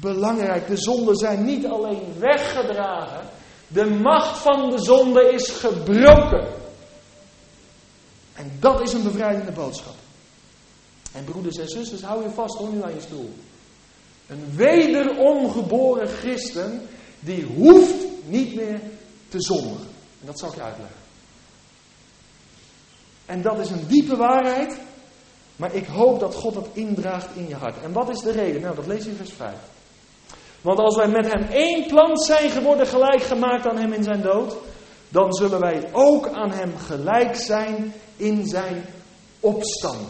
belangrijk. 0.00 0.66
De 0.66 0.76
zonden 0.76 1.16
zijn 1.16 1.44
niet 1.44 1.66
alleen 1.66 2.18
weggedragen. 2.18 3.28
De 3.68 3.84
macht 3.84 4.38
van 4.38 4.70
de 4.70 4.82
zonde 4.82 5.32
is 5.32 5.48
gebroken. 5.48 6.46
En 8.34 8.52
dat 8.60 8.80
is 8.80 8.92
een 8.92 9.02
bevrijdende 9.02 9.52
boodschap. 9.52 9.94
En 11.12 11.24
broeders 11.24 11.56
en 11.56 11.68
zusters, 11.68 12.02
hou 12.02 12.22
je 12.22 12.30
vast 12.30 12.58
hoor 12.58 12.72
nu 12.72 12.82
aan 12.82 12.94
je 12.94 13.00
stoel. 13.00 13.32
Een 14.26 14.52
wederom 14.54 15.50
geboren 15.50 16.08
christen, 16.08 16.88
die 17.20 17.44
hoeft 17.44 18.04
niet 18.26 18.54
meer 18.54 18.80
te 19.28 19.40
zondigen. 19.40 19.95
En 20.20 20.26
dat 20.26 20.38
zal 20.38 20.52
ik 20.52 20.58
uitleggen. 20.58 21.04
En 23.26 23.42
dat 23.42 23.58
is 23.58 23.70
een 23.70 23.86
diepe 23.86 24.16
waarheid, 24.16 24.78
maar 25.56 25.74
ik 25.74 25.86
hoop 25.86 26.20
dat 26.20 26.34
God 26.34 26.54
dat 26.54 26.68
indraagt 26.72 27.28
in 27.34 27.48
je 27.48 27.54
hart. 27.54 27.82
En 27.82 27.92
wat 27.92 28.08
is 28.08 28.20
de 28.20 28.30
reden? 28.30 28.60
Nou, 28.60 28.76
dat 28.76 28.86
lees 28.86 29.04
je 29.04 29.10
in 29.10 29.16
vers 29.16 29.32
5. 29.32 29.54
Want 30.60 30.78
als 30.78 30.96
wij 30.96 31.08
met 31.08 31.32
hem 31.32 31.46
één 31.50 31.86
plant 31.86 32.24
zijn 32.24 32.50
geworden, 32.50 32.86
gelijk 32.86 33.22
gemaakt 33.22 33.66
aan 33.66 33.78
hem 33.78 33.92
in 33.92 34.02
zijn 34.02 34.22
dood, 34.22 34.56
dan 35.08 35.32
zullen 35.32 35.60
wij 35.60 35.88
ook 35.92 36.28
aan 36.28 36.50
hem 36.50 36.76
gelijk 36.76 37.36
zijn 37.36 37.94
in 38.16 38.46
zijn 38.46 38.84
opstanding. 39.40 40.08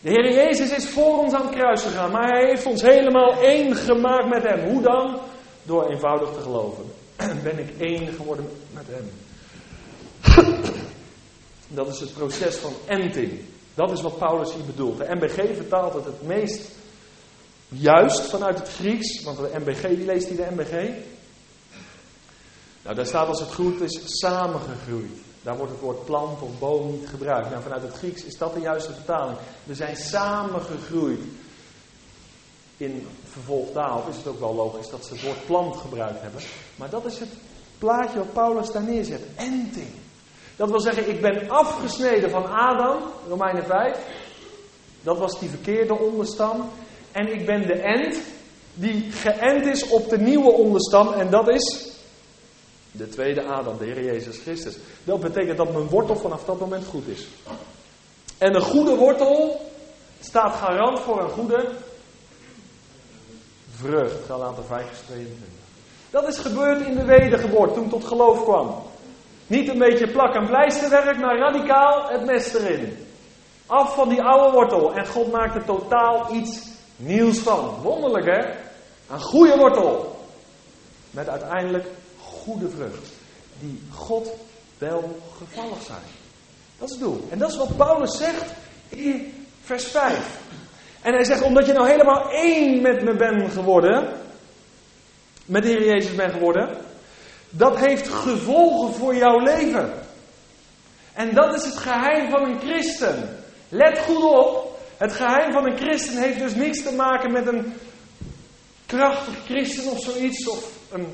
De 0.00 0.10
Heer 0.10 0.32
Jezus 0.32 0.70
is 0.70 0.88
voor 0.88 1.18
ons 1.18 1.32
aan 1.34 1.46
het 1.46 1.54
kruis 1.54 1.82
gegaan, 1.82 2.10
maar 2.10 2.28
Hij 2.28 2.48
heeft 2.48 2.66
ons 2.66 2.82
helemaal 2.82 3.32
één 3.40 3.76
gemaakt 3.76 4.28
met 4.28 4.42
Hem. 4.42 4.68
Hoe 4.70 4.82
dan? 4.82 5.18
Door 5.62 5.90
eenvoudig 5.90 6.32
te 6.32 6.40
geloven. 6.40 6.84
Ben 7.42 7.58
ik 7.58 7.78
één 7.78 8.12
geworden 8.12 8.48
met 8.72 8.84
Hem. 8.88 9.10
Dat 11.68 11.88
is 11.88 12.00
het 12.00 12.14
proces 12.14 12.56
van 12.56 12.72
enting. 12.86 13.40
Dat 13.74 13.90
is 13.90 14.00
wat 14.00 14.18
Paulus 14.18 14.54
hier 14.54 14.64
bedoelt. 14.64 14.98
De 14.98 15.14
MBG 15.14 15.56
vertaalt 15.56 15.94
het 15.94 16.04
het 16.04 16.22
meest 16.22 16.68
juist 17.68 18.20
vanuit 18.20 18.58
het 18.58 18.68
Grieks, 18.68 19.22
want 19.22 19.38
de 19.38 19.50
MBG, 19.58 19.80
wie 19.82 20.04
leest 20.04 20.28
die 20.28 20.36
de 20.36 20.46
MBG? 20.50 20.90
Nou, 22.82 22.96
daar 22.96 23.06
staat 23.06 23.28
als 23.28 23.40
het 23.40 23.54
goed 23.54 23.80
is 23.80 24.00
samengegroeid. 24.04 25.18
Daar 25.42 25.56
wordt 25.56 25.72
het 25.72 25.80
woord 25.80 26.04
plant 26.04 26.42
of 26.42 26.58
boom 26.58 26.90
niet 26.90 27.08
gebruikt. 27.08 27.50
Nou, 27.50 27.62
vanuit 27.62 27.82
het 27.82 27.94
Grieks 27.94 28.24
is 28.24 28.38
dat 28.38 28.54
de 28.54 28.60
juiste 28.60 28.92
vertaling. 28.92 29.38
We 29.64 29.74
zijn 29.74 29.96
samengegroeid. 29.96 31.20
In 32.80 33.06
vervolgtaal 33.30 34.04
is 34.10 34.16
het 34.16 34.26
ook 34.26 34.40
wel 34.40 34.54
logisch 34.54 34.90
dat 34.90 35.04
ze 35.04 35.12
het 35.12 35.22
woord 35.22 35.46
plant 35.46 35.76
gebruikt 35.76 36.20
hebben. 36.20 36.40
Maar 36.76 36.90
dat 36.90 37.04
is 37.04 37.18
het 37.18 37.28
plaatje 37.78 38.18
wat 38.18 38.32
Paulus 38.32 38.70
daar 38.70 38.82
neerzet. 38.82 39.20
Enting. 39.36 39.88
Dat 40.56 40.70
wil 40.70 40.80
zeggen, 40.80 41.08
ik 41.08 41.20
ben 41.20 41.50
afgesneden 41.50 42.30
van 42.30 42.46
Adam, 42.46 43.02
Romeinen 43.28 43.64
5. 43.64 43.98
Dat 45.02 45.18
was 45.18 45.38
die 45.38 45.48
verkeerde 45.48 45.98
onderstam. 45.98 46.68
En 47.12 47.32
ik 47.32 47.46
ben 47.46 47.66
de 47.66 47.80
end 47.80 48.20
die 48.74 49.12
geënt 49.12 49.66
is 49.66 49.88
op 49.88 50.08
de 50.08 50.18
nieuwe 50.18 50.50
onderstam. 50.52 51.12
En 51.12 51.30
dat 51.30 51.48
is 51.48 51.88
de 52.92 53.08
tweede 53.08 53.42
Adam, 53.42 53.78
de 53.78 53.84
Heer 53.84 54.04
Jezus 54.04 54.38
Christus. 54.38 54.76
Dat 55.04 55.20
betekent 55.20 55.56
dat 55.56 55.72
mijn 55.72 55.88
wortel 55.88 56.16
vanaf 56.16 56.44
dat 56.44 56.60
moment 56.60 56.86
goed 56.86 57.06
is. 57.06 57.26
En 58.38 58.54
een 58.54 58.62
goede 58.62 58.96
wortel 58.96 59.60
staat 60.20 60.54
garant 60.54 61.00
voor 61.00 61.22
een 61.22 61.30
goede 61.30 61.68
vrucht. 63.80 64.24
Galaten 64.26 64.64
5 64.64 64.86
vers 64.86 65.00
22. 65.06 65.48
Dat 66.10 66.28
is 66.28 66.38
gebeurd 66.38 66.86
in 66.86 66.96
de 66.96 67.04
wedergeboorte, 67.04 67.74
toen 67.74 67.88
tot 67.88 68.04
geloof 68.04 68.42
kwam. 68.42 68.82
Niet 69.46 69.68
een 69.68 69.78
beetje 69.78 70.10
plak- 70.10 70.34
en 70.34 70.46
pleisterwerk, 70.46 71.18
maar 71.18 71.38
radicaal 71.38 72.08
het 72.08 72.24
mes 72.24 72.54
erin. 72.54 73.06
Af 73.66 73.94
van 73.94 74.08
die 74.08 74.22
oude 74.22 74.52
wortel. 74.52 74.94
En 74.94 75.06
God 75.06 75.32
maakt 75.32 75.54
er 75.54 75.64
totaal 75.64 76.34
iets 76.34 76.60
nieuws 76.96 77.38
van. 77.38 77.74
Wonderlijk 77.82 78.26
hè? 78.26 78.54
Een 79.14 79.20
goede 79.20 79.56
wortel. 79.56 80.16
Met 81.10 81.28
uiteindelijk 81.28 81.86
goede 82.18 82.68
vrucht. 82.68 83.08
Die 83.60 83.82
God 83.92 84.30
wel 84.78 85.18
gevallig 85.38 85.82
zijn. 85.82 86.02
Dat 86.78 86.88
is 86.88 86.94
het 86.94 87.04
doel. 87.04 87.26
En 87.30 87.38
dat 87.38 87.50
is 87.50 87.56
wat 87.56 87.76
Paulus 87.76 88.16
zegt 88.16 88.44
in 88.88 89.46
vers 89.62 89.84
5. 89.84 90.40
En 91.02 91.12
hij 91.12 91.24
zegt, 91.24 91.42
omdat 91.42 91.66
je 91.66 91.72
nou 91.72 91.88
helemaal 91.88 92.30
één 92.30 92.82
met 92.82 93.02
me 93.02 93.16
bent 93.16 93.52
geworden, 93.52 94.08
met 95.44 95.62
de 95.62 95.68
Heer 95.68 95.84
Jezus 95.84 96.14
bent 96.14 96.32
geworden, 96.32 96.76
dat 97.50 97.78
heeft 97.78 98.08
gevolgen 98.08 98.94
voor 98.94 99.14
jouw 99.14 99.38
leven. 99.38 99.92
En 101.12 101.34
dat 101.34 101.54
is 101.54 101.64
het 101.64 101.76
geheim 101.76 102.30
van 102.30 102.42
een 102.44 102.60
christen. 102.60 103.38
Let 103.68 103.98
goed 103.98 104.22
op, 104.22 104.78
het 104.96 105.12
geheim 105.12 105.52
van 105.52 105.66
een 105.66 105.76
christen 105.76 106.22
heeft 106.22 106.38
dus 106.38 106.54
niks 106.54 106.82
te 106.82 106.92
maken 106.92 107.32
met 107.32 107.46
een 107.46 107.74
krachtig 108.86 109.34
christen 109.44 109.90
of 109.90 110.00
zoiets, 110.02 110.48
of 110.48 110.72
een 110.92 111.06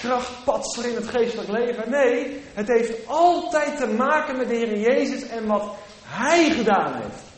krachtpatser 0.00 0.86
in 0.86 0.94
het 0.94 1.08
geestelijk 1.08 1.48
leven. 1.48 1.90
Nee, 1.90 2.40
het 2.54 2.68
heeft 2.68 3.06
altijd 3.06 3.76
te 3.76 3.86
maken 3.86 4.36
met 4.36 4.48
de 4.48 4.54
Heer 4.54 4.78
Jezus 4.78 5.28
en 5.28 5.46
wat 5.46 5.74
Hij 6.04 6.50
gedaan 6.50 6.94
heeft. 6.94 7.31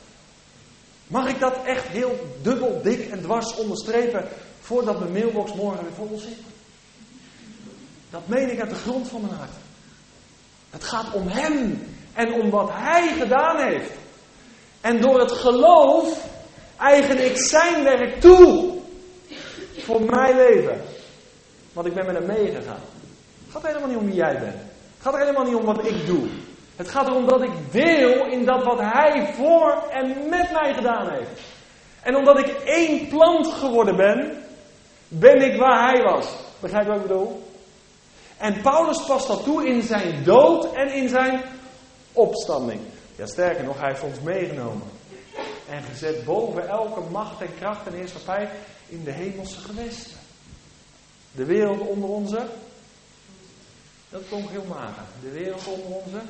Mag 1.15 1.29
ik 1.29 1.41
dat 1.41 1.65
echt 1.65 1.87
heel 1.87 2.19
dubbel, 2.43 2.81
dik 2.83 3.11
en 3.11 3.23
dwars 3.23 3.55
onderstrepen 3.57 4.29
voordat 4.61 4.99
mijn 4.99 5.13
mailbox 5.13 5.53
morgen 5.53 5.85
weer 5.85 5.93
vol 5.93 6.19
zit? 6.19 6.39
Dat 8.11 8.29
meen 8.29 8.51
ik 8.51 8.61
uit 8.61 8.71
de 8.71 8.77
grond 8.77 9.09
van 9.09 9.21
mijn 9.21 9.35
hart. 9.35 9.51
Het 10.71 10.85
gaat 10.85 11.13
om 11.13 11.29
Hem 11.29 11.87
en 12.15 12.33
om 12.33 12.51
wat 12.51 12.71
Hij 12.73 13.17
gedaan 13.19 13.67
heeft. 13.67 13.91
En 14.81 15.01
door 15.01 15.21
het 15.21 15.33
geloof 15.33 16.27
eigen 16.79 17.25
ik 17.25 17.37
Zijn 17.37 17.85
werk 17.85 18.21
toe 18.21 18.79
voor 19.79 20.03
mijn 20.03 20.37
leven. 20.37 20.81
Want 21.73 21.87
ik 21.87 21.95
ben 21.95 22.07
met 22.07 22.15
hem 22.15 22.27
meegegaan. 22.27 22.81
Het 23.45 23.53
gaat 23.53 23.67
helemaal 23.67 23.89
niet 23.89 23.99
om 23.99 24.07
wie 24.07 24.15
jij 24.15 24.39
bent. 24.39 24.57
Het 24.97 25.03
gaat 25.03 25.17
helemaal 25.17 25.45
niet 25.45 25.55
om 25.55 25.65
wat 25.65 25.87
ik 25.87 26.07
doe. 26.07 26.29
Het 26.77 26.89
gaat 26.89 27.07
erom 27.07 27.29
dat 27.29 27.43
ik 27.43 27.73
deel 27.73 28.27
in 28.27 28.45
dat 28.45 28.65
wat 28.65 28.81
hij 28.81 29.33
voor 29.35 29.89
en 29.91 30.29
met 30.29 30.53
mij 30.53 30.75
gedaan 30.75 31.11
heeft. 31.11 31.41
En 32.03 32.17
omdat 32.17 32.39
ik 32.39 32.47
één 32.65 33.09
plant 33.09 33.47
geworden 33.47 33.97
ben, 33.97 34.43
ben 35.09 35.43
ik 35.43 35.59
waar 35.59 35.91
hij 35.91 36.03
was. 36.03 36.27
Begrijp 36.61 36.85
je 36.85 36.91
wat 36.91 37.01
ik 37.01 37.07
bedoel? 37.07 37.49
En 38.37 38.61
Paulus 38.61 39.05
past 39.05 39.27
dat 39.27 39.45
toe 39.45 39.67
in 39.67 39.83
zijn 39.83 40.25
dood 40.25 40.73
en 40.73 40.93
in 40.95 41.09
zijn 41.09 41.43
opstanding. 42.13 42.81
Ja, 43.17 43.27
sterker 43.27 43.65
nog, 43.65 43.81
hij 43.81 43.89
heeft 43.89 44.03
ons 44.03 44.21
meegenomen. 44.21 44.89
En 45.69 45.83
gezet 45.83 46.25
boven 46.25 46.69
elke 46.69 47.01
macht 47.11 47.41
en 47.41 47.55
kracht 47.59 47.87
en 47.87 47.93
heerschappij 47.93 48.51
in 48.89 49.05
de 49.05 49.11
hemelse 49.11 49.61
gewesten. 49.61 50.17
De 51.33 51.45
wereld 51.45 51.81
onder 51.81 52.09
onze. 52.09 52.47
Dat 54.09 54.23
klonk 54.29 54.51
heel 54.51 54.65
mager. 54.69 55.03
De 55.23 55.31
wereld 55.31 55.67
onder 55.67 55.87
onze. 55.87 56.21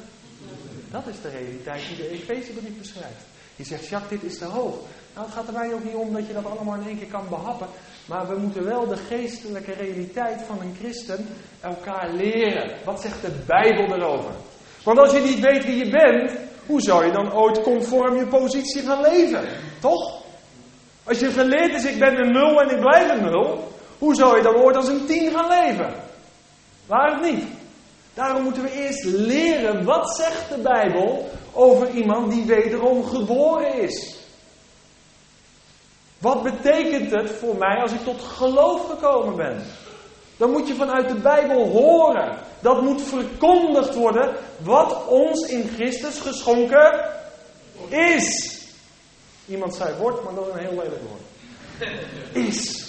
Dat 0.90 1.06
is 1.06 1.20
de 1.22 1.28
realiteit 1.28 1.82
die 1.88 1.96
de 1.96 2.08
Efezebrief 2.08 2.78
beschrijft. 2.78 3.24
Je 3.56 3.64
zegt, 3.64 3.88
Jacques, 3.88 4.20
dit 4.20 4.30
is 4.30 4.38
te 4.38 4.44
hoog. 4.44 4.74
Nou, 5.14 5.26
het 5.26 5.34
gaat 5.34 5.46
er 5.46 5.52
mij 5.52 5.72
ook 5.72 5.84
niet 5.84 5.94
om 5.94 6.12
dat 6.12 6.26
je 6.26 6.32
dat 6.32 6.46
allemaal 6.46 6.74
in 6.74 6.86
één 6.86 6.98
keer 6.98 7.08
kan 7.08 7.28
behappen. 7.28 7.66
Maar 8.06 8.28
we 8.28 8.38
moeten 8.38 8.64
wel 8.64 8.86
de 8.86 8.96
geestelijke 8.96 9.72
realiteit 9.72 10.42
van 10.42 10.60
een 10.60 10.76
christen 10.78 11.26
elkaar 11.60 12.12
leren. 12.12 12.76
Wat 12.84 13.00
zegt 13.00 13.22
de 13.22 13.32
Bijbel 13.46 13.96
erover? 13.96 14.32
Want 14.84 14.98
als 14.98 15.12
je 15.12 15.20
niet 15.20 15.40
weet 15.40 15.64
wie 15.64 15.84
je 15.84 15.90
bent, 15.90 16.32
hoe 16.66 16.80
zou 16.80 17.04
je 17.04 17.12
dan 17.12 17.32
ooit 17.32 17.62
conform 17.62 18.16
je 18.16 18.26
positie 18.26 18.82
gaan 18.82 19.00
leven? 19.00 19.48
Toch? 19.80 20.22
Als 21.04 21.18
je 21.18 21.30
geleerd 21.30 21.74
is, 21.74 21.84
ik 21.84 21.98
ben 21.98 22.18
een 22.18 22.32
nul 22.32 22.60
en 22.60 22.70
ik 22.70 22.80
blijf 22.80 23.10
een 23.10 23.22
nul, 23.22 23.72
hoe 23.98 24.14
zou 24.14 24.36
je 24.36 24.42
dan 24.42 24.54
ooit 24.54 24.76
als 24.76 24.88
een 24.88 25.06
tien 25.06 25.30
gaan 25.30 25.48
leven? 25.48 25.94
Waar 26.86 27.20
niet? 27.20 27.44
Daarom 28.14 28.42
moeten 28.42 28.62
we 28.62 28.72
eerst 28.72 29.04
leren 29.04 29.84
wat 29.84 30.16
zegt 30.16 30.48
de 30.48 30.58
Bijbel 30.58 31.30
over 31.52 31.90
iemand 31.90 32.32
die 32.32 32.44
wederom 32.44 33.04
geboren 33.04 33.74
is. 33.74 34.16
Wat 36.18 36.42
betekent 36.42 37.10
het 37.10 37.30
voor 37.30 37.56
mij 37.56 37.80
als 37.82 37.92
ik 37.92 38.04
tot 38.04 38.20
geloof 38.20 38.88
gekomen 38.88 39.36
ben? 39.36 39.62
Dan 40.36 40.50
moet 40.50 40.68
je 40.68 40.74
vanuit 40.74 41.08
de 41.08 41.14
Bijbel 41.14 41.68
horen. 41.68 42.38
Dat 42.60 42.82
moet 42.82 43.02
verkondigd 43.02 43.94
worden 43.94 44.36
wat 44.58 45.06
ons 45.06 45.48
in 45.48 45.68
Christus 45.74 46.18
geschonken 46.20 47.10
is. 47.88 48.58
Iemand 49.46 49.74
zei 49.74 49.94
wordt, 49.96 50.24
maar 50.24 50.34
dat 50.34 50.46
is 50.46 50.52
een 50.52 50.58
heel 50.58 50.82
lelijk 50.82 51.02
woord. 51.08 51.22
Is. 52.32 52.88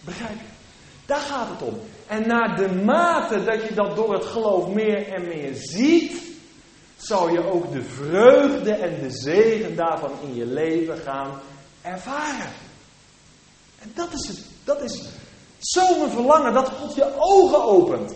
Begrijp 0.00 0.38
je? 0.38 0.46
Daar 1.06 1.20
gaat 1.20 1.48
het 1.48 1.62
om. 1.62 1.80
En 2.06 2.26
naar 2.26 2.56
de 2.56 2.68
mate 2.68 3.44
dat 3.44 3.68
je 3.68 3.74
dat 3.74 3.96
door 3.96 4.12
het 4.14 4.24
geloof 4.24 4.68
meer 4.68 5.12
en 5.12 5.28
meer 5.28 5.54
ziet, 5.54 6.22
zal 6.96 7.28
je 7.28 7.52
ook 7.52 7.72
de 7.72 7.82
vreugde 7.82 8.72
en 8.72 9.00
de 9.00 9.10
zegen 9.10 9.76
daarvan 9.76 10.10
in 10.22 10.34
je 10.34 10.46
leven 10.46 10.98
gaan 10.98 11.40
ervaren. 11.82 12.52
En 13.78 13.92
dat 13.94 14.12
is 14.12 14.28
het. 14.28 14.38
Dat 14.64 14.82
is 14.82 15.02
zo'n 15.58 16.10
verlangen 16.10 16.52
dat 16.52 16.68
God 16.68 16.94
je 16.94 17.14
ogen 17.18 17.64
opent. 17.64 18.14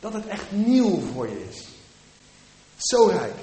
Dat 0.00 0.12
het 0.12 0.26
echt 0.26 0.50
nieuw 0.50 1.00
voor 1.00 1.28
je 1.28 1.46
is. 1.50 1.64
Zo 2.76 3.06
rijk. 3.06 3.34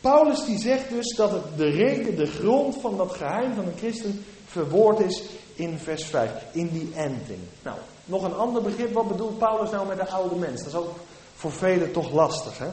Paulus 0.00 0.44
die 0.44 0.58
zegt 0.58 0.88
dus 0.88 1.16
dat 1.16 1.30
het 1.30 1.56
de 1.56 1.68
reden, 1.68 2.16
de 2.16 2.26
grond 2.26 2.76
van 2.80 2.96
dat 2.96 3.12
geheim 3.12 3.54
van 3.54 3.66
een 3.66 3.78
christen 3.78 4.24
verwoord 4.46 5.00
is 5.00 5.22
in 5.56 5.78
vers 5.78 6.04
5. 6.04 6.30
In 6.52 6.68
die 6.68 6.92
ending. 6.94 7.40
Nou, 7.62 7.76
nog 8.04 8.22
een 8.22 8.34
ander 8.34 8.62
begrip. 8.62 8.92
Wat 8.92 9.08
bedoelt 9.08 9.38
Paulus 9.38 9.70
nou 9.70 9.86
met 9.86 9.96
de 9.96 10.08
oude 10.08 10.36
mens? 10.36 10.58
Dat 10.58 10.72
is 10.72 10.78
ook 10.78 10.94
voor 11.34 11.52
velen 11.52 11.92
toch 11.92 12.12
lastig. 12.12 12.58
Hè? 12.58 12.68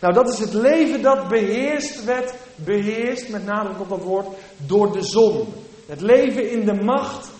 Nou, 0.00 0.14
dat 0.14 0.28
is 0.28 0.38
het 0.38 0.52
leven 0.52 1.02
dat 1.02 1.28
beheerst 1.28 2.04
werd, 2.04 2.34
beheerst, 2.54 3.28
met 3.28 3.44
nadruk 3.44 3.80
op 3.80 3.88
dat 3.88 4.02
woord, 4.02 4.26
door 4.56 4.92
de 4.92 5.02
zon. 5.02 5.54
Het 5.86 6.00
leven 6.00 6.50
in 6.50 6.64
de 6.64 6.82
macht 6.82 7.30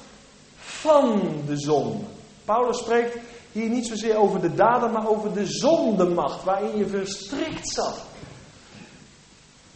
van 0.56 1.32
de 1.46 1.56
zon. 1.56 2.06
Paulus 2.44 2.78
spreekt 2.78 3.16
hier 3.52 3.68
niet 3.68 3.86
zozeer 3.86 4.16
over 4.16 4.40
de 4.40 4.54
daden, 4.54 4.92
maar 4.92 5.08
over 5.08 5.32
de 5.32 5.46
zondemacht 5.46 6.44
waarin 6.44 6.78
je 6.78 6.86
verstrikt 6.86 7.68
zat. 7.68 8.00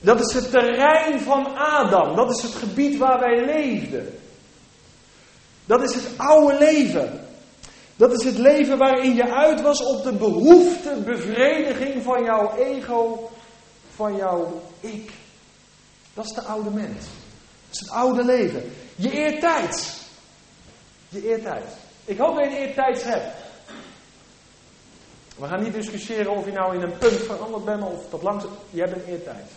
Dat 0.01 0.21
is 0.21 0.35
het 0.35 0.51
terrein 0.51 1.21
van 1.21 1.57
Adam. 1.57 2.17
Dat 2.17 2.31
is 2.31 2.43
het 2.43 2.55
gebied 2.55 2.99
waar 2.99 3.21
wij 3.21 3.45
leefden. 3.45 4.22
Dat 5.73 5.83
is 5.83 5.95
het 5.95 6.09
oude 6.17 6.59
leven. 6.59 7.21
Dat 7.97 8.13
is 8.13 8.25
het 8.25 8.39
leven 8.39 8.79
waarin 8.79 9.15
je 9.15 9.35
uit 9.35 9.61
was 9.61 9.83
op 9.83 10.03
de 10.03 10.13
behoefte, 10.13 11.03
bevrediging 11.05 12.03
van 12.03 12.25
jouw 12.25 12.57
ego, 12.57 13.31
van 13.95 14.17
jouw 14.17 14.61
ik. 14.81 15.13
Dat 16.15 16.25
is 16.25 16.33
de 16.33 16.43
oude 16.43 16.71
mens. 16.71 17.05
Dat 17.69 17.71
is 17.71 17.81
het 17.81 17.91
oude 17.91 18.25
leven. 18.25 18.73
Je 18.97 19.11
eertijds. 19.11 19.97
Je 21.09 21.29
eertijds. 21.29 21.73
Ik 22.05 22.19
hoop 22.19 22.37
dat 22.37 22.45
je 22.45 22.51
een 22.51 22.67
eertijds 22.67 23.03
hebt. 23.03 23.37
We 25.39 25.47
gaan 25.47 25.63
niet 25.63 25.75
discussiëren 25.75 26.37
of 26.37 26.45
je 26.45 26.53
nou 26.53 26.75
in 26.75 26.83
een 26.83 26.99
punt 26.99 27.21
veranderd 27.21 27.65
bent 27.65 27.83
of 27.83 28.11
dat 28.11 28.23
langzaam. 28.23 28.51
Je 28.71 28.81
hebt 28.81 28.95
een 28.95 29.13
eertijds. 29.13 29.53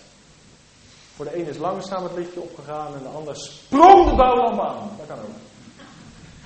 Voor 1.15 1.25
de 1.25 1.35
ene 1.35 1.49
is 1.49 1.57
langzaam 1.57 2.03
het 2.03 2.15
lichtje 2.15 2.41
opgegaan 2.41 2.93
en 2.93 3.03
de 3.03 3.09
ander 3.09 3.35
sprong 3.35 4.09
de 4.09 4.15
bouwlamp 4.15 4.59
aan. 4.59 4.89
Dat 4.97 5.07
kan 5.07 5.17
ook. 5.17 5.54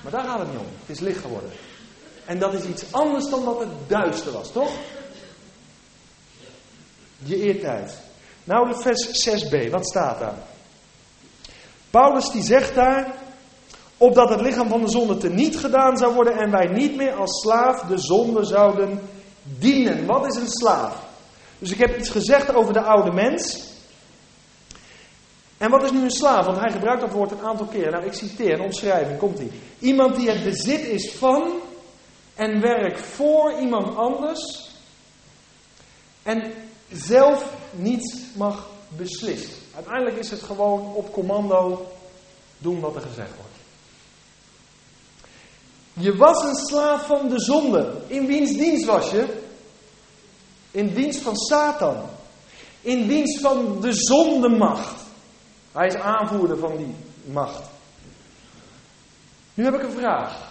Maar 0.02 0.12
daar 0.12 0.24
gaat 0.24 0.38
het 0.38 0.48
niet 0.48 0.58
om. 0.58 0.66
Het 0.80 0.96
is 0.96 1.00
licht 1.00 1.20
geworden. 1.20 1.50
En 2.26 2.38
dat 2.38 2.54
is 2.54 2.64
iets 2.64 2.92
anders 2.92 3.28
dan 3.28 3.44
dat 3.44 3.58
het 3.58 3.68
duister 3.86 4.32
was, 4.32 4.52
toch? 4.52 4.70
Je 7.16 7.36
eertijd. 7.36 7.98
Nou, 8.44 8.68
de 8.68 8.80
vers 8.80 9.28
6b, 9.28 9.70
wat 9.70 9.86
staat 9.86 10.18
daar? 10.18 10.38
Paulus 11.90 12.30
die 12.30 12.42
zegt 12.42 12.74
daar, 12.74 13.14
opdat 13.96 14.28
het 14.28 14.40
lichaam 14.40 14.68
van 14.68 14.80
de 14.80 14.90
zonde 14.90 15.16
teniet 15.16 15.56
gedaan 15.56 15.96
zou 15.96 16.14
worden 16.14 16.38
en 16.38 16.50
wij 16.50 16.66
niet 16.66 16.96
meer 16.96 17.14
als 17.14 17.40
slaaf 17.40 17.80
de 17.80 17.98
zonde 17.98 18.44
zouden 18.44 19.00
dienen. 19.42 20.06
Wat 20.06 20.26
is 20.26 20.40
een 20.40 20.50
slaaf? 20.50 21.08
Dus 21.58 21.70
ik 21.70 21.78
heb 21.78 21.98
iets 21.98 22.08
gezegd 22.08 22.54
over 22.54 22.72
de 22.72 22.82
oude 22.82 23.12
mens. 23.12 23.69
En 25.60 25.70
wat 25.70 25.82
is 25.82 25.90
nu 25.90 26.02
een 26.02 26.10
slaaf? 26.10 26.46
Want 26.46 26.58
hij 26.58 26.70
gebruikt 26.70 27.00
dat 27.00 27.12
woord 27.12 27.30
een 27.30 27.40
aantal 27.40 27.66
keer. 27.66 27.90
Nou, 27.90 28.04
ik 28.04 28.12
citeer 28.12 28.52
een 28.52 28.64
omschrijving, 28.64 29.18
komt 29.18 29.38
ie. 29.38 29.50
Iemand 29.78 30.16
die 30.16 30.30
het 30.30 30.44
bezit 30.44 30.80
is 30.80 31.12
van 31.12 31.52
en 32.34 32.60
werkt 32.60 33.00
voor 33.00 33.52
iemand 33.60 33.96
anders 33.96 34.70
en 36.22 36.52
zelf 36.92 37.52
niets 37.70 38.16
mag 38.36 38.68
beslissen. 38.88 39.54
Uiteindelijk 39.74 40.16
is 40.16 40.30
het 40.30 40.42
gewoon 40.42 40.94
op 40.94 41.12
commando 41.12 41.86
doen 42.58 42.80
wat 42.80 42.94
er 42.94 43.02
gezegd 43.02 43.36
wordt. 43.36 43.56
Je 45.92 46.16
was 46.16 46.42
een 46.42 46.66
slaaf 46.66 47.06
van 47.06 47.28
de 47.28 47.40
zonde. 47.40 47.92
In 48.06 48.26
wiens 48.26 48.52
dienst 48.52 48.84
was 48.84 49.10
je? 49.10 49.26
In 50.70 50.94
dienst 50.94 51.20
van 51.20 51.36
Satan. 51.36 51.96
In 52.80 53.08
dienst 53.08 53.40
van 53.40 53.80
de 53.80 53.92
zondemacht. 53.92 55.08
Hij 55.72 55.86
is 55.86 55.94
aanvoerder 55.94 56.58
van 56.58 56.76
die 56.76 56.94
macht. 57.24 57.62
Nu 59.54 59.64
heb 59.64 59.74
ik 59.74 59.82
een 59.82 59.98
vraag. 59.98 60.48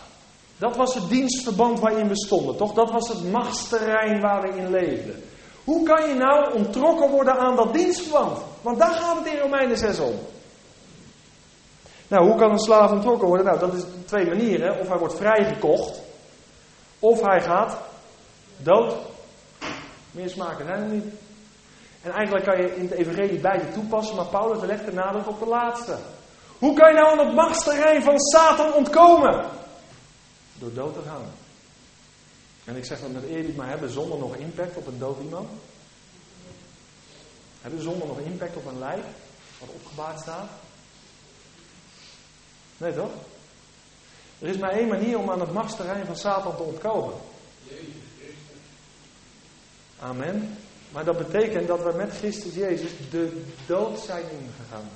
Dat 0.57 0.75
was 0.75 0.95
het 0.95 1.09
dienstverband 1.09 1.79
waarin 1.79 2.07
we 2.07 2.15
stonden, 2.15 2.57
toch? 2.57 2.73
Dat 2.73 2.91
was 2.91 3.07
het 3.07 3.31
machtsterrein 3.31 4.21
waar 4.21 4.41
we 4.41 4.57
in 4.57 4.69
leefden. 4.69 5.23
Hoe 5.63 5.83
kan 5.83 6.07
je 6.09 6.15
nou 6.15 6.53
ontrokken 6.53 7.09
worden 7.09 7.39
aan 7.39 7.55
dat 7.55 7.73
dienstverband? 7.73 8.39
Want 8.61 8.79
daar 8.79 8.93
gaat 8.93 9.17
het 9.17 9.33
in 9.33 9.39
Romeinen 9.39 9.77
6 9.77 9.99
om. 9.99 10.15
Nou, 12.07 12.27
hoe 12.27 12.39
kan 12.39 12.51
een 12.51 12.59
slaaf 12.59 12.91
ontrokken 12.91 13.27
worden? 13.27 13.45
Nou, 13.45 13.59
dat 13.59 13.73
is 13.73 13.83
twee 14.05 14.25
manieren. 14.25 14.79
Of 14.79 14.87
hij 14.87 14.97
wordt 14.97 15.15
vrijgekocht, 15.15 16.01
of 16.99 17.21
hij 17.21 17.41
gaat 17.41 17.77
dood. 18.57 18.95
Meer 20.11 20.29
smaken 20.29 20.65
zijn 20.65 20.81
er 20.81 20.89
niet. 20.89 21.05
En 22.01 22.11
eigenlijk 22.11 22.45
kan 22.45 22.57
je 22.57 22.75
in 22.75 22.81
het 22.81 22.91
evangelie 22.91 23.39
beide 23.39 23.71
toepassen, 23.71 24.15
maar 24.15 24.25
Paulus 24.25 24.63
legt 24.63 24.85
de 24.85 24.93
nadruk 24.93 25.27
op 25.27 25.39
de 25.39 25.45
laatste. 25.45 25.97
Hoe 26.57 26.73
kan 26.73 26.89
je 26.89 26.99
nou 26.99 27.19
aan 27.19 27.25
het 27.25 27.35
machtsterrein 27.35 28.01
van 28.03 28.19
Satan 28.19 28.73
ontkomen? 28.73 29.45
Door 30.53 30.73
dood 30.73 30.93
te 30.93 31.01
gaan. 31.01 31.25
En 32.65 32.75
ik 32.75 32.85
zeg 32.85 32.99
dat 32.99 33.11
met 33.11 33.23
eerlijk, 33.23 33.55
maar 33.55 33.67
hebben 33.69 33.89
zonden 33.89 34.19
nog 34.19 34.35
impact 34.35 34.77
op 34.77 34.87
een 34.87 34.99
dood 34.99 35.21
iemand? 35.21 35.49
Hebben 37.61 37.81
zonden 37.81 38.07
nog 38.07 38.19
impact 38.19 38.55
op 38.55 38.65
een 38.65 38.79
lijf 38.79 39.05
wat 39.59 39.69
opgebaard 39.69 40.19
staat? 40.19 40.49
Nee 42.77 42.93
toch? 42.93 43.11
Er 44.39 44.47
is 44.47 44.57
maar 44.57 44.71
één 44.71 44.87
manier 44.87 45.17
om 45.17 45.31
aan 45.31 45.39
het 45.39 45.53
machtsterrein 45.53 46.05
van 46.05 46.15
Satan 46.15 46.55
te 46.55 46.63
ontkomen. 46.63 47.13
Amen. 49.99 50.57
Maar 50.91 51.05
dat 51.05 51.17
betekent 51.17 51.67
dat 51.67 51.83
we 51.83 51.93
met 51.97 52.17
Christus 52.17 52.55
Jezus 52.55 52.91
de 53.11 53.41
dood 53.65 53.99
zijn 53.99 54.23
ingegaan. 54.23 54.89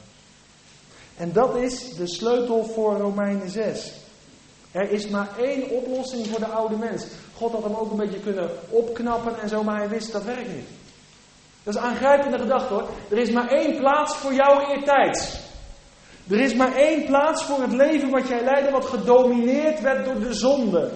En 1.18 1.32
dat 1.32 1.56
is 1.56 1.94
de 1.96 2.08
sleutel 2.08 2.66
voor 2.66 2.98
Romeinen 2.98 3.50
6. 3.50 3.94
Er 4.72 4.92
is 4.92 5.08
maar 5.08 5.38
één 5.38 5.70
oplossing 5.70 6.28
voor 6.28 6.40
de 6.40 6.46
oude 6.46 6.76
mens. 6.76 7.06
God 7.36 7.52
had 7.52 7.64
hem 7.64 7.76
ook 7.76 7.92
een 7.92 7.98
beetje 7.98 8.20
kunnen 8.20 8.50
opknappen 8.70 9.40
en 9.42 9.50
zo, 9.50 9.64
maar 9.64 9.78
hij 9.78 9.90
wist 9.90 10.12
dat 10.12 10.24
werkt 10.24 10.56
niet. 10.56 10.68
Dat 11.64 11.74
is 11.76 11.82
een 11.82 11.88
aangrijpende 11.88 12.40
gedachte 12.40 12.74
hoor. 12.74 12.90
Er 13.10 13.18
is 13.18 13.32
maar 13.32 13.48
één 13.48 13.78
plaats 13.78 14.16
voor 14.16 14.34
jouw 14.34 14.70
eertijds. 14.70 15.40
Er 16.30 16.40
is 16.40 16.54
maar 16.54 16.76
één 16.76 17.06
plaats 17.06 17.44
voor 17.44 17.62
het 17.62 17.74
leven 17.74 18.10
wat 18.10 18.28
jij 18.28 18.44
leidde, 18.44 18.72
wat 18.72 18.86
gedomineerd 18.86 19.82
werd 19.82 20.06
door 20.06 20.20
de 20.20 20.34
zonde. 20.34 20.92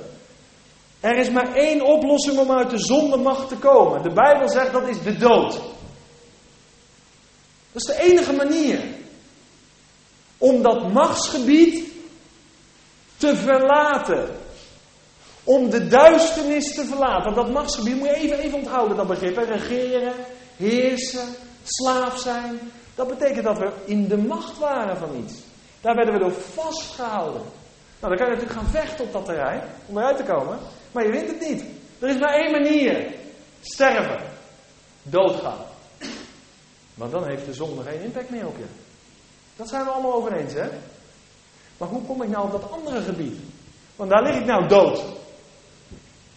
Er 0.99 1.17
is 1.17 1.29
maar 1.29 1.53
één 1.53 1.81
oplossing 1.81 2.37
om 2.37 2.51
uit 2.51 2.69
de 2.69 2.79
zondemacht 2.79 3.47
te 3.47 3.55
komen. 3.55 4.03
De 4.03 4.13
Bijbel 4.13 4.49
zegt 4.49 4.71
dat 4.71 4.87
is 4.87 5.01
de 5.03 5.17
dood. 5.17 5.53
Dat 7.71 7.81
is 7.81 7.95
de 7.95 8.01
enige 8.01 8.33
manier 8.33 8.81
om 10.37 10.61
dat 10.61 10.93
machtsgebied 10.93 11.91
te 13.17 13.35
verlaten. 13.35 14.29
Om 15.43 15.69
de 15.69 15.87
duisternis 15.87 16.75
te 16.75 16.85
verlaten. 16.85 17.33
Dat 17.33 17.51
machtsgebied 17.51 17.95
moet 17.95 18.07
je 18.07 18.15
even, 18.15 18.39
even 18.39 18.57
onthouden, 18.57 18.97
dat 18.97 19.07
begrip. 19.07 19.37
Regeren, 19.37 20.13
heersen, 20.55 21.27
slaaf 21.63 22.19
zijn. 22.19 22.59
Dat 22.95 23.07
betekent 23.07 23.43
dat 23.43 23.57
we 23.57 23.71
in 23.85 24.07
de 24.07 24.17
macht 24.17 24.57
waren 24.57 24.97
van 24.97 25.23
iets. 25.23 25.33
Daar 25.81 25.95
werden 25.95 26.13
we 26.13 26.19
door 26.19 26.33
vastgehouden. 26.53 27.41
Nou, 27.99 28.15
dan 28.15 28.17
kan 28.17 28.27
je 28.27 28.33
natuurlijk 28.33 28.59
gaan 28.59 28.81
vechten 28.81 29.05
op 29.05 29.13
dat 29.13 29.25
terrein 29.25 29.61
om 29.85 29.97
eruit 29.97 30.17
te 30.17 30.23
komen. 30.23 30.59
Maar 30.97 31.05
je 31.05 31.11
wint 31.11 31.27
het 31.27 31.39
niet. 31.39 31.63
Er 31.99 32.09
is 32.09 32.19
maar 32.19 32.33
één 32.33 32.51
manier. 32.51 33.15
Sterven. 33.61 34.29
Doodgaan. 35.03 35.65
Want 36.93 37.11
dan 37.11 37.27
heeft 37.27 37.45
de 37.45 37.53
zonde 37.53 37.83
geen 37.83 38.01
impact 38.01 38.29
meer 38.29 38.47
op 38.47 38.57
je. 38.57 38.65
Dat 39.55 39.69
zijn 39.69 39.83
we 39.83 39.89
allemaal 39.89 40.13
over 40.13 40.33
eens, 40.33 40.53
hè? 40.53 40.69
Maar 41.77 41.87
hoe 41.87 42.01
kom 42.05 42.21
ik 42.21 42.29
nou 42.29 42.45
op 42.45 42.51
dat 42.51 42.71
andere 42.71 43.01
gebied? 43.01 43.39
Want 43.95 44.09
daar 44.09 44.23
lig 44.23 44.35
ik 44.35 44.45
nou 44.45 44.67
dood. 44.67 44.99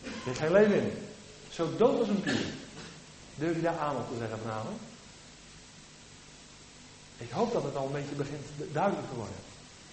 Er 0.03 0.31
is 0.31 0.39
geen 0.39 0.53
leven 0.53 0.75
in. 0.75 0.93
Zo 1.51 1.77
dood 1.77 1.99
als 1.99 2.09
een 2.09 2.21
pier. 2.21 2.47
Durf 3.35 3.57
je 3.57 3.63
daar 3.63 3.79
aan 3.79 3.97
op 3.97 4.09
te 4.09 4.19
zeggen 4.19 4.39
vanavond? 4.39 4.81
Ik 7.19 7.31
hoop 7.31 7.53
dat 7.53 7.63
het 7.63 7.77
al 7.77 7.87
een 7.87 7.93
beetje 7.93 8.15
begint 8.15 8.47
duidelijk 8.73 9.09
te 9.09 9.17
worden. 9.17 9.35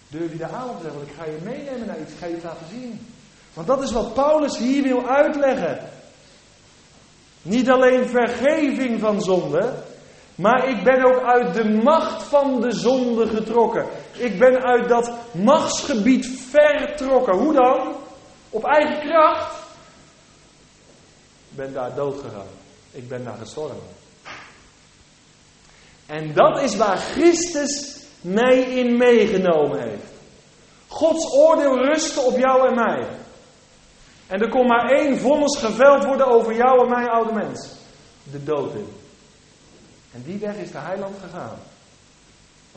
Durf 0.08 0.32
je 0.32 0.38
daar 0.38 0.54
aan 0.54 0.70
op 0.70 0.78
te 0.78 0.84
zeggen? 0.84 1.00
Want 1.00 1.12
ik 1.12 1.18
ga 1.18 1.26
je 1.26 1.38
meenemen 1.44 1.88
naar 1.88 2.02
iets. 2.02 2.12
Ik 2.12 2.18
ga 2.18 2.26
je 2.26 2.34
het 2.34 2.44
laten 2.44 2.68
zien. 2.68 3.16
Want 3.58 3.68
dat 3.68 3.84
is 3.84 3.92
wat 3.92 4.14
Paulus 4.14 4.58
hier 4.58 4.84
wil 4.84 5.08
uitleggen. 5.08 5.80
Niet 7.42 7.70
alleen 7.70 8.10
vergeving 8.10 9.00
van 9.00 9.22
zonde, 9.22 9.74
maar 10.36 10.70
ik 10.70 10.84
ben 10.84 11.06
ook 11.06 11.24
uit 11.24 11.54
de 11.54 11.80
macht 11.84 12.24
van 12.24 12.62
de 12.62 12.72
zonde 12.72 13.28
getrokken. 13.28 13.86
Ik 14.14 14.40
ben 14.40 14.64
uit 14.64 14.90
dat 14.90 15.12
machtsgebied 15.32 16.28
vertrokken. 16.50 17.38
Hoe 17.38 17.54
dan? 17.54 17.96
op 18.50 18.64
eigen 18.64 19.10
kracht. 19.10 19.56
Ik 21.50 21.56
ben 21.56 21.74
daar 21.74 21.96
dood. 21.96 22.24
Ik 22.92 23.08
ben 23.08 23.24
daar 23.24 23.38
gestorven. 23.38 23.96
En 26.06 26.34
dat 26.34 26.62
is 26.62 26.76
waar 26.76 26.98
Christus 26.98 28.00
mij 28.22 28.60
in 28.60 28.98
meegenomen 28.98 29.90
heeft. 29.90 30.12
Gods 30.88 31.34
oordeel 31.34 31.78
rustte 31.78 32.20
op 32.20 32.38
jou 32.38 32.68
en 32.68 32.76
mij. 32.76 33.08
En 34.28 34.42
er 34.42 34.50
kon 34.50 34.68
maar 34.68 34.90
één 34.90 35.18
vonnis 35.18 35.58
geveld 35.58 36.06
worden 36.06 36.28
over 36.28 36.56
jou 36.56 36.82
en 36.82 36.90
mij, 36.90 37.08
oude 37.08 37.34
mens. 37.34 37.72
De 38.24 38.44
dood 38.44 38.74
in. 38.74 38.88
En 40.14 40.24
die 40.26 40.40
weg 40.40 40.56
is 40.56 40.72
de 40.72 40.78
heiland 40.78 41.16
gegaan. 41.24 41.56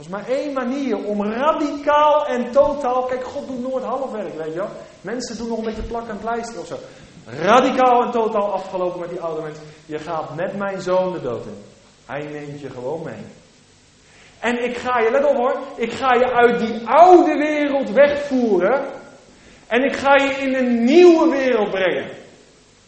Er 0.00 0.06
was 0.06 0.08
maar 0.08 0.28
één 0.28 0.52
manier 0.52 1.04
om 1.04 1.24
radicaal 1.24 2.26
en 2.26 2.50
totaal. 2.50 3.04
Kijk, 3.04 3.24
God 3.24 3.46
doet 3.46 3.70
nooit 3.70 3.84
halfwerk, 3.84 4.34
weet 4.34 4.52
je 4.52 4.58
wel. 4.58 4.68
Mensen 5.00 5.36
doen 5.36 5.48
nog 5.48 5.58
een 5.58 5.64
beetje 5.64 5.82
plak 5.82 6.08
en 6.08 6.18
pleister 6.18 6.60
of 6.60 6.66
zo. 6.66 6.78
Radicaal 7.26 8.02
en 8.02 8.10
totaal 8.10 8.52
afgelopen 8.52 9.00
met 9.00 9.08
die 9.08 9.20
oude 9.20 9.42
mens. 9.42 9.58
Je 9.86 9.98
gaat 9.98 10.34
met 10.34 10.56
mijn 10.56 10.80
zoon 10.80 11.12
de 11.12 11.20
dood 11.20 11.46
in. 11.46 11.62
Hij 12.06 12.26
neemt 12.26 12.60
je 12.60 12.70
gewoon 12.70 13.02
mee. 13.02 13.24
En 14.40 14.64
ik 14.64 14.76
ga 14.76 14.98
je, 14.98 15.10
let 15.10 15.24
op 15.24 15.36
hoor, 15.36 15.58
ik 15.76 15.92
ga 15.92 16.14
je 16.14 16.32
uit 16.32 16.58
die 16.58 16.88
oude 16.88 17.36
wereld 17.36 17.90
wegvoeren. 17.90 18.99
En 19.70 19.84
ik 19.84 19.96
ga 19.96 20.14
je 20.14 20.30
in 20.30 20.54
een 20.54 20.84
nieuwe 20.84 21.30
wereld 21.30 21.70
brengen. 21.70 22.10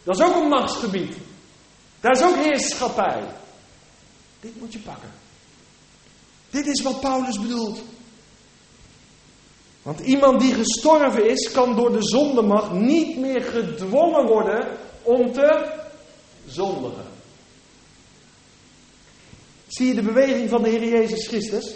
Dat 0.03 0.19
is 0.19 0.25
ook 0.25 0.35
een 0.35 0.47
machtsgebied. 0.47 1.15
Daar 1.99 2.11
is 2.11 2.23
ook 2.23 2.35
heerschappij. 2.35 3.23
Dit 4.39 4.59
moet 4.59 4.73
je 4.73 4.79
pakken. 4.79 5.09
Dit 6.49 6.65
is 6.65 6.81
wat 6.81 6.99
Paulus 6.99 7.41
bedoelt. 7.41 7.81
Want 9.81 9.99
iemand 9.99 10.41
die 10.41 10.53
gestorven 10.53 11.29
is, 11.29 11.51
kan 11.51 11.75
door 11.75 11.91
de 11.91 12.03
zondemacht 12.03 12.71
niet 12.71 13.17
meer 13.17 13.41
gedwongen 13.41 14.25
worden 14.25 14.77
om 15.01 15.31
te 15.31 15.71
zondigen. 16.45 17.05
Zie 19.67 19.87
je 19.87 19.93
de 19.93 20.01
beweging 20.01 20.49
van 20.49 20.63
de 20.63 20.69
Heer 20.69 20.87
Jezus 20.87 21.27
Christus? 21.27 21.75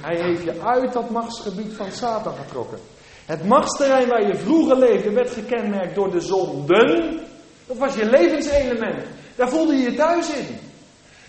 Hij 0.00 0.20
heeft 0.20 0.42
je 0.42 0.60
uit 0.60 0.92
dat 0.92 1.10
machtsgebied 1.10 1.72
van 1.72 1.92
Satan 1.92 2.34
getrokken. 2.36 2.78
Het 3.26 3.44
machtsterrein 3.44 4.08
waar 4.08 4.26
je 4.26 4.36
vroeger 4.36 4.78
leefde 4.78 5.10
werd 5.10 5.30
gekenmerkt 5.30 5.94
door 5.94 6.10
de 6.10 6.20
zonden. 6.20 7.20
Dat 7.66 7.76
was 7.76 7.94
je 7.94 8.04
levenselement. 8.04 9.04
Daar 9.36 9.48
voelde 9.48 9.74
je 9.74 9.90
je 9.90 9.94
thuis 9.94 10.28
in. 10.34 10.58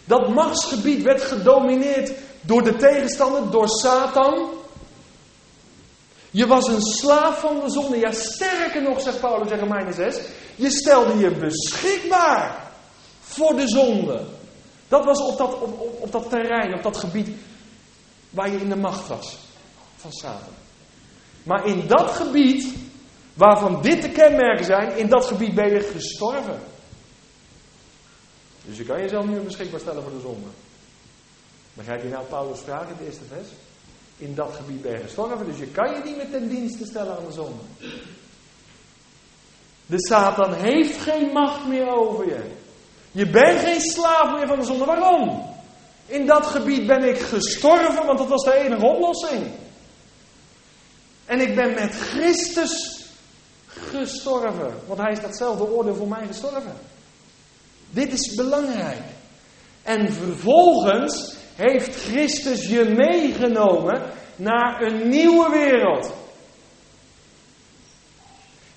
Dat 0.05 0.29
machtsgebied 0.29 1.03
werd 1.03 1.21
gedomineerd 1.21 2.11
door 2.41 2.63
de 2.63 2.75
tegenstander, 2.75 3.51
door 3.51 3.69
Satan. 3.69 4.49
Je 6.31 6.47
was 6.47 6.67
een 6.67 6.81
slaaf 6.81 7.39
van 7.39 7.59
de 7.59 7.69
zonde. 7.69 7.97
Ja, 7.97 8.11
sterker 8.11 8.81
nog, 8.81 9.01
zegt 9.01 9.19
Paulus 9.19 9.51
in 9.51 9.59
Romeinen 9.59 9.93
6. 9.93 10.19
Je 10.55 10.69
stelde 10.69 11.17
je 11.17 11.31
beschikbaar 11.31 12.71
voor 13.21 13.55
de 13.55 13.67
zonde. 13.67 14.25
Dat 14.87 15.05
was 15.05 15.21
op 15.21 15.37
dat, 15.37 15.53
op, 15.53 15.79
op, 15.79 16.01
op 16.01 16.11
dat 16.11 16.29
terrein, 16.29 16.73
op 16.73 16.83
dat 16.83 16.97
gebied 16.97 17.29
waar 18.29 18.51
je 18.51 18.57
in 18.57 18.69
de 18.69 18.75
macht 18.75 19.07
was 19.07 19.37
van 19.95 20.11
Satan. 20.11 20.66
Maar 21.47 21.65
in 21.65 21.87
dat 21.87 22.11
gebied, 22.11 22.73
waarvan 23.33 23.81
dit 23.81 24.01
de 24.01 24.09
kenmerken 24.09 24.65
zijn, 24.65 24.97
in 24.97 25.09
dat 25.09 25.25
gebied 25.25 25.55
ben 25.55 25.73
je 25.73 25.79
gestorven. 25.79 26.59
Dus 28.65 28.77
je 28.77 28.83
kan 28.83 29.01
jezelf 29.01 29.25
nu 29.25 29.39
beschikbaar 29.39 29.79
stellen 29.79 30.03
voor 30.03 30.11
de 30.11 30.19
zonde. 30.19 30.47
Begrijp 31.73 32.03
je 32.03 32.09
nou 32.09 32.25
Paulus' 32.25 32.59
vraag 32.59 32.81
in 32.81 32.95
het 32.97 33.05
eerste 33.05 33.23
vers? 33.27 33.47
In 34.17 34.35
dat 34.35 34.53
gebied 34.55 34.81
ben 34.81 34.91
je 34.91 35.03
gestorven, 35.03 35.45
dus 35.45 35.57
je 35.57 35.67
kan 35.67 35.93
je 35.93 36.01
niet 36.03 36.17
meer 36.17 36.29
ten 36.31 36.49
dienste 36.49 36.85
stellen 36.85 37.17
aan 37.17 37.25
de 37.25 37.31
zonde. 37.31 37.61
De 39.85 40.07
Satan 40.07 40.53
heeft 40.53 41.01
geen 41.01 41.31
macht 41.31 41.67
meer 41.67 41.87
over 41.87 42.27
je. 42.27 42.51
Je 43.11 43.29
bent 43.29 43.59
geen 43.59 43.81
slaaf 43.81 44.37
meer 44.37 44.47
van 44.47 44.59
de 44.59 44.65
zonde. 44.65 44.85
Waarom? 44.85 45.55
In 46.05 46.25
dat 46.25 46.45
gebied 46.45 46.87
ben 46.87 47.03
ik 47.03 47.19
gestorven, 47.19 48.05
want 48.05 48.17
dat 48.17 48.27
was 48.27 48.43
de 48.43 48.53
enige 48.53 48.85
oplossing. 48.85 49.51
En 51.27 51.39
ik 51.39 51.55
ben 51.55 51.73
met 51.73 51.95
Christus 51.95 53.05
gestorven, 53.67 54.73
want 54.85 54.99
hij 54.99 55.11
is 55.11 55.21
datzelfde 55.21 55.71
oordeel 55.71 55.95
voor 55.95 56.07
mij 56.07 56.27
gestorven. 56.27 56.73
Dit 57.89 58.13
is 58.13 58.35
belangrijk. 58.35 59.01
En 59.83 60.13
vervolgens 60.13 61.35
heeft 61.55 61.95
Christus 61.95 62.67
je 62.67 62.83
meegenomen 62.83 64.01
naar 64.35 64.81
een 64.81 65.09
nieuwe 65.09 65.49
wereld. 65.49 66.13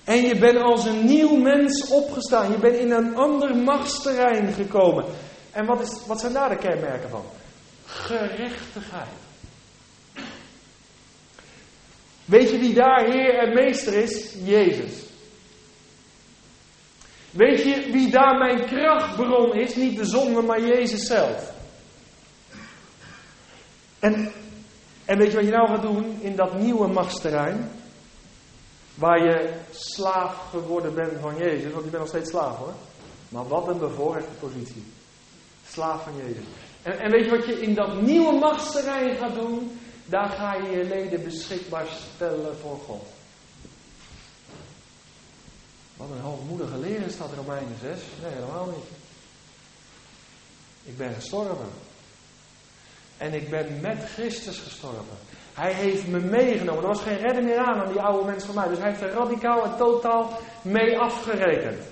En 0.03 0.21
je 0.21 0.37
bent 0.37 0.57
als 0.57 0.85
een 0.85 1.05
nieuw 1.05 1.35
mens 1.35 1.87
opgestaan. 1.87 2.51
Je 2.51 2.57
bent 2.57 2.75
in 2.75 2.91
een 2.91 3.15
ander 3.15 3.55
machtsterrein 3.55 4.53
gekomen. 4.53 5.05
En 5.51 5.65
wat, 5.65 5.81
is, 5.81 6.05
wat 6.07 6.19
zijn 6.19 6.33
daar 6.33 6.49
de 6.49 6.57
kenmerken 6.57 7.09
van? 7.09 7.23
Gerechtigheid. 7.85 9.20
Weet 12.31 12.49
je 12.49 12.57
wie 12.59 12.73
daar 12.73 13.05
Heer 13.05 13.37
en 13.37 13.53
Meester 13.53 13.93
is? 13.93 14.33
Jezus. 14.43 15.03
Weet 17.31 17.63
je 17.63 17.89
wie 17.91 18.11
daar 18.11 18.37
mijn 18.37 18.65
krachtbron 18.65 19.53
is? 19.53 19.75
Niet 19.75 19.97
de 19.97 20.05
zonde, 20.05 20.41
maar 20.41 20.61
Jezus 20.61 21.07
zelf. 21.07 21.53
En, 23.99 24.31
en 25.05 25.17
weet 25.17 25.31
je 25.31 25.35
wat 25.35 25.45
je 25.45 25.51
nou 25.51 25.67
gaat 25.67 25.81
doen 25.81 26.21
in 26.21 26.35
dat 26.35 26.59
nieuwe 26.59 26.87
machtsterrein? 26.87 27.71
Waar 28.95 29.23
je 29.23 29.53
slaaf 29.71 30.49
geworden 30.49 30.93
bent 30.93 31.19
van 31.21 31.37
Jezus, 31.37 31.71
want 31.71 31.83
je 31.83 31.91
bent 31.91 32.03
nog 32.03 32.07
steeds 32.07 32.29
slaaf 32.29 32.57
hoor. 32.57 32.73
Maar 33.29 33.47
wat 33.47 33.67
een 33.67 33.79
bevoorrechte 33.79 34.33
positie. 34.39 34.83
Slaaf 35.67 36.03
van 36.03 36.13
Jezus. 36.17 36.45
En, 36.81 36.99
en 36.99 37.11
weet 37.11 37.25
je 37.25 37.31
wat 37.31 37.45
je 37.45 37.61
in 37.61 37.73
dat 37.73 38.01
nieuwe 38.01 38.39
machtsterrein 38.39 39.15
gaat 39.15 39.35
doen? 39.35 39.79
Daar 40.11 40.29
ga 40.29 40.53
je 40.53 40.77
je 40.77 40.83
leden 40.83 41.23
beschikbaar 41.23 41.85
stellen 42.15 42.57
voor 42.57 42.77
God. 42.85 43.07
Wat 45.97 46.07
een 46.09 46.21
hoogmoedige 46.21 46.77
leer 46.77 47.01
is 47.01 47.17
dat 47.17 47.29
Romeinen 47.35 47.77
6. 47.81 47.99
Nee, 48.21 48.31
helemaal 48.33 48.65
niet. 48.65 48.89
Ik 50.83 50.97
ben 50.97 51.13
gestorven. 51.13 51.69
En 53.17 53.33
ik 53.33 53.49
ben 53.49 53.79
met 53.81 54.03
Christus 54.13 54.57
gestorven. 54.57 55.17
Hij 55.53 55.73
heeft 55.73 56.07
me 56.07 56.19
meegenomen. 56.19 56.81
Er 56.81 56.87
was 56.87 57.01
geen 57.01 57.17
redder 57.17 57.43
meer 57.43 57.57
aan 57.57 57.81
aan 57.81 57.91
die 57.91 58.01
oude 58.01 58.25
mens 58.25 58.43
van 58.43 58.55
mij. 58.55 58.67
Dus 58.67 58.77
hij 58.77 58.89
heeft 58.89 59.01
er 59.01 59.11
radicaal 59.11 59.63
en 59.63 59.77
totaal 59.77 60.39
mee 60.61 60.97
afgerekend. 60.97 61.83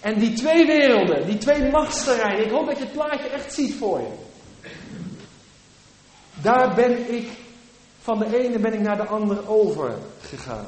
En 0.00 0.18
die 0.18 0.32
twee 0.32 0.66
werelden, 0.66 1.26
die 1.26 1.38
twee 1.38 1.70
machtsterreinen. 1.70 2.44
Ik 2.44 2.50
hoop 2.50 2.66
dat 2.66 2.78
je 2.78 2.84
het 2.84 2.92
plaatje 2.92 3.28
echt 3.28 3.54
ziet 3.54 3.74
voor 3.74 4.00
je. 4.00 4.23
Daar 6.44 6.74
ben 6.74 7.14
ik, 7.14 7.28
van 8.00 8.18
de 8.18 8.38
ene 8.38 8.58
ben 8.58 8.72
ik 8.72 8.80
naar 8.80 8.96
de 8.96 9.06
andere 9.06 9.48
overgegaan. 9.48 10.66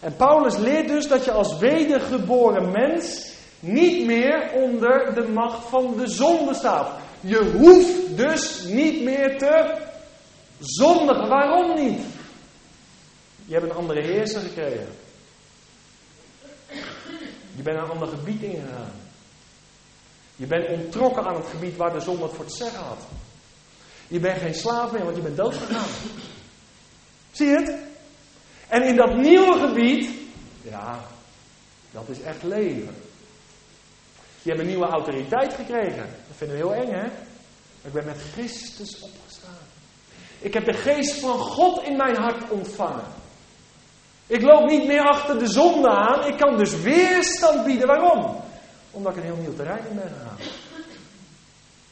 En 0.00 0.16
Paulus 0.16 0.56
leert 0.56 0.88
dus 0.88 1.08
dat 1.08 1.24
je 1.24 1.32
als 1.32 1.58
wedergeboren 1.58 2.70
mens 2.70 3.32
niet 3.60 4.06
meer 4.06 4.50
onder 4.54 5.14
de 5.14 5.28
macht 5.28 5.68
van 5.68 5.96
de 5.96 6.08
zonde 6.08 6.54
staat. 6.54 6.90
Je 7.20 7.50
hoeft 7.58 8.16
dus 8.16 8.64
niet 8.64 9.02
meer 9.02 9.38
te 9.38 9.74
zondigen. 10.58 11.28
Waarom 11.28 11.74
niet? 11.74 12.00
Je 13.44 13.54
hebt 13.54 13.64
een 13.64 13.76
andere 13.76 14.00
heerser 14.00 14.40
gekregen. 14.40 14.88
Je 17.56 17.62
bent 17.62 17.78
een 17.78 17.90
ander 17.90 18.08
gebied 18.08 18.42
ingegaan. 18.42 18.92
Je 20.36 20.46
bent 20.46 20.68
ontrokken 20.68 21.24
aan 21.24 21.34
het 21.36 21.46
gebied 21.46 21.76
waar 21.76 21.92
de 21.92 22.00
zon 22.00 22.22
het 22.22 22.32
voor 22.32 22.46
te 22.46 22.56
zeggen 22.56 22.82
had. 22.82 22.98
Je 24.08 24.20
bent 24.20 24.40
geen 24.40 24.54
slaaf 24.54 24.92
meer, 24.92 25.04
want 25.04 25.16
je 25.16 25.22
bent 25.22 25.36
doodgegaan. 25.36 25.88
Zie 27.30 27.46
je 27.46 27.56
het? 27.56 27.74
En 28.68 28.82
in 28.82 28.96
dat 28.96 29.16
nieuwe 29.16 29.58
gebied, 29.58 30.10
ja, 30.62 31.00
dat 31.90 32.08
is 32.08 32.20
echt 32.20 32.42
leven. 32.42 32.94
Je 34.42 34.50
hebt 34.50 34.60
een 34.60 34.66
nieuwe 34.66 34.86
autoriteit 34.86 35.54
gekregen. 35.54 36.06
Dat 36.28 36.36
vinden 36.36 36.56
we 36.56 36.62
heel 36.62 36.74
eng, 36.74 36.92
hè? 36.92 37.06
Ik 37.82 37.92
ben 37.92 38.04
met 38.04 38.22
Christus 38.32 39.00
opgestaan. 39.00 39.64
Ik 40.38 40.54
heb 40.54 40.64
de 40.64 40.72
geest 40.72 41.20
van 41.20 41.38
God 41.38 41.82
in 41.82 41.96
mijn 41.96 42.16
hart 42.16 42.50
ontvangen. 42.50 43.04
Ik 44.26 44.42
loop 44.42 44.70
niet 44.70 44.86
meer 44.86 45.02
achter 45.02 45.38
de 45.38 45.48
zonde 45.48 45.88
aan. 45.88 46.26
Ik 46.26 46.36
kan 46.36 46.56
dus 46.56 46.80
weerstand 46.80 47.64
bieden. 47.64 47.86
Waarom? 47.86 48.40
Omdat 48.90 49.12
ik 49.12 49.18
een 49.18 49.24
heel 49.24 49.40
nieuw 49.40 49.54
terrein 49.54 49.86
in 49.88 49.96
ben 49.96 50.08
gegaan. 50.08 50.36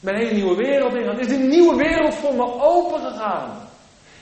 Ben 0.03 0.15
een 0.15 0.21
hele 0.21 0.35
nieuwe 0.35 0.57
wereld 0.57 0.95
ingegaan. 0.95 1.19
Het 1.19 1.27
is 1.27 1.37
een 1.37 1.49
nieuwe 1.49 1.77
wereld 1.77 2.15
voor 2.15 2.35
me 2.35 2.61
open 2.61 3.01
gegaan. 3.01 3.69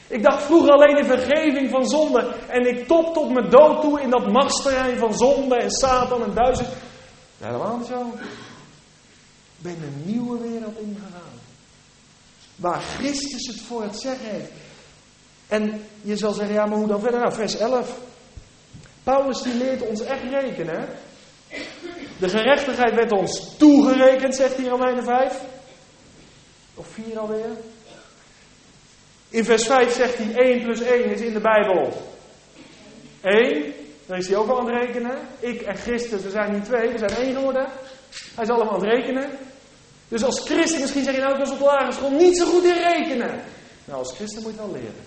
Ik 0.09 0.23
dacht 0.23 0.43
vroeger 0.43 0.71
alleen 0.71 0.97
in 0.97 1.05
vergeving 1.05 1.71
van 1.71 1.89
zonde. 1.89 2.35
En 2.49 2.67
ik 2.67 2.87
top 2.87 3.15
tot 3.15 3.33
mijn 3.33 3.51
dood 3.51 3.81
toe 3.81 4.01
in 4.01 4.11
dat 4.11 4.33
machtsterrein 4.33 4.99
van 4.99 5.15
zonde 5.15 5.57
en 5.57 5.71
Satan 5.71 6.23
en 6.23 6.35
duizend. 6.35 6.69
Helemaal 7.39 7.77
niet 7.77 7.87
zo. 7.87 8.01
Ik 9.57 9.63
ben 9.63 9.77
een 9.83 10.03
nieuwe 10.05 10.39
wereld 10.39 10.79
ingegaan. 10.79 11.39
Waar 12.57 12.81
Christus 12.81 13.47
het 13.47 13.61
voor 13.61 13.83
het 13.83 14.01
zeggen 14.01 14.31
heeft. 14.31 14.51
En 15.49 15.85
je 16.03 16.17
zal 16.17 16.33
zeggen, 16.33 16.55
ja, 16.55 16.67
maar 16.67 16.79
hoe 16.79 16.87
dan 16.87 17.01
verder? 17.01 17.21
Nou, 17.21 17.33
vers 17.33 17.57
11. 17.57 17.99
Paulus 19.03 19.43
die 19.43 19.55
leert 19.55 19.89
ons 19.89 20.01
echt 20.01 20.23
rekenen. 20.31 20.89
De 22.19 22.29
gerechtigheid 22.29 22.95
werd 22.95 23.13
ons 23.13 23.57
toegerekend, 23.59 24.35
zegt 24.35 24.57
hij 24.57 24.65
in 24.65 24.71
Romeinen 24.71 25.05
5. 25.05 25.41
Of 26.81 26.87
4 26.87 27.19
alweer. 27.19 27.51
In 29.29 29.45
vers 29.45 29.67
5 29.67 29.95
zegt 29.95 30.17
hij 30.17 30.35
1 30.35 30.63
plus 30.63 30.81
1 30.81 31.05
is 31.05 31.21
in 31.21 31.33
de 31.33 31.41
Bijbel 31.41 31.93
1. 33.21 33.73
Dan 34.07 34.19
is 34.19 34.29
hij 34.29 34.37
ook 34.37 34.49
al 34.49 34.61
aan 34.61 34.67
het 34.67 34.85
rekenen. 34.85 35.19
Ik 35.39 35.63
en 35.63 35.77
Christus, 35.77 36.23
we 36.23 36.31
zijn 36.31 36.53
niet 36.53 36.65
twee, 36.65 36.89
we 36.89 36.99
zijn 36.99 37.11
één 37.11 37.35
geworden. 37.35 37.69
Hij 38.35 38.45
is 38.45 38.51
allemaal 38.51 38.75
aan 38.75 38.81
het 38.81 38.93
rekenen. 38.93 39.31
Dus 40.09 40.25
als 40.25 40.41
christen, 40.41 40.81
misschien 40.81 41.05
zeg 41.05 41.15
je 41.15 41.21
nou, 41.21 41.33
ik 41.33 41.39
was 41.39 41.51
op 41.51 41.59
de 41.59 41.65
lagere 41.65 41.93
school 41.93 42.11
niet 42.11 42.37
zo 42.37 42.47
goed 42.47 42.65
in 42.65 42.83
rekenen. 42.83 43.41
Nou, 43.85 43.99
als 43.99 44.15
christen 44.15 44.43
moet 44.43 44.53
je 44.53 44.59
wel 44.59 44.73
leren. 44.73 45.05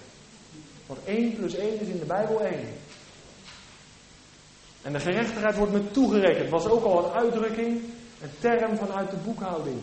Want 0.85 0.99
1 1.05 1.35
plus 1.35 1.55
1 1.55 1.79
is 1.79 1.87
in 1.87 1.99
de 1.99 2.05
Bijbel 2.05 2.41
1. 2.41 2.53
En 4.81 4.93
de 4.93 4.99
gerechtigheid 4.99 5.55
wordt 5.55 5.73
me 5.73 5.91
toegerekend. 5.91 6.49
Was 6.49 6.67
ook 6.67 6.83
al 6.83 7.05
een 7.05 7.11
uitdrukking, 7.11 7.81
een 8.21 8.31
term 8.39 8.77
vanuit 8.77 9.09
de 9.09 9.17
boekhouding. 9.17 9.81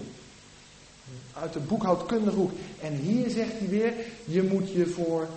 Uit 1.40 1.52
de 1.52 1.60
boekhoudkundige 1.60 2.36
hoek. 2.36 2.50
En 2.80 2.94
hier 2.94 3.30
zegt 3.30 3.58
hij 3.58 3.68
weer, 3.68 3.92
je 4.24 4.42
moet 4.42 4.72
je 4.72 4.86
voor 4.86 5.28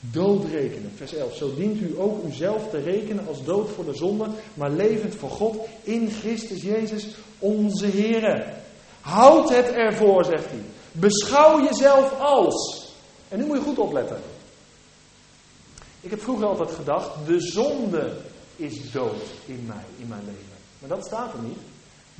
dood 0.00 0.44
rekenen. 0.44 0.92
Vers 0.94 1.14
11. 1.14 1.34
Zo 1.34 1.54
dient 1.54 1.80
u 1.80 1.98
ook 1.98 2.24
uzelf 2.24 2.70
te 2.70 2.78
rekenen 2.78 3.26
als 3.26 3.44
dood 3.44 3.70
voor 3.70 3.84
de 3.84 3.94
zonde, 3.94 4.28
maar 4.54 4.70
levend 4.70 5.14
voor 5.14 5.30
God 5.30 5.56
in 5.82 6.10
Christus 6.10 6.62
Jezus 6.62 7.08
onze 7.38 7.86
Here. 7.86 8.52
Houd 9.00 9.48
het 9.48 9.66
ervoor, 9.66 10.24
zegt 10.24 10.50
hij. 10.50 10.62
Beschouw 10.92 11.64
jezelf 11.64 12.20
als. 12.20 12.88
En 13.28 13.38
nu 13.38 13.46
moet 13.46 13.56
je 13.56 13.62
goed 13.62 13.78
opletten. 13.78 14.20
Ik 16.00 16.10
heb 16.10 16.20
vroeger 16.20 16.46
altijd 16.46 16.70
gedacht, 16.70 17.26
de 17.26 17.40
zonde 17.40 18.16
is 18.56 18.90
dood 18.90 19.22
in 19.46 19.64
mij, 19.66 19.84
in 19.96 20.08
mijn 20.08 20.24
leven. 20.24 20.56
Maar 20.78 20.88
dat 20.88 21.06
staat 21.06 21.32
er 21.32 21.42
niet. 21.42 21.58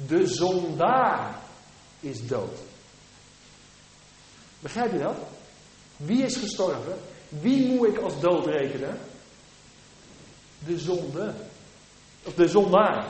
De 0.08 0.26
zondaar 0.26 1.38
is 2.00 2.26
dood. 2.26 2.58
Begrijp 4.64 4.92
je 4.92 4.98
dat? 4.98 5.16
Wie 5.96 6.22
is 6.22 6.36
gestorven? 6.36 6.96
Wie 7.28 7.66
moet 7.66 7.88
ik 7.88 7.98
als 7.98 8.20
dood 8.20 8.46
rekenen? 8.46 8.98
De 10.66 10.78
zonde. 10.78 11.34
Of 12.24 12.34
de 12.34 12.48
zondaar. 12.48 13.06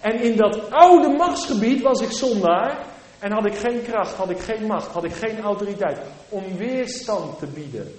En 0.00 0.20
in 0.20 0.36
dat 0.36 0.70
oude 0.70 1.08
machtsgebied 1.08 1.82
was 1.82 2.00
ik 2.00 2.10
zondaar. 2.10 2.86
En 3.18 3.32
had 3.32 3.46
ik 3.46 3.54
geen 3.54 3.82
kracht, 3.82 4.14
had 4.14 4.30
ik 4.30 4.40
geen 4.40 4.66
macht, 4.66 4.86
had 4.86 5.04
ik 5.04 5.12
geen 5.12 5.40
autoriteit 5.40 5.98
om 6.28 6.56
weerstand 6.56 7.38
te 7.38 7.46
bieden. 7.46 7.94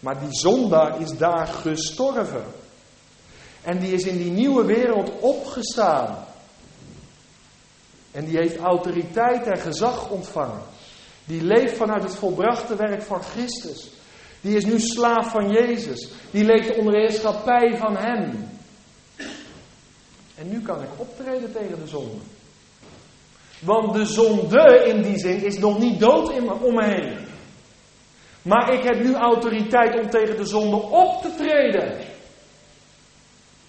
Maar 0.00 0.20
die 0.20 0.38
zondaar 0.38 1.00
is 1.00 1.18
daar 1.18 1.46
gestorven. 1.46 2.44
En 3.62 3.78
die 3.78 3.92
is 3.92 4.04
in 4.04 4.16
die 4.16 4.30
nieuwe 4.30 4.64
wereld 4.64 5.10
opgestaan. 5.20 6.26
En 8.10 8.24
die 8.24 8.36
heeft 8.36 8.56
autoriteit 8.56 9.46
en 9.46 9.58
gezag 9.58 10.10
ontvangen. 10.10 10.62
Die 11.24 11.42
leeft 11.42 11.76
vanuit 11.76 12.02
het 12.02 12.16
volbrachte 12.16 12.76
werk 12.76 13.02
van 13.02 13.22
Christus. 13.22 13.90
Die 14.40 14.56
is 14.56 14.64
nu 14.64 14.80
slaaf 14.80 15.30
van 15.30 15.50
Jezus. 15.50 16.08
Die 16.30 16.44
leeft 16.44 16.76
onder 16.76 16.92
de 16.92 16.98
heerschappij 16.98 17.76
van 17.76 17.96
Hem. 17.96 18.48
En 20.34 20.48
nu 20.48 20.62
kan 20.62 20.82
ik 20.82 20.88
optreden 20.96 21.52
tegen 21.52 21.78
de 21.78 21.86
zonde. 21.86 22.20
Want 23.60 23.94
de 23.94 24.04
zonde 24.04 24.84
in 24.86 25.02
die 25.02 25.18
zin 25.18 25.44
is 25.44 25.58
nog 25.58 25.78
niet 25.78 26.00
dood 26.00 26.30
in 26.30 26.44
me, 26.44 26.52
om 26.52 26.74
me 26.74 26.84
heen. 26.84 27.26
Maar 28.42 28.72
ik 28.72 28.82
heb 28.82 29.02
nu 29.02 29.14
autoriteit 29.14 30.00
om 30.00 30.10
tegen 30.10 30.36
de 30.36 30.44
zonde 30.44 30.76
op 30.76 31.22
te 31.22 31.34
treden. 31.36 32.04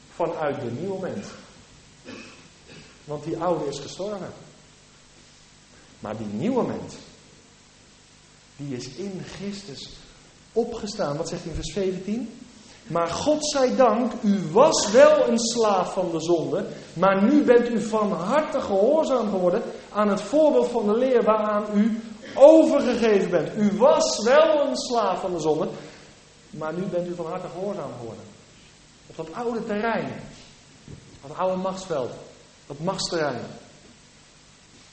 Vanuit 0.09 0.61
de 0.61 0.71
nieuwe 0.71 0.99
mens. 1.01 1.27
Want 3.09 3.23
die 3.23 3.37
oude 3.37 3.65
is 3.67 3.79
gestorven. 3.79 4.33
Maar 5.99 6.17
die 6.17 6.27
nieuwe 6.27 6.63
mens, 6.63 6.95
die 8.55 8.75
is 8.75 8.87
in 8.87 9.21
Christus 9.35 9.89
opgestaan. 10.53 11.17
Wat 11.17 11.29
zegt 11.29 11.41
hij 11.41 11.51
in 11.51 11.57
vers 11.57 11.73
17? 11.73 12.39
Maar 12.87 13.07
God 13.07 13.49
zij 13.49 13.75
dank, 13.75 14.11
u 14.23 14.41
was 14.51 14.91
wel 14.91 15.27
een 15.27 15.39
slaaf 15.39 15.93
van 15.93 16.11
de 16.11 16.21
zonde, 16.21 16.65
maar 16.93 17.23
nu 17.23 17.43
bent 17.43 17.69
u 17.69 17.81
van 17.81 18.11
harte 18.11 18.61
gehoorzaam 18.61 19.29
geworden 19.29 19.63
aan 19.89 20.07
het 20.09 20.21
voorbeeld 20.21 20.67
van 20.67 20.85
de 20.85 20.97
leer 20.97 21.23
waaraan 21.23 21.65
u 21.75 22.01
overgegeven 22.35 23.29
bent. 23.29 23.57
U 23.57 23.77
was 23.77 24.23
wel 24.23 24.67
een 24.67 24.77
slaaf 24.77 25.19
van 25.19 25.33
de 25.33 25.39
zonde, 25.39 25.67
maar 26.49 26.73
nu 26.73 26.81
bent 26.81 27.07
u 27.07 27.15
van 27.15 27.25
harte 27.25 27.47
gehoorzaam 27.47 27.91
geworden. 27.99 28.23
Op 29.07 29.15
dat 29.15 29.33
oude 29.33 29.65
terrein, 29.65 30.13
dat 31.27 31.37
oude 31.37 31.61
machtsveld, 31.61 32.11
dat 32.69 32.79
machtsterrein. 32.79 33.45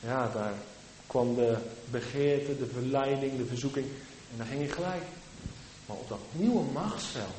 Ja, 0.01 0.29
daar 0.29 0.55
kwam 1.07 1.35
de 1.35 1.57
begeerte, 1.91 2.59
de 2.59 2.67
verleiding, 2.67 3.37
de 3.37 3.47
verzoeking 3.47 3.87
en 4.31 4.37
daar 4.37 4.47
ging 4.47 4.61
je 4.61 4.73
gelijk. 4.73 5.03
Maar 5.87 5.97
op 5.97 6.09
dat 6.09 6.21
nieuwe 6.33 6.65
machtsveld, 6.73 7.35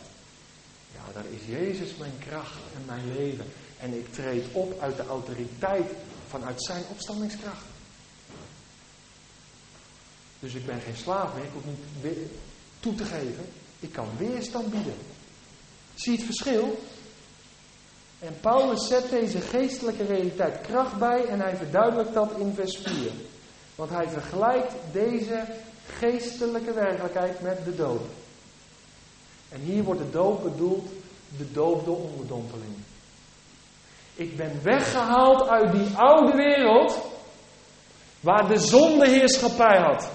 ja, 0.93 1.13
daar 1.13 1.25
is 1.31 1.45
Jezus 1.45 1.95
mijn 1.95 2.17
kracht 2.19 2.59
en 2.75 2.85
mijn 2.85 3.13
leven. 3.15 3.45
En 3.79 3.93
ik 3.93 4.13
treed 4.13 4.45
op 4.51 4.79
uit 4.79 4.97
de 4.97 5.05
autoriteit 5.05 5.91
vanuit 6.27 6.63
zijn 6.63 6.83
opstandingskracht. 6.91 7.65
Dus 10.39 10.53
ik 10.53 10.65
ben 10.65 10.81
geen 10.81 10.97
slaaf 10.97 11.33
meer, 11.33 11.43
ik 11.43 11.51
hoef 11.53 11.65
niet 11.65 12.17
toe 12.79 12.95
te 12.95 13.05
geven. 13.05 13.45
Ik 13.79 13.91
kan 13.91 14.07
weerstand 14.17 14.71
bieden. 14.71 14.97
Zie 15.95 16.11
je 16.11 16.17
het 16.17 16.25
verschil? 16.25 16.79
En 18.19 18.37
Paulus 18.41 18.87
zet 18.87 19.09
deze 19.09 19.41
geestelijke 19.41 20.05
realiteit 20.05 20.61
kracht 20.61 20.97
bij 20.97 21.25
en 21.25 21.39
hij 21.39 21.55
verduidelijkt 21.55 22.13
dat 22.13 22.31
in 22.37 22.53
vers 22.53 22.77
4. 22.77 23.11
Want 23.75 23.89
hij 23.89 24.07
vergelijkt 24.07 24.73
deze 24.91 25.45
geestelijke 25.87 26.73
werkelijkheid 26.73 27.41
met 27.41 27.65
de 27.65 27.75
dood. 27.75 28.01
En 29.49 29.59
hier 29.59 29.83
wordt 29.83 30.01
de 30.01 30.09
dood 30.09 30.43
bedoeld, 30.43 30.87
de 31.37 31.51
dood 31.51 31.85
door 31.85 31.97
onderdompeling. 31.97 32.75
Ik 34.15 34.37
ben 34.37 34.59
weggehaald 34.63 35.47
uit 35.47 35.71
die 35.71 35.87
oude 35.95 36.37
wereld 36.37 37.01
waar 38.19 38.47
de 38.47 38.59
zondeheerschappij 38.59 39.77
had. 39.77 40.09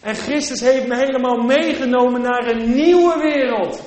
En 0.00 0.14
Christus 0.14 0.60
heeft 0.60 0.86
me 0.86 0.96
helemaal 0.96 1.36
meegenomen 1.36 2.20
naar 2.20 2.46
een 2.46 2.74
nieuwe 2.74 3.18
wereld. 3.18 3.82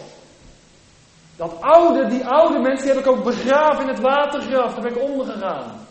Dat 1.42 1.56
oude, 1.60 2.08
die 2.08 2.26
oude 2.26 2.60
mensen, 2.60 2.88
heb 2.88 2.98
ik 2.98 3.08
ook 3.08 3.24
begraven 3.24 3.82
in 3.82 3.88
het 3.88 4.00
watergraf. 4.00 4.74
Daar 4.74 4.82
ben 4.82 4.96
ik 4.96 5.02
ondergegaan. 5.02 5.88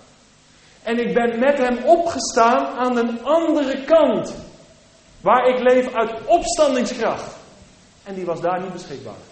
En 0.83 0.99
ik 0.99 1.15
ben 1.15 1.39
met 1.39 1.59
hem 1.59 1.85
opgestaan 1.85 2.67
aan 2.79 2.97
een 2.97 3.25
andere 3.25 3.85
kant. 3.85 4.35
Waar 5.21 5.47
ik 5.49 5.59
leef 5.59 5.95
uit 5.95 6.11
opstandingskracht. 6.27 7.37
En 8.03 8.15
die 8.15 8.25
was 8.25 8.41
daar 8.41 8.61
niet 8.61 8.73
beschikbaar. 8.73 9.23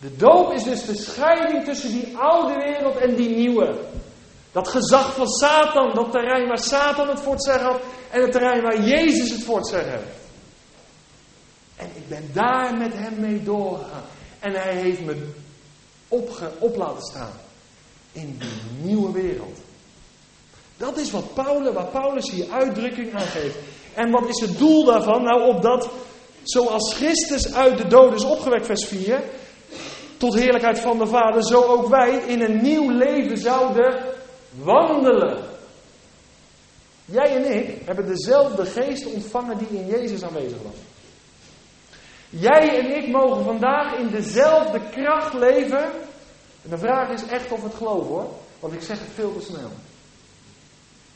De 0.00 0.16
doop 0.16 0.52
is 0.52 0.62
dus 0.62 0.84
de 0.84 0.96
scheiding 0.96 1.64
tussen 1.64 1.90
die 1.90 2.16
oude 2.16 2.54
wereld 2.54 2.96
en 2.96 3.14
die 3.14 3.36
nieuwe. 3.36 3.80
Dat 4.52 4.68
gezag 4.68 5.14
van 5.14 5.28
Satan, 5.28 5.94
dat 5.94 6.10
terrein 6.10 6.48
waar 6.48 6.58
Satan 6.58 7.08
het 7.08 7.20
voor 7.20 7.50
had 7.60 7.80
en 8.10 8.22
het 8.22 8.32
terrein 8.32 8.62
waar 8.62 8.80
Jezus 8.82 9.30
het 9.30 9.42
voor 9.42 9.70
heeft. 9.72 10.16
En 11.76 11.90
ik 11.94 12.08
ben 12.08 12.30
daar 12.32 12.76
met 12.76 12.92
hem 12.94 13.20
mee 13.20 13.42
doorgegaan. 13.42 14.16
En 14.40 14.52
hij 14.52 14.74
heeft 14.74 15.04
me 15.04 15.28
opge, 16.08 16.50
op 16.58 16.76
laten 16.76 17.02
staan 17.02 17.32
in 18.12 18.38
die 18.38 18.82
nieuwe 18.82 19.12
wereld. 19.12 19.58
Dat 20.76 20.96
is 20.96 21.10
wat 21.10 21.34
Paulus, 21.34 21.74
waar 21.74 21.86
Paulus 21.86 22.30
hier 22.30 22.50
uitdrukking 22.50 23.14
aan 23.14 23.26
geeft. 23.26 23.56
En 23.94 24.10
wat 24.10 24.28
is 24.28 24.40
het 24.40 24.58
doel 24.58 24.84
daarvan? 24.84 25.22
Nou, 25.22 25.54
opdat 25.54 25.90
zoals 26.42 26.94
Christus 26.94 27.54
uit 27.54 27.78
de 27.78 27.86
dood 27.86 28.14
is 28.14 28.24
opgewekt, 28.24 28.66
vers 28.66 28.84
4, 28.84 29.22
tot 30.16 30.34
heerlijkheid 30.34 30.78
van 30.78 30.98
de 30.98 31.06
Vader, 31.06 31.44
zo 31.44 31.62
ook 31.62 31.88
wij 31.88 32.16
in 32.26 32.40
een 32.40 32.62
nieuw 32.62 32.90
leven 32.90 33.38
zouden 33.38 34.04
wandelen. 34.54 35.44
Jij 37.04 37.36
en 37.36 37.56
ik 37.56 37.76
hebben 37.84 38.06
dezelfde 38.06 38.66
geest 38.66 39.06
ontvangen 39.06 39.58
die 39.58 39.68
in 39.70 39.86
Jezus 39.86 40.22
aanwezig 40.22 40.62
was. 40.62 40.74
Jij 42.30 42.78
en 42.78 42.96
ik 42.96 43.08
mogen 43.08 43.44
vandaag 43.44 43.94
in 43.94 44.08
dezelfde 44.08 44.80
kracht 44.90 45.34
leven. 45.34 45.84
En 46.62 46.70
de 46.70 46.78
vraag 46.78 47.10
is 47.10 47.26
echt 47.26 47.52
of 47.52 47.62
het 47.62 47.74
geloven 47.74 48.08
hoor. 48.08 48.30
Want 48.60 48.72
ik 48.72 48.82
zeg 48.82 48.98
het 48.98 49.08
veel 49.14 49.32
te 49.38 49.44
snel. 49.44 49.70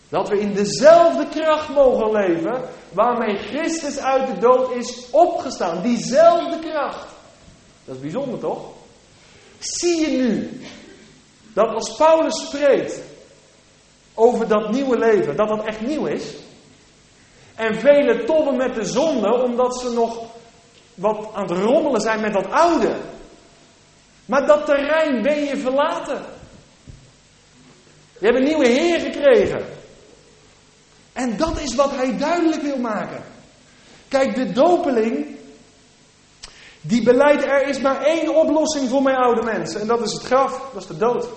Dat 0.09 0.29
we 0.29 0.41
in 0.41 0.53
dezelfde 0.55 1.29
kracht 1.29 1.69
mogen 1.69 2.13
leven 2.13 2.61
waarmee 2.93 3.37
Christus 3.37 3.99
uit 3.99 4.27
de 4.27 4.39
dood 4.39 4.75
is 4.75 5.11
opgestaan. 5.11 5.83
Diezelfde 5.83 6.59
kracht. 6.59 7.07
Dat 7.85 7.95
is 7.95 8.01
bijzonder 8.01 8.39
toch? 8.39 8.71
Zie 9.59 10.01
je 10.01 10.17
nu 10.19 10.61
dat 11.55 11.75
als 11.75 11.97
Paulus 11.97 12.47
spreekt 12.47 13.01
over 14.15 14.49
dat 14.49 14.71
nieuwe 14.71 14.99
leven, 14.99 15.37
dat 15.37 15.49
dat 15.49 15.65
echt 15.65 15.81
nieuw 15.81 16.07
is? 16.07 16.35
En 17.55 17.81
velen 17.81 18.27
tobben 18.27 18.57
met 18.57 18.75
de 18.75 18.85
zonde 18.85 19.43
omdat 19.43 19.81
ze 19.81 19.93
nog 19.93 20.25
wat 21.03 21.29
aan 21.35 21.49
het 21.49 21.59
rommelen 21.59 22.01
zijn 22.01 22.21
met 22.21 22.33
dat 22.33 22.51
oude. 22.51 22.97
Maar 24.27 24.47
dat 24.47 24.67
terrein 24.67 25.23
ben 25.23 25.45
je 25.45 25.57
verlaten. 25.57 26.23
Je 28.19 28.27
hebt 28.27 28.37
een 28.37 28.45
nieuwe 28.45 28.69
Heer 28.69 29.01
gekregen. 29.01 29.65
En 31.13 31.37
dat 31.37 31.61
is 31.61 31.75
wat 31.75 31.91
hij 31.91 32.19
duidelijk 32.19 32.63
wil 32.63 32.79
maken. 32.79 33.23
Kijk, 34.09 34.35
de 34.35 34.53
dopeling, 34.53 35.37
die 36.81 37.03
beleidt 37.03 37.45
er 37.45 37.69
is 37.69 37.81
maar 37.81 38.03
één 38.03 38.35
oplossing 38.35 38.89
voor 38.89 39.03
mijn 39.03 39.17
oude 39.17 39.43
mensen. 39.43 39.81
En 39.81 39.87
dat 39.87 40.01
is 40.01 40.13
het 40.13 40.23
graf, 40.23 40.71
dat 40.73 40.83
is 40.83 40.89
de 40.89 40.97
dood. 40.97 41.29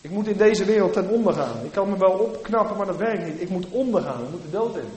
Ik 0.00 0.10
moet 0.10 0.28
in 0.28 0.36
deze 0.36 0.64
wereld 0.64 0.92
ten 0.92 1.08
onder 1.08 1.32
gaan. 1.32 1.64
Ik 1.64 1.72
kan 1.72 1.88
me 1.88 1.98
wel 1.98 2.10
opknappen, 2.10 2.76
maar 2.76 2.86
dat 2.86 2.96
werkt 2.96 3.24
niet. 3.24 3.40
Ik 3.40 3.48
moet 3.48 3.66
ondergaan, 3.70 4.24
ik 4.24 4.30
moet 4.30 4.42
de 4.42 4.50
dood 4.50 4.76
in. 4.76 4.88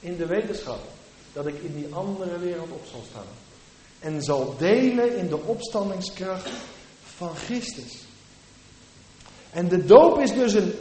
In 0.00 0.16
de 0.16 0.26
wetenschap 0.26 0.78
dat 1.38 1.46
ik 1.46 1.62
in 1.62 1.74
die 1.74 1.94
andere 1.94 2.38
wereld 2.38 2.70
op 2.70 2.82
zal 2.90 3.02
staan. 3.10 3.26
En 4.00 4.22
zal 4.22 4.54
delen 4.58 5.16
in 5.16 5.28
de 5.28 5.38
opstandingskracht 5.38 6.50
van 7.16 7.36
Christus. 7.36 7.98
En 9.50 9.68
de 9.68 9.84
doop 9.84 10.18
is 10.18 10.32
dus 10.32 10.52
een 10.52 10.72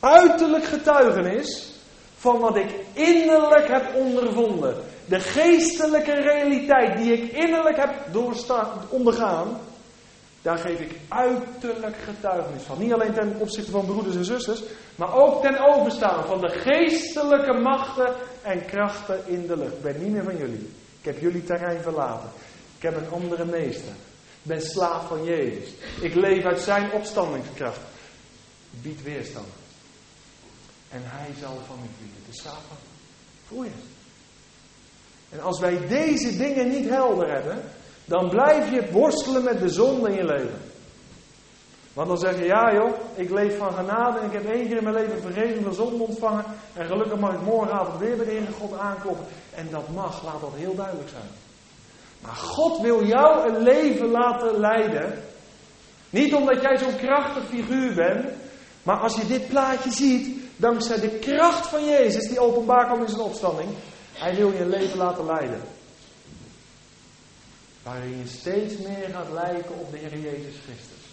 uiterlijk 0.00 0.64
getuigenis 0.64 1.70
van 2.16 2.38
wat 2.38 2.56
ik 2.56 2.74
innerlijk 2.92 3.68
heb 3.68 3.94
ondervonden. 3.94 4.76
De 5.08 5.20
geestelijke 5.20 6.12
realiteit 6.12 6.96
die 6.96 7.12
ik 7.12 7.32
innerlijk 7.32 7.76
heb 7.76 8.14
ondergaan, 8.88 9.60
daar 10.42 10.58
geef 10.58 10.80
ik 10.80 10.90
uiterlijk 11.08 11.96
getuigenis 11.96 12.62
van. 12.62 12.78
Niet 12.78 12.92
alleen 12.92 13.12
ten 13.12 13.36
opzichte 13.38 13.70
van 13.70 13.86
broeders 13.86 14.16
en 14.16 14.24
zusters, 14.24 14.62
maar 14.94 15.14
ook 15.14 15.42
ten 15.42 15.58
overstaan 15.58 16.26
van 16.26 16.40
de 16.40 16.48
geestelijke 16.48 17.52
machten 17.52 18.14
en 18.42 18.64
krachten 18.64 19.20
in 19.26 19.46
de 19.46 19.56
lucht. 19.56 19.72
Ik 19.72 19.82
ben 19.82 20.02
niet 20.02 20.12
meer 20.12 20.24
van 20.24 20.36
jullie. 20.36 20.70
Ik 20.98 21.04
heb 21.04 21.20
jullie 21.20 21.44
terrein 21.44 21.82
verlaten. 21.82 22.30
Ik 22.76 22.82
heb 22.82 22.96
een 22.96 23.10
andere 23.10 23.44
meester. 23.44 23.92
Ik 24.42 24.52
ben 24.52 24.62
slaaf 24.62 25.08
van 25.08 25.24
Jezus. 25.24 25.68
Ik 26.00 26.14
leef 26.14 26.44
uit 26.44 26.60
zijn 26.60 26.92
opstandingskracht. 26.92 27.80
Bied 28.70 29.02
weerstand. 29.02 29.46
En 30.90 31.00
hij 31.04 31.30
zal 31.40 31.58
van 31.66 31.76
u 31.76 31.88
bieden. 32.00 32.22
De 32.30 32.36
Satan. 32.36 32.76
Voel 33.46 33.64
je 33.64 33.70
En 35.28 35.40
als 35.40 35.60
wij 35.60 35.86
deze 35.86 36.36
dingen 36.36 36.68
niet 36.68 36.88
helder 36.88 37.32
hebben, 37.32 37.62
dan 38.06 38.28
blijf 38.28 38.70
je 38.70 38.92
worstelen 38.92 39.44
met 39.44 39.60
de 39.60 39.68
zonde 39.68 40.08
in 40.08 40.16
je 40.16 40.24
leven. 40.24 40.60
Want 41.92 42.08
dan 42.08 42.18
zeg 42.18 42.38
je, 42.38 42.44
ja 42.44 42.74
joh, 42.74 42.90
ik 43.14 43.30
leef 43.30 43.56
van 43.56 43.72
genade 43.72 44.18
en 44.18 44.26
ik 44.26 44.32
heb 44.32 44.44
één 44.44 44.66
keer 44.66 44.76
in 44.76 44.82
mijn 44.82 44.94
leven 44.94 45.20
vergeving 45.20 45.64
van 45.64 45.74
zonde 45.74 46.04
ontvangen. 46.04 46.44
En 46.74 46.86
gelukkig 46.86 47.18
mag 47.18 47.34
ik 47.34 47.40
morgenavond 47.40 47.98
weer 47.98 48.16
bij 48.16 48.24
de 48.24 48.30
Heer 48.30 48.48
God 48.60 48.78
aankloppen. 48.78 49.26
En 49.54 49.68
dat 49.70 49.88
mag, 49.88 50.24
laat 50.24 50.40
dat 50.40 50.52
heel 50.54 50.74
duidelijk 50.74 51.08
zijn. 51.08 51.28
Maar 52.22 52.34
God 52.34 52.80
wil 52.80 53.04
jou 53.04 53.48
een 53.48 53.62
leven 53.62 54.10
laten 54.10 54.60
leiden. 54.60 55.22
Niet 56.10 56.34
omdat 56.34 56.62
jij 56.62 56.76
zo'n 56.76 56.96
krachtig 56.96 57.44
figuur 57.44 57.94
bent. 57.94 58.26
Maar 58.82 58.98
als 58.98 59.16
je 59.16 59.26
dit 59.26 59.48
plaatje 59.48 59.90
ziet, 59.90 60.38
dankzij 60.56 61.00
de 61.00 61.18
kracht 61.18 61.66
van 61.66 61.84
Jezus, 61.84 62.28
die 62.28 62.40
openbaar 62.40 62.84
kwam 62.84 63.02
in 63.02 63.08
zijn 63.08 63.22
opstanding. 63.22 63.68
Hij 64.12 64.34
wil 64.34 64.52
je 64.52 64.60
een 64.60 64.68
leven 64.68 64.98
laten 64.98 65.26
leiden. 65.26 65.60
Waarin 67.86 68.18
je 68.18 68.26
steeds 68.26 68.76
meer 68.76 69.08
gaat 69.12 69.32
lijken 69.32 69.78
op 69.78 69.90
de 69.90 69.98
Heer 69.98 70.18
Jezus 70.18 70.54
Christus. 70.64 71.04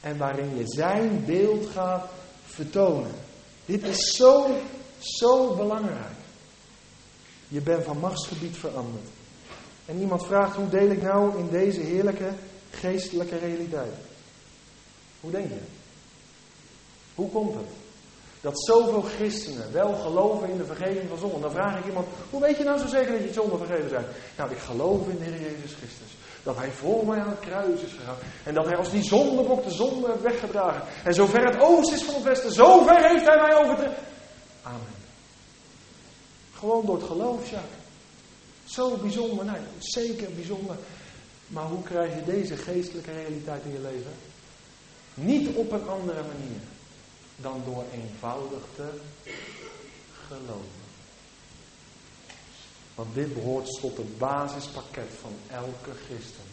En 0.00 0.16
waarin 0.16 0.56
je 0.56 0.62
zijn 0.66 1.24
beeld 1.24 1.66
gaat 1.66 2.10
vertonen. 2.46 3.10
Dit 3.64 3.82
is 3.82 4.16
zo, 4.16 4.46
zo 4.98 5.54
belangrijk. 5.54 6.16
Je 7.48 7.60
bent 7.60 7.84
van 7.84 7.98
machtsgebied 7.98 8.56
veranderd. 8.56 9.06
En 9.86 10.00
iemand 10.00 10.26
vraagt, 10.26 10.56
hoe 10.56 10.68
deel 10.68 10.90
ik 10.90 11.02
nou 11.02 11.38
in 11.38 11.48
deze 11.48 11.80
heerlijke 11.80 12.32
geestelijke 12.70 13.38
realiteit? 13.38 13.94
Hoe 15.20 15.30
denk 15.30 15.48
je? 15.48 15.60
Hoe 17.14 17.30
komt 17.30 17.54
het? 17.54 17.87
Dat 18.40 18.64
zoveel 18.64 19.02
christenen 19.02 19.72
wel 19.72 19.94
geloven 19.94 20.48
in 20.50 20.56
de 20.56 20.64
vergeving 20.64 21.08
van 21.08 21.18
zonde. 21.18 21.40
Dan 21.40 21.50
vraag 21.50 21.78
ik 21.78 21.86
iemand, 21.86 22.06
hoe 22.30 22.40
weet 22.40 22.56
je 22.56 22.64
nou 22.64 22.78
zo 22.78 22.86
zeker 22.86 23.12
dat 23.12 23.22
je 23.22 23.32
zonde 23.32 23.56
vergeven 23.56 23.88
zijn? 23.88 24.04
Nou, 24.36 24.50
ik 24.50 24.58
geloof 24.58 25.08
in 25.08 25.18
de 25.18 25.24
Heer 25.24 25.40
Jezus 25.40 25.74
Christus. 25.74 26.16
Dat 26.42 26.56
hij 26.56 26.70
voor 26.70 27.06
mij 27.06 27.20
aan 27.20 27.28
het 27.28 27.40
kruis 27.40 27.80
is 27.80 27.92
gegaan. 27.92 28.16
En 28.44 28.54
dat 28.54 28.64
hij 28.64 28.76
als 28.76 28.90
die 28.90 29.02
zondebok 29.02 29.64
de 29.64 29.70
zonde 29.70 30.06
heeft 30.06 30.22
weggedragen. 30.22 30.82
En 31.04 31.14
zover 31.14 31.44
het 31.44 31.60
oosten 31.60 31.96
is 31.96 32.04
van 32.04 32.14
het 32.14 32.22
westen, 32.22 32.52
zover 32.52 33.08
heeft 33.08 33.26
hij 33.26 33.36
mij 33.36 33.56
overtreden. 33.56 34.02
Amen. 34.62 34.96
Gewoon 36.54 36.86
door 36.86 36.96
het 36.96 37.06
geloof, 37.06 37.50
Jacques. 37.50 37.76
Zo 38.64 38.96
bijzonder, 38.96 39.44
nee, 39.44 39.60
zeker 39.78 40.32
bijzonder. 40.34 40.76
Maar 41.46 41.64
hoe 41.64 41.82
krijg 41.82 42.14
je 42.14 42.24
deze 42.24 42.56
geestelijke 42.56 43.12
realiteit 43.12 43.64
in 43.64 43.72
je 43.72 43.80
leven? 43.80 44.12
Niet 45.14 45.56
op 45.56 45.72
een 45.72 45.88
andere 45.88 46.22
manier 46.22 46.60
dan 47.40 47.62
door 47.64 47.84
eenvoudig 47.92 48.62
te 48.74 48.90
geloven. 50.26 50.86
Want 52.94 53.14
dit 53.14 53.34
behoort 53.34 53.80
tot 53.80 53.96
het 53.96 54.18
basispakket 54.18 55.10
van 55.20 55.32
elke 55.50 55.90
christen. 56.06 56.44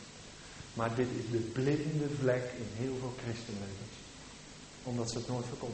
Maar 0.74 0.96
dit 0.96 1.08
is 1.18 1.32
de 1.32 1.38
blinde 1.38 2.10
vlek 2.20 2.52
in 2.58 2.68
heel 2.84 2.96
veel 3.00 3.14
christenlevens. 3.24 3.96
Omdat 4.84 5.12
ze 5.12 5.18
het 5.18 5.28
nooit 5.28 5.46
hebben. 5.50 5.70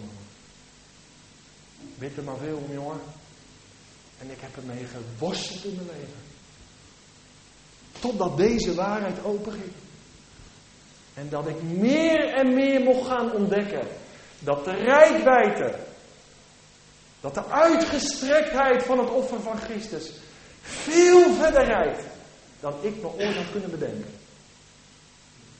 Bid 1.97 2.17
er 2.17 2.23
maar 2.23 2.37
veel 2.37 2.57
om, 2.57 2.73
jongen. 2.73 2.99
En 4.19 4.31
ik 4.31 4.39
heb 4.39 4.57
ermee 4.57 4.85
geworsteld 4.85 5.63
in 5.63 5.75
mijn 5.75 5.87
leven. 5.87 6.21
Totdat 7.99 8.37
deze 8.37 8.75
waarheid 8.75 9.23
openging. 9.23 9.71
En 11.13 11.29
dat 11.29 11.47
ik 11.47 11.61
meer 11.61 12.33
en 12.33 12.53
meer 12.53 12.81
mocht 12.81 13.07
gaan 13.07 13.31
ontdekken 13.31 13.87
dat 14.43 14.65
de 14.65 14.71
rijkwijde, 14.71 15.75
dat 17.19 17.33
de 17.33 17.45
uitgestrektheid 17.45 18.83
van 18.83 18.99
het 18.99 19.09
offer 19.09 19.41
van 19.41 19.57
Christus 19.57 20.11
veel 20.61 21.33
verder 21.33 21.65
reikt 21.65 22.03
dan 22.59 22.73
ik 22.81 23.01
nog 23.01 23.13
ooit 23.13 23.35
had 23.35 23.51
kunnen 23.51 23.71
bedenken. 23.71 24.19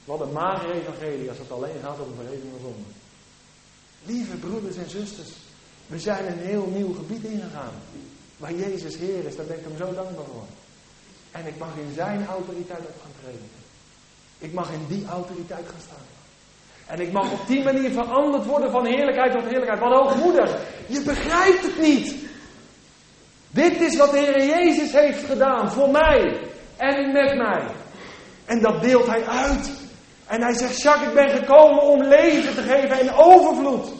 Wat 0.04 0.20
een 0.20 0.32
magere 0.32 0.72
evangelie 0.72 1.28
als 1.28 1.38
het 1.38 1.50
alleen 1.50 1.80
gaat 1.82 2.00
om 2.00 2.08
de 2.08 2.22
vergeving 2.22 2.50
van 2.50 2.60
zonde. 2.60 2.88
Lieve 4.04 4.36
broeders 4.36 4.76
en 4.76 4.90
zusters, 4.90 5.30
we 5.86 5.98
zijn 5.98 6.26
een 6.26 6.38
heel 6.38 6.66
nieuw 6.66 6.94
gebied 6.94 7.24
ingegaan. 7.24 7.74
Waar 8.36 8.54
Jezus 8.54 8.96
Heer 8.96 9.24
is, 9.24 9.36
daar 9.36 9.46
ben 9.46 9.58
ik 9.58 9.64
hem 9.64 9.76
zo 9.76 9.94
dankbaar 9.94 10.24
voor. 10.24 10.46
En 11.30 11.46
ik 11.46 11.58
mag 11.58 11.76
in 11.76 11.92
zijn 11.94 12.26
autoriteit 12.26 12.80
op 12.80 13.00
gaan 13.02 13.12
treden. 13.22 13.50
Ik 14.38 14.52
mag 14.52 14.72
in 14.72 14.86
die 14.88 15.06
autoriteit 15.06 15.68
gaan 15.68 15.80
staan. 15.80 16.06
En 16.86 17.00
ik 17.00 17.12
mag 17.12 17.32
op 17.32 17.46
die 17.46 17.62
manier 17.62 17.90
veranderd 17.90 18.46
worden 18.46 18.70
van 18.70 18.86
heerlijkheid 18.86 19.32
tot 19.32 19.42
heerlijkheid. 19.42 19.80
Wat 19.80 19.92
hoogmoedig. 19.92 20.56
Je 20.86 21.02
begrijpt 21.02 21.62
het 21.62 21.80
niet. 21.80 22.14
Dit 23.50 23.80
is 23.80 23.96
wat 23.96 24.10
de 24.10 24.18
Heer 24.18 24.46
Jezus 24.46 24.92
heeft 24.92 25.24
gedaan 25.24 25.70
voor 25.70 25.90
mij 25.90 26.40
en 26.76 27.12
met 27.12 27.36
mij. 27.36 27.66
En 28.44 28.60
dat 28.60 28.82
deelt 28.82 29.06
hij 29.06 29.26
uit. 29.26 29.70
En 30.26 30.42
hij 30.42 30.54
zegt, 30.54 30.82
Jacques, 30.82 31.08
ik 31.08 31.14
ben 31.14 31.30
gekomen 31.30 31.82
om 31.82 32.02
leven 32.02 32.54
te 32.54 32.62
geven 32.62 33.00
in 33.00 33.12
overvloed. 33.12 33.92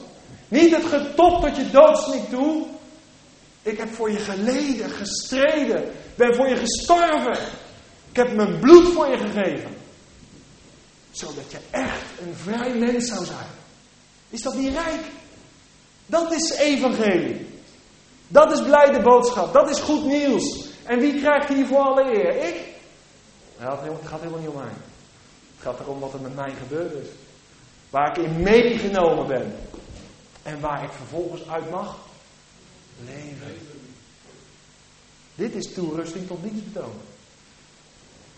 Niet 0.49 0.77
het 0.77 0.85
getopt 0.85 1.43
tot 1.43 1.57
je 1.57 1.71
doodsnik 1.71 2.29
toe. 2.31 2.67
Ik 3.63 3.79
heb 3.79 3.89
voor 3.89 4.11
je 4.11 4.19
geleden, 4.19 4.91
gestreden. 4.91 5.85
Ben 6.15 6.35
voor 6.35 6.49
je 6.49 6.57
gestorven. 6.57 7.39
Ik 8.11 8.17
heb 8.17 8.35
mijn 8.35 8.59
bloed 8.59 8.93
voor 8.93 9.09
je 9.09 9.19
gegeven 9.19 9.82
zodat 11.13 11.51
je 11.51 11.59
echt 11.71 12.21
een 12.21 12.35
vrij 12.35 12.75
mens 12.75 13.07
zou 13.07 13.25
zijn. 13.25 13.47
Is 14.31 14.43
dat 14.43 14.55
niet 14.55 14.73
rijk? 14.73 15.01
Dat 16.07 16.33
is 16.33 16.51
evangelie. 16.51 17.47
Dat 18.29 18.53
is 18.53 18.63
blijde 18.63 19.03
boodschap. 19.03 19.53
Dat 19.53 19.71
is 19.71 19.79
goed 19.79 20.05
nieuws. 20.05 20.67
En 20.85 20.99
wie 20.99 21.21
krijgt 21.21 21.49
hiervoor 21.49 21.79
alle 21.79 22.03
eer? 22.03 22.47
Ik? 22.47 22.71
het 23.59 24.09
gaat 24.09 24.21
helemaal 24.21 24.41
niet 24.41 24.49
om 24.49 24.57
mij. 24.57 24.73
Het 25.55 25.63
gaat 25.63 25.81
erom 25.81 26.01
wat 26.01 26.13
er 26.13 26.21
met 26.21 26.35
mij 26.35 26.53
gebeurd 26.55 26.93
is. 26.93 27.09
Waar 27.91 28.19
ik 28.19 28.25
in 28.25 28.43
meegenomen 28.43 29.27
ben. 29.27 29.55
En 30.43 30.61
waar 30.61 30.85
ik 30.85 30.91
vervolgens 30.93 31.49
uit 31.49 31.71
mag 31.71 31.99
leven. 33.05 33.55
Dit 35.35 35.55
is 35.55 35.73
toerusting 35.73 36.27
tot 36.27 36.43
dienstbetoon. 36.43 36.93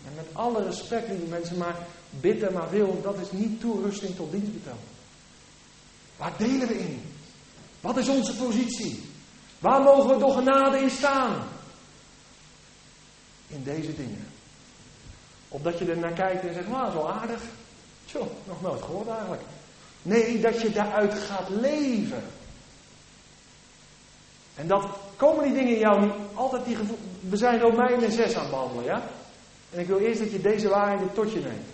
En 0.07 0.15
met 0.15 0.25
alle 0.31 0.63
respect, 0.63 1.07
lieve 1.07 1.25
mensen, 1.25 1.57
maar 1.57 1.75
bidden 2.09 2.53
maar 2.53 2.69
wil, 2.69 3.01
dat 3.01 3.17
is 3.19 3.31
niet 3.31 3.59
toerusting 3.59 4.15
tot 4.15 4.31
dienstbetoon. 4.31 4.79
Waar 6.17 6.33
delen 6.37 6.67
we 6.67 6.79
in? 6.79 7.01
Wat 7.81 7.97
is 7.97 8.07
onze 8.07 8.35
positie? 8.35 9.09
Waar 9.59 9.81
mogen 9.81 10.09
we 10.09 10.19
door 10.19 10.33
genade 10.33 10.79
in 10.79 10.89
staan? 10.89 11.47
In 13.47 13.63
deze 13.63 13.95
dingen. 13.95 14.27
Opdat 15.47 15.79
je 15.79 15.85
er 15.85 15.97
naar 15.97 16.13
kijkt 16.13 16.43
en 16.43 16.53
zegt, 16.53 16.67
nou, 16.67 16.91
zo 16.91 17.05
aardig. 17.05 17.41
Tjoh, 18.05 18.27
nog 18.47 18.61
nooit 18.61 18.81
gehoord 18.81 19.07
eigenlijk. 19.07 19.41
Nee, 20.01 20.39
dat 20.39 20.61
je 20.61 20.71
daaruit 20.71 21.13
gaat 21.13 21.49
leven. 21.49 22.23
En 24.55 24.67
dat 24.67 24.85
komen 25.15 25.43
die 25.43 25.53
dingen 25.53 25.73
in 25.73 25.79
jou 25.79 26.01
niet 26.01 26.13
altijd 26.33 26.65
die 26.65 26.75
gevoel, 26.75 26.97
We 27.29 27.37
zijn 27.37 27.59
Romeinen 27.59 28.11
6 28.11 28.35
aan 28.35 28.41
het 28.41 28.49
behandelen, 28.49 28.83
ja? 28.83 29.03
En 29.75 29.81
ik 29.81 29.87
wil 29.87 29.99
eerst 29.99 30.19
dat 30.19 30.31
je 30.31 30.41
deze 30.41 30.69
waarheden 30.69 31.13
tot 31.13 31.31
je 31.31 31.39
neemt. 31.39 31.67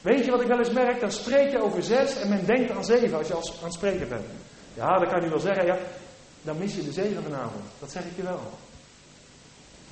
Weet 0.00 0.24
je 0.24 0.30
wat 0.30 0.40
ik 0.40 0.46
wel 0.46 0.58
eens 0.58 0.70
merk? 0.70 1.00
Dan 1.00 1.10
spreek 1.10 1.50
je 1.50 1.62
over 1.62 1.82
6 1.82 2.16
en 2.16 2.28
men 2.28 2.46
denkt 2.46 2.70
aan 2.70 2.84
7 2.84 3.18
als 3.18 3.26
je 3.26 3.34
als 3.34 3.58
aan 3.58 3.64
het 3.64 3.74
spreken 3.74 4.08
bent. 4.08 4.24
Ja, 4.74 4.98
dan 4.98 5.08
kan 5.08 5.22
je 5.22 5.28
wel 5.28 5.38
zeggen, 5.38 5.66
ja, 5.66 5.78
dan 6.42 6.58
mis 6.58 6.74
je 6.74 6.84
de 6.84 6.92
7 6.92 7.22
vanavond. 7.22 7.64
Dat 7.78 7.90
zeg 7.90 8.02
ik 8.02 8.16
je 8.16 8.22
wel. 8.22 8.40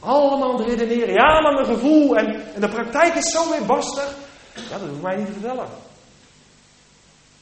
Allemaal 0.01 0.57
te 0.57 0.65
redeneren. 0.65 1.13
Ja, 1.13 1.41
maar 1.41 1.55
mijn 1.55 1.67
gevoel. 1.67 2.17
En, 2.17 2.55
en 2.55 2.61
de 2.61 2.69
praktijk 2.69 3.15
is 3.15 3.33
zo 3.33 3.51
weer 3.51 3.67
bastig. 3.67 4.15
Ja, 4.55 4.79
dat 4.79 4.89
hoeft 4.89 5.03
mij 5.03 5.17
niet 5.17 5.27
te 5.27 5.33
vertellen. 5.33 5.67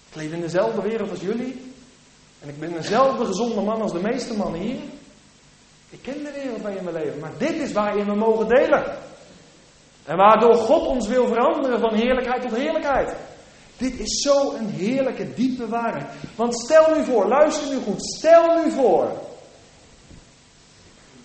Ik 0.08 0.14
leef 0.14 0.32
in 0.32 0.40
dezelfde 0.40 0.82
wereld 0.82 1.10
als 1.10 1.20
jullie. 1.20 1.72
En 2.40 2.48
ik 2.48 2.60
ben 2.60 2.72
dezelfde 2.72 3.24
gezonde 3.24 3.60
man 3.60 3.82
als 3.82 3.92
de 3.92 4.00
meeste 4.00 4.36
mannen 4.36 4.60
hier. 4.60 4.78
Ik 5.90 6.02
ken 6.02 6.24
de 6.24 6.32
wereld 6.32 6.62
waar 6.62 6.72
je 6.72 6.78
in 6.78 6.84
mijn 6.84 6.96
leven. 6.96 7.18
Maar 7.18 7.38
dit 7.38 7.54
is 7.54 7.72
waarin 7.72 8.04
we 8.04 8.14
mogen 8.14 8.48
delen. 8.48 8.84
En 10.06 10.16
waardoor 10.16 10.54
God 10.54 10.86
ons 10.86 11.08
wil 11.08 11.26
veranderen 11.26 11.80
van 11.80 11.94
heerlijkheid 11.94 12.42
tot 12.42 12.56
heerlijkheid. 12.56 13.14
Dit 13.76 13.98
is 13.98 14.22
zo 14.22 14.54
een 14.54 14.68
heerlijke, 14.68 15.34
diepe 15.34 15.68
waarheid. 15.68 16.06
Want 16.36 16.60
stel 16.60 16.94
nu 16.94 17.04
voor, 17.04 17.28
luister 17.28 17.68
nu 17.68 17.82
goed, 17.82 18.04
stel 18.04 18.62
nu 18.62 18.70
voor. 18.70 19.10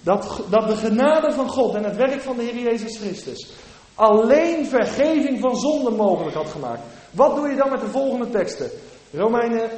Dat, 0.03 0.41
dat 0.49 0.67
de 0.67 0.75
genade 0.75 1.31
van 1.31 1.49
God 1.49 1.75
en 1.75 1.83
het 1.83 1.95
werk 1.95 2.21
van 2.21 2.35
de 2.35 2.43
Heer 2.43 2.59
Jezus 2.59 2.97
Christus 2.97 3.53
alleen 3.95 4.65
vergeving 4.65 5.39
van 5.39 5.55
zonde 5.55 5.89
mogelijk 5.89 6.35
had 6.35 6.49
gemaakt. 6.49 6.81
Wat 7.11 7.35
doe 7.35 7.49
je 7.49 7.55
dan 7.55 7.69
met 7.69 7.79
de 7.79 7.87
volgende 7.87 8.29
teksten? 8.29 8.69
Romeinen 9.11 9.69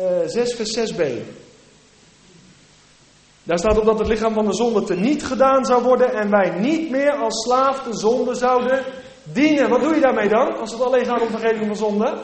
uh, 0.00 0.06
6, 0.26 0.54
vers 0.54 0.92
6b. 0.92 1.02
Daar 3.44 3.58
staat 3.58 3.78
op 3.78 3.84
dat 3.84 3.98
het 3.98 4.08
lichaam 4.08 4.34
van 4.34 4.46
de 4.46 4.54
zonde 4.54 4.82
teniet 4.82 5.24
gedaan 5.24 5.64
zou 5.64 5.82
worden 5.82 6.12
en 6.12 6.30
wij 6.30 6.50
niet 6.58 6.90
meer 6.90 7.12
als 7.12 7.42
slaaf 7.42 7.82
de 7.82 7.96
zonde 7.98 8.34
zouden 8.34 8.84
dienen. 9.22 9.68
Wat 9.68 9.80
doe 9.80 9.94
je 9.94 10.00
daarmee 10.00 10.28
dan, 10.28 10.58
als 10.58 10.72
het 10.72 10.80
alleen 10.80 11.06
gaat 11.06 11.20
om 11.20 11.28
vergeving 11.28 11.66
van 11.66 11.76
zonde? 11.76 12.18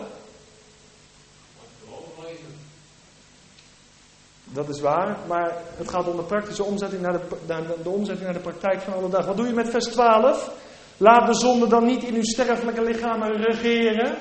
Dat 4.45 4.69
is 4.69 4.81
waar, 4.81 5.19
maar 5.27 5.53
het 5.77 5.89
gaat 5.89 6.09
om 6.09 6.16
de 6.16 6.23
praktische 6.23 6.64
omzetting 6.64 7.03
naar 7.03 7.12
de, 7.12 7.77
de 7.83 7.89
omzetting 7.89 8.25
naar 8.25 8.35
de 8.35 8.51
praktijk 8.51 8.81
van 8.81 8.95
alle 8.95 9.09
dag. 9.09 9.27
Wat 9.27 9.37
doe 9.37 9.47
je 9.47 9.53
met 9.53 9.71
vers 9.71 9.85
12? 9.85 10.51
Laat 10.97 11.27
de 11.27 11.35
zonde 11.35 11.66
dan 11.66 11.85
niet 11.85 12.03
in 12.03 12.14
uw 12.14 12.23
sterfelijke 12.23 12.83
lichamen 12.83 13.33
regeren. 13.33 14.16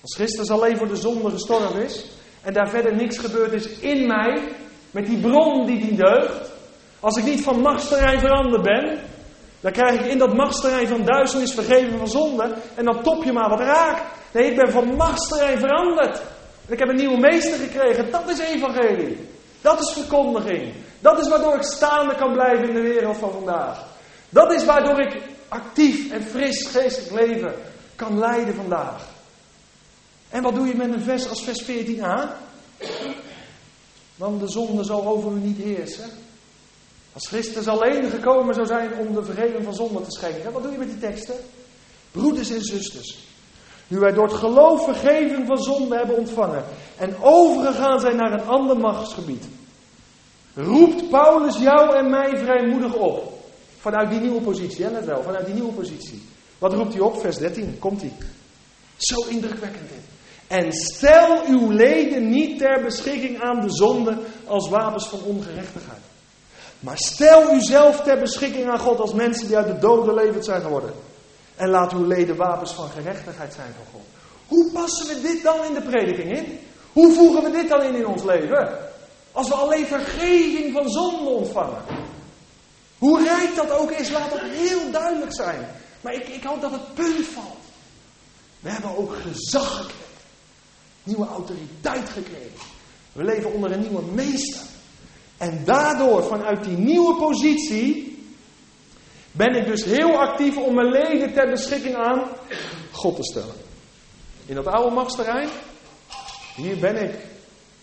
Als 0.00 0.14
Christus 0.14 0.50
alleen 0.50 0.76
voor 0.76 0.88
de 0.88 0.96
zonde 0.96 1.30
gestorven 1.30 1.82
is 1.82 2.04
en 2.42 2.52
daar 2.52 2.68
verder 2.68 2.96
niks 2.96 3.18
gebeurd 3.18 3.52
is 3.52 3.78
in 3.78 4.06
mij, 4.06 4.42
met 4.90 5.06
die 5.06 5.18
bron 5.18 5.66
die 5.66 5.80
die 5.80 5.96
deugt. 5.96 6.50
Als 7.00 7.16
ik 7.16 7.24
niet 7.24 7.42
van 7.42 7.60
machtsterrein 7.60 8.20
veranderd 8.20 8.62
ben, 8.62 8.98
dan 9.60 9.72
krijg 9.72 10.00
ik 10.00 10.06
in 10.06 10.18
dat 10.18 10.34
machtsterrein 10.34 10.86
van 10.86 11.04
duisternis 11.04 11.54
vergeven 11.54 11.98
van 11.98 12.08
zonde 12.08 12.54
en 12.74 12.84
dan 12.84 13.02
top 13.02 13.24
je 13.24 13.32
maar 13.32 13.48
wat 13.48 13.60
raak. 13.60 14.02
Nee, 14.32 14.50
ik 14.50 14.56
ben 14.56 14.70
van 14.70 14.94
machtsterrein 14.96 15.58
veranderd. 15.58 16.20
En 16.66 16.72
ik 16.72 16.78
heb 16.78 16.88
een 16.88 16.96
nieuwe 16.96 17.18
meester 17.18 17.58
gekregen. 17.58 18.10
Dat 18.10 18.28
is 18.28 18.38
evangelie. 18.38 19.28
Dat 19.60 19.80
is 19.80 19.92
verkondiging. 19.92 20.74
Dat 21.00 21.20
is 21.20 21.28
waardoor 21.28 21.54
ik 21.54 21.62
staande 21.62 22.14
kan 22.14 22.32
blijven 22.32 22.68
in 22.68 22.74
de 22.74 22.80
wereld 22.80 23.16
van 23.16 23.32
vandaag. 23.32 23.86
Dat 24.28 24.52
is 24.52 24.64
waardoor 24.64 25.00
ik 25.00 25.22
actief 25.48 26.12
en 26.12 26.22
fris 26.22 26.66
geestelijk 26.66 27.26
leven 27.26 27.54
kan 27.96 28.18
leiden 28.18 28.54
vandaag. 28.54 29.06
En 30.28 30.42
wat 30.42 30.54
doe 30.54 30.66
je 30.66 30.74
met 30.74 30.92
een 30.92 31.02
vers 31.02 31.28
als 31.28 31.44
vers 31.44 31.62
14a? 31.62 32.46
Want 34.18 34.40
de 34.40 34.48
zonde 34.48 34.84
zal 34.84 35.06
over 35.06 35.32
u 35.32 35.38
niet 35.38 35.58
heersen. 35.58 36.10
Als 37.12 37.28
Christus 37.28 37.68
alleen 37.68 38.10
gekomen 38.10 38.54
zou 38.54 38.66
zijn 38.66 38.98
om 38.98 39.14
de 39.14 39.24
vergeving 39.24 39.64
van 39.64 39.74
zonde 39.74 40.00
te 40.00 40.10
schenken. 40.10 40.52
Wat 40.52 40.62
doe 40.62 40.72
je 40.72 40.78
met 40.78 40.88
die 40.88 40.98
teksten? 40.98 41.34
Broeders 42.10 42.50
en 42.50 42.62
zusters. 42.62 43.18
Nu 43.88 43.98
wij 43.98 44.12
door 44.12 44.26
het 44.26 44.36
geloof 44.36 44.84
vergeving 44.84 45.46
van 45.46 45.62
zonde 45.62 45.96
hebben 45.96 46.16
ontvangen. 46.16 46.64
En 46.96 47.16
overgegaan 47.20 48.00
zijn 48.00 48.16
naar 48.16 48.32
een 48.32 48.46
ander 48.46 48.76
machtsgebied. 48.78 49.44
Roept 50.54 51.10
Paulus 51.10 51.58
jou 51.58 51.96
en 51.96 52.10
mij 52.10 52.36
vrijmoedig 52.36 52.94
op. 52.94 53.32
Vanuit 53.78 54.10
die 54.10 54.20
nieuwe 54.20 54.40
positie, 54.40 54.84
hè, 54.84 54.90
let 54.90 55.04
wel, 55.04 55.22
vanuit 55.22 55.44
die 55.44 55.54
nieuwe 55.54 55.72
positie. 55.72 56.22
Wat 56.58 56.72
roept 56.72 56.92
hij 56.92 57.02
op? 57.02 57.20
Vers 57.20 57.36
13, 57.36 57.78
komt 57.78 58.00
hij. 58.00 58.12
Zo 58.96 59.26
indrukwekkend 59.28 59.88
dit. 59.88 60.17
En 60.48 60.72
stel 60.72 61.46
uw 61.46 61.70
leden 61.70 62.28
niet 62.28 62.58
ter 62.58 62.82
beschikking 62.82 63.40
aan 63.40 63.60
de 63.60 63.70
zonde 63.70 64.18
als 64.44 64.68
wapens 64.68 65.08
van 65.08 65.22
ongerechtigheid. 65.22 66.00
Maar 66.80 66.98
stel 66.98 67.54
uzelf 67.54 68.00
ter 68.00 68.18
beschikking 68.18 68.70
aan 68.70 68.78
God 68.78 69.00
als 69.00 69.12
mensen 69.12 69.46
die 69.46 69.56
uit 69.56 69.66
de 69.66 69.78
doden 69.78 70.14
levend 70.14 70.44
zijn 70.44 70.62
geworden. 70.62 70.92
En 71.56 71.68
laat 71.68 71.92
uw 71.92 72.06
leden 72.06 72.36
wapens 72.36 72.72
van 72.72 72.88
gerechtigheid 72.88 73.54
zijn 73.54 73.72
van 73.76 73.84
God. 73.92 74.06
Hoe 74.46 74.70
passen 74.72 75.06
we 75.06 75.20
dit 75.20 75.42
dan 75.42 75.64
in 75.64 75.74
de 75.74 75.82
prediking 75.82 76.36
in? 76.36 76.58
Hoe 76.92 77.12
voegen 77.12 77.42
we 77.42 77.50
dit 77.50 77.68
dan 77.68 77.82
in 77.82 77.94
in 77.94 78.06
ons 78.06 78.22
leven? 78.22 78.78
Als 79.32 79.48
we 79.48 79.54
alleen 79.54 79.86
vergeving 79.86 80.72
van 80.72 80.90
zonde 80.90 81.30
ontvangen. 81.30 81.82
Hoe 82.98 83.24
rijk 83.24 83.54
dat 83.56 83.70
ook 83.70 83.90
is, 83.90 84.10
laat 84.10 84.30
dat 84.30 84.40
heel 84.40 84.90
duidelijk 84.90 85.34
zijn. 85.34 85.68
Maar 86.00 86.14
ik, 86.14 86.28
ik 86.28 86.42
hoop 86.42 86.60
dat 86.60 86.70
het 86.70 86.94
punt 86.94 87.26
valt. 87.26 87.56
We 88.60 88.70
hebben 88.70 88.96
ook 88.96 89.12
gezag 89.22 89.76
gekregen. 89.76 90.07
Nieuwe 91.08 91.26
autoriteit 91.26 92.08
gekregen. 92.08 92.60
We 93.12 93.24
leven 93.24 93.52
onder 93.52 93.72
een 93.72 93.80
nieuwe 93.80 94.02
meester. 94.14 94.60
En 95.36 95.64
daardoor, 95.64 96.22
vanuit 96.22 96.64
die 96.64 96.76
nieuwe 96.76 97.16
positie, 97.16 98.18
ben 99.32 99.54
ik 99.54 99.66
dus 99.66 99.84
heel 99.84 100.20
actief 100.20 100.56
om 100.56 100.74
mijn 100.74 100.90
leven 100.90 101.32
ter 101.32 101.50
beschikking 101.50 101.96
aan 101.96 102.22
God 102.92 103.16
te 103.16 103.24
stellen. 103.24 103.54
In 104.46 104.54
dat 104.54 104.66
oude 104.66 104.94
machtsterrein, 104.94 105.48
hier 106.56 106.78
ben 106.78 107.02
ik. 107.02 107.14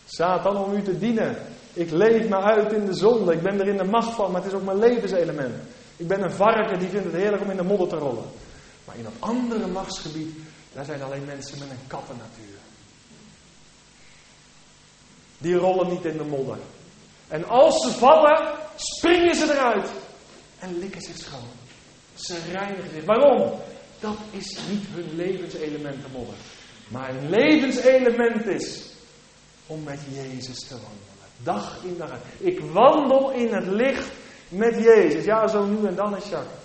Satan 0.05 0.57
om 0.57 0.75
u 0.75 0.81
te 0.81 0.97
dienen. 0.97 1.37
Ik 1.73 1.91
leef 1.91 2.27
me 2.27 2.41
uit 2.41 2.73
in 2.73 2.85
de 2.85 2.93
zonde. 2.93 3.33
Ik 3.33 3.41
ben 3.41 3.59
er 3.59 3.67
in 3.67 3.77
de 3.77 3.83
macht 3.83 4.13
van, 4.15 4.31
maar 4.31 4.41
het 4.41 4.51
is 4.51 4.57
ook 4.57 4.65
mijn 4.65 4.79
levenselement. 4.79 5.55
Ik 5.97 6.07
ben 6.07 6.21
een 6.21 6.31
varken 6.31 6.79
die 6.79 6.89
vindt 6.89 7.05
het 7.05 7.15
heerlijk 7.15 7.41
om 7.41 7.49
in 7.49 7.57
de 7.57 7.63
modder 7.63 7.87
te 7.87 7.95
rollen. 7.95 8.25
Maar 8.85 8.95
in 8.97 9.03
dat 9.03 9.13
andere 9.19 9.67
machtsgebied, 9.67 10.37
daar 10.73 10.85
zijn 10.85 11.01
alleen 11.01 11.25
mensen 11.25 11.59
met 11.59 11.69
een 11.69 11.87
kattennatuur. 11.87 12.44
Die 15.45 15.55
rollen 15.55 15.89
niet 15.89 16.05
in 16.05 16.17
de 16.17 16.23
modder. 16.23 16.57
En 17.27 17.47
als 17.47 17.85
ze 17.85 17.91
vallen, 17.91 18.53
springen 18.75 19.35
ze 19.35 19.53
eruit. 19.53 19.89
En 20.59 20.79
likken 20.79 21.01
zich 21.01 21.17
schoon. 21.17 21.49
Ze 22.15 22.37
reinigen 22.51 22.89
zich. 22.93 23.05
Waarom? 23.05 23.59
Dat 23.99 24.17
is 24.31 24.57
niet 24.69 24.85
hun 24.91 25.15
levenselement, 25.15 26.01
de 26.01 26.07
modder. 26.11 26.35
Maar 26.87 27.09
een 27.09 27.29
levenselement 27.29 28.45
is 28.45 28.93
om 29.67 29.83
met 29.83 29.99
Jezus 30.09 30.59
te 30.59 30.73
wandelen. 30.73 31.29
Dag 31.37 31.79
in 31.83 31.97
dag 31.97 32.11
uit. 32.11 32.21
Ik 32.37 32.59
wandel 32.59 33.31
in 33.31 33.53
het 33.53 33.67
licht 33.67 34.11
met 34.49 34.75
Jezus. 34.83 35.23
Ja, 35.25 35.47
zo 35.47 35.65
nu 35.65 35.87
en 35.87 35.95
dan 35.95 36.17
is 36.17 36.29
Jacques. 36.29 36.59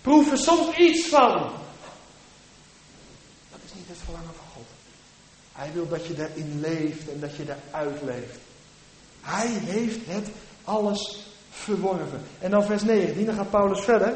Proef 0.00 0.30
er 0.30 0.38
soms 0.38 0.76
iets 0.76 1.08
van. 1.08 1.38
Dat 3.50 3.60
is 3.64 3.74
niet 3.74 3.88
het 3.88 3.98
verlangen 4.04 4.34
van. 4.34 4.49
Hij 5.52 5.70
wil 5.74 5.88
dat 5.88 6.06
je 6.06 6.14
daarin 6.14 6.60
leeft 6.60 7.08
en 7.08 7.20
dat 7.20 7.36
je 7.36 7.44
daaruit 7.44 8.02
leeft. 8.02 8.38
Hij 9.20 9.48
heeft 9.48 9.98
het 10.06 10.28
alles 10.64 11.26
verworven. 11.50 12.20
En 12.38 12.50
dan 12.50 12.64
vers 12.64 12.82
19, 12.82 13.26
dan 13.26 13.34
gaat 13.34 13.50
Paulus 13.50 13.80
verder. 13.80 14.14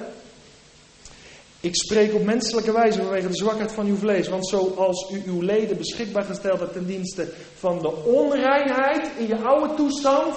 Ik 1.61 1.77
spreek 1.77 2.15
op 2.15 2.25
menselijke 2.25 2.73
wijze 2.73 3.03
vanwege 3.03 3.29
de 3.29 3.37
zwakheid 3.37 3.73
van 3.73 3.87
uw 3.87 3.97
vlees. 3.97 4.29
Want 4.29 4.49
zoals 4.49 5.11
u 5.11 5.23
uw 5.27 5.41
leden 5.41 5.77
beschikbaar 5.77 6.25
gesteld 6.25 6.61
hebt 6.61 6.73
ten 6.73 6.87
dienste 6.87 7.33
van 7.59 7.79
de 7.79 7.95
onreinheid 7.95 9.09
in 9.19 9.27
je 9.27 9.43
oude 9.43 9.75
toestand. 9.75 10.37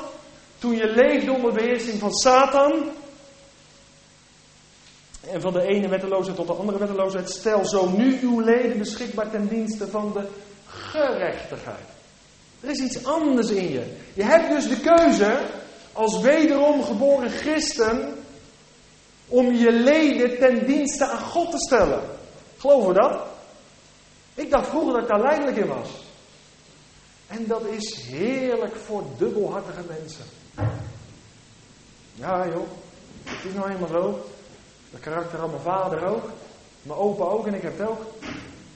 Toen 0.57 0.75
je 0.75 0.87
leefde 0.95 1.31
onder 1.31 1.53
beheersing 1.53 1.99
van 1.99 2.13
Satan. 2.13 2.89
En 5.31 5.41
van 5.41 5.53
de 5.53 5.61
ene 5.61 5.87
wetteloosheid 5.87 6.35
tot 6.35 6.47
de 6.47 6.53
andere 6.53 6.77
wetteloosheid. 6.77 7.29
Stel 7.29 7.65
zo 7.65 7.89
nu 7.89 8.19
uw 8.21 8.39
leden 8.39 8.77
beschikbaar 8.77 9.31
ten 9.31 9.47
dienste 9.47 9.87
van 9.87 10.11
de 10.13 10.27
gerechtigheid. 10.87 11.85
Er 12.59 12.69
is 12.69 12.79
iets 12.79 13.05
anders 13.05 13.49
in 13.49 13.69
je. 13.69 13.95
Je 14.13 14.23
hebt 14.23 14.49
dus 14.49 14.67
de 14.67 14.79
keuze 14.79 15.39
als 15.93 16.21
wederom 16.21 16.83
geboren 16.83 17.29
christen 17.29 18.23
om 19.27 19.53
je 19.53 19.71
leden 19.71 20.39
ten 20.39 20.65
dienste 20.65 21.05
aan 21.05 21.19
God 21.19 21.51
te 21.51 21.57
stellen. 21.57 22.01
Geloven 22.57 22.87
we 22.87 22.93
dat? 22.93 23.27
Ik 24.33 24.51
dacht 24.51 24.67
vroeger 24.67 24.93
dat 24.93 25.01
ik 25.01 25.07
daar 25.07 25.21
leidelijk 25.21 25.57
in 25.57 25.67
was. 25.67 25.89
En 27.27 27.47
dat 27.47 27.65
is 27.65 28.01
heerlijk 28.01 28.75
voor 28.75 29.03
dubbelhartige 29.17 29.83
mensen. 29.87 30.25
Ja 32.13 32.47
joh, 32.47 32.67
het 33.23 33.45
is 33.45 33.53
nou 33.53 33.67
helemaal 33.67 34.01
zo. 34.01 34.25
Dat 34.91 34.99
karakter 34.99 35.39
van 35.39 35.49
mijn 35.49 35.61
vader 35.61 36.07
ook. 36.07 36.29
Mijn 36.81 36.99
opa 36.99 37.23
ook 37.23 37.47
en 37.47 37.53
ik 37.53 37.61
heb 37.61 37.77
het 37.77 37.87
ook. 37.87 38.01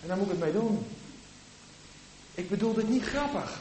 En 0.02 0.08
daar 0.08 0.18
moet 0.18 0.26
ik 0.26 0.32
het 0.32 0.40
mee 0.40 0.52
doen. 0.52 0.86
Ik 2.36 2.50
bedoel 2.50 2.74
dit 2.74 2.90
niet 2.90 3.04
grappig. 3.04 3.60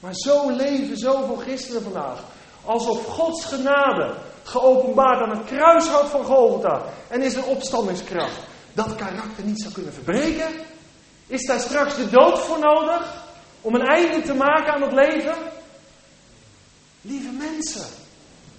Maar 0.00 0.14
zo 0.14 0.50
leven 0.50 0.98
zoveel 0.98 1.36
christenen 1.36 1.82
vandaag. 1.82 2.24
Alsof 2.64 3.06
Gods 3.06 3.44
genade 3.44 4.14
geopenbaard 4.42 5.22
aan 5.22 5.38
het 5.38 5.46
kruishout 5.46 6.08
van 6.08 6.24
Golgotha. 6.24 6.82
En 7.08 7.22
is 7.22 7.34
er 7.34 7.46
opstandingskracht 7.46 8.38
dat 8.72 8.94
karakter 8.94 9.44
niet 9.44 9.60
zou 9.60 9.72
kunnen 9.72 9.92
verbreken? 9.92 10.48
Is 11.26 11.46
daar 11.46 11.60
straks 11.60 11.96
de 11.96 12.10
dood 12.10 12.38
voor 12.38 12.58
nodig 12.58 13.24
om 13.60 13.74
een 13.74 13.86
einde 13.86 14.22
te 14.22 14.34
maken 14.34 14.72
aan 14.72 14.82
het 14.82 14.92
leven? 14.92 15.34
Lieve 17.00 17.30
mensen, 17.30 17.86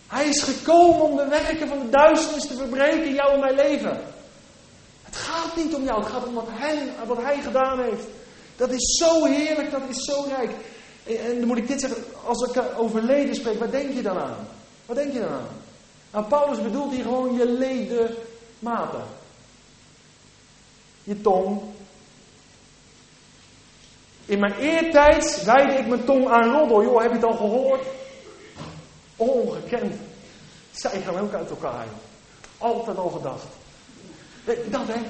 hij 0.08 0.28
is 0.28 0.42
gekomen 0.42 1.02
om 1.02 1.16
de 1.16 1.28
werken 1.28 1.68
van 1.68 1.80
de 1.80 1.90
duisternis 1.90 2.48
te 2.48 2.56
verbreken 2.56 3.06
in 3.06 3.14
jou 3.14 3.34
en 3.34 3.40
mijn 3.40 3.56
leven. 3.56 4.02
Het 5.04 5.16
gaat 5.16 5.56
niet 5.56 5.76
om 5.76 5.84
jou, 5.84 6.00
het 6.04 6.12
gaat 6.12 6.28
om 6.28 6.34
wat 6.34 6.48
hij, 6.50 6.94
wat 7.06 7.22
hij 7.22 7.42
gedaan 7.42 7.80
heeft. 7.80 8.06
Dat 8.56 8.72
is 8.72 8.98
zo 8.98 9.26
heerlijk, 9.26 9.72
dat 9.72 9.82
is 9.90 10.04
zo 10.04 10.26
rijk. 10.28 10.52
En, 11.04 11.40
dan 11.40 11.48
moet 11.48 11.58
ik 11.58 11.68
dit 11.68 11.80
zeggen, 11.80 12.04
als 12.26 12.50
ik 12.50 12.64
over 12.78 13.36
spreek, 13.36 13.60
wat 13.60 13.72
denk 13.72 13.94
je 13.94 14.02
dan 14.02 14.18
aan? 14.18 14.48
Wat 14.86 14.96
denk 14.96 15.14
je 15.14 15.20
dan 15.20 15.30
aan? 15.30 15.48
Nou, 16.12 16.26
Paulus 16.26 16.62
bedoelt 16.62 16.92
hier 16.92 17.04
gewoon 17.04 17.34
je 17.34 17.48
ledematen. 17.48 19.04
Je 21.04 21.22
tong. 21.22 21.62
In 24.26 24.40
mijn 24.40 24.54
eertijds 24.54 25.44
wijde 25.44 25.74
ik 25.74 25.88
mijn 25.88 26.06
tong 26.06 26.28
aan 26.28 26.52
roddel. 26.52 26.84
Joh, 26.84 27.02
heb 27.02 27.10
je 27.10 27.16
het 27.16 27.26
al 27.26 27.36
gehoord? 27.36 27.86
Ongekend. 29.16 29.96
Zij 30.72 31.02
gaan 31.02 31.20
ook 31.20 31.34
uit 31.34 31.50
elkaar. 31.50 31.88
Altijd 32.58 32.98
al 32.98 33.10
gedacht. 33.10 33.46
Dat 34.46 34.88
hè. 34.88 35.02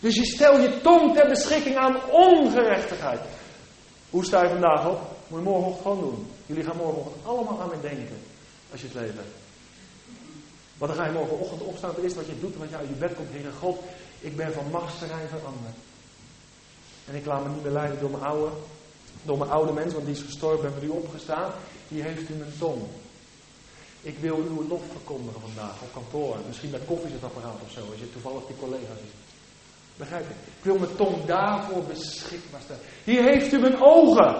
Dus 0.00 0.14
je 0.14 0.24
stel 0.24 0.60
je 0.60 0.80
tong 0.80 1.14
ter 1.14 1.28
beschikking 1.28 1.76
aan 1.76 2.10
ongerechtigheid. 2.10 3.20
Hoe 4.10 4.24
sta 4.24 4.42
je 4.42 4.48
vandaag 4.48 4.88
op? 4.88 5.00
Moet 5.28 5.38
je 5.38 5.44
morgenochtend 5.44 5.82
gewoon 5.82 6.00
doen. 6.00 6.26
Jullie 6.46 6.64
gaan 6.64 6.76
morgenochtend 6.76 7.26
allemaal 7.26 7.60
aan 7.60 7.68
mij 7.68 7.80
denken. 7.80 8.18
Als 8.72 8.80
je 8.80 8.86
het 8.86 8.96
leven 8.96 9.16
hebt. 9.16 9.34
Want 10.78 10.92
dan 10.92 11.00
ga 11.00 11.06
je 11.06 11.18
morgenochtend 11.18 11.62
opstaan. 11.62 11.90
Het 11.90 12.02
eerste 12.02 12.18
wat 12.18 12.28
je 12.28 12.40
doet, 12.40 12.56
wat 12.56 12.68
je 12.68 12.76
uit 12.76 12.88
je 12.88 12.94
bed 12.94 13.14
komt. 13.14 13.28
Heer 13.30 13.52
God, 13.58 13.78
ik 14.20 14.36
ben 14.36 14.52
van 14.52 14.70
machtsterrein 14.70 15.28
veranderd. 15.28 15.76
En 17.06 17.14
ik 17.14 17.26
laat 17.26 17.44
me 17.44 17.48
niet 17.48 17.62
meer 17.62 17.72
leiden 17.72 18.00
door 18.00 18.10
mijn 18.10 18.22
oude, 18.22 18.50
door 19.22 19.38
mijn 19.38 19.50
oude 19.50 19.72
mens, 19.72 19.92
want 19.92 20.04
die 20.04 20.14
is 20.14 20.22
gestorven, 20.22 20.62
ben 20.62 20.72
voor 20.72 20.82
u 20.82 20.88
opgestaan. 20.88 21.52
Hier 21.88 22.04
heeft 22.04 22.30
u 22.30 22.34
mijn 22.34 22.52
tong. 22.58 22.82
Ik 24.02 24.18
wil 24.18 24.36
uw 24.36 24.68
lof 24.68 24.82
verkondigen 24.90 25.40
vandaag 25.40 25.82
op 25.82 25.92
kantoor. 25.92 26.36
Misschien 26.46 26.70
bij 26.70 26.80
koffiezetapparaat 26.80 27.60
of 27.64 27.70
zo, 27.70 27.80
als 27.90 28.00
je 28.00 28.12
toevallig 28.12 28.46
die 28.46 28.56
collega's 28.56 28.98
ziet. 28.98 29.29
Begrijp 30.00 30.24
je? 30.28 30.34
Ik 30.58 30.64
wil 30.64 30.78
mijn 30.78 30.96
tong 30.96 31.24
daarvoor 31.24 31.82
beschikbaar 31.82 32.60
stellen. 32.60 32.82
Hier 33.04 33.22
heeft 33.22 33.52
u 33.52 33.58
mijn 33.58 33.82
ogen. 33.82 34.34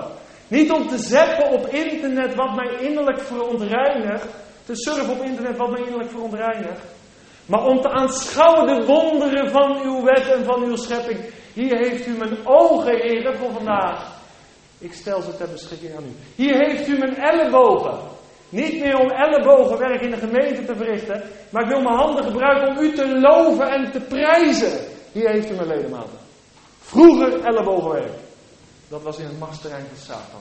Niet 0.49 0.71
om 0.71 0.89
te 0.89 0.99
zetten 0.99 1.51
op 1.51 1.67
internet 1.67 2.35
wat 2.35 2.55
mij 2.55 2.77
innerlijk 2.81 3.21
verontreinigt. 3.21 4.27
Te 4.65 4.75
surfen 4.75 5.13
op 5.13 5.23
internet 5.23 5.57
wat 5.57 5.71
mij 5.71 5.81
innerlijk 5.81 6.11
verontreinigt. 6.11 6.85
Maar 7.47 7.65
om 7.65 7.81
te 7.81 7.91
aanschouwen 7.91 8.67
de 8.67 8.87
wonderen 8.87 9.51
van 9.51 9.83
uw 9.83 10.03
wet 10.03 10.29
en 10.29 10.45
van 10.45 10.63
uw 10.63 10.77
schepping. 10.77 11.19
Hier 11.53 11.77
heeft 11.77 12.07
u 12.07 12.11
mijn 12.11 12.47
ogen, 12.47 12.97
Heer, 13.01 13.35
voor 13.37 13.53
vandaag. 13.53 14.19
Ik 14.79 14.93
stel 14.93 15.23
ze 15.23 15.37
ter 15.37 15.49
beschikking 15.49 15.97
aan 15.97 16.05
u. 16.05 16.15
Hier 16.35 16.57
heeft 16.57 16.89
u 16.89 16.99
mijn 16.99 17.17
ellebogen. 17.17 17.99
Niet 18.49 18.81
meer 18.81 18.99
om 18.99 19.11
ellebogenwerk 19.11 20.01
in 20.01 20.11
de 20.11 20.17
gemeente 20.17 20.65
te 20.65 20.77
verrichten. 20.77 21.23
Maar 21.51 21.63
ik 21.63 21.69
wil 21.69 21.83
mijn 21.83 21.99
handen 21.99 22.25
gebruiken 22.25 22.69
om 22.69 22.85
u 22.85 22.93
te 22.93 23.21
loven 23.21 23.71
en 23.71 23.91
te 23.91 24.01
prijzen. 24.01 24.90
Hier 25.13 25.31
heeft 25.31 25.51
u 25.51 25.55
mijn 25.55 25.69
ledematen. 25.69 26.19
Vroeger 26.81 27.45
ellebogenwerk. 27.45 28.19
Dat 28.89 29.03
was 29.03 29.19
in 29.19 29.25
het 29.25 29.39
masterrein 29.39 29.87
van 29.87 29.97
Satan. 29.97 30.41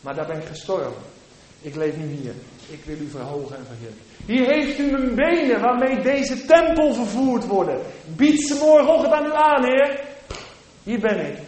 Maar 0.00 0.14
daar 0.14 0.26
ben 0.26 0.36
ik 0.36 0.46
gestorven. 0.46 1.02
Ik 1.60 1.74
leef 1.74 1.96
nu 1.96 2.06
hier. 2.06 2.34
Ik 2.68 2.84
wil 2.84 2.98
u 2.98 3.08
verhogen 3.08 3.56
en 3.56 3.64
verheerlijken. 3.66 4.04
Hier 4.26 4.46
heeft 4.46 4.78
u 4.78 4.90
mijn 4.90 5.14
benen 5.14 5.60
waarmee 5.60 6.02
deze 6.02 6.44
tempel 6.44 6.94
vervoerd 6.94 7.46
worden. 7.46 7.80
Bied 8.16 8.46
ze 8.46 8.54
morgenochtend 8.54 9.12
aan 9.12 9.26
u 9.26 9.32
aan, 9.32 9.64
Heer. 9.64 10.00
Hier 10.82 11.00
ben 11.00 11.26
ik. 11.26 11.38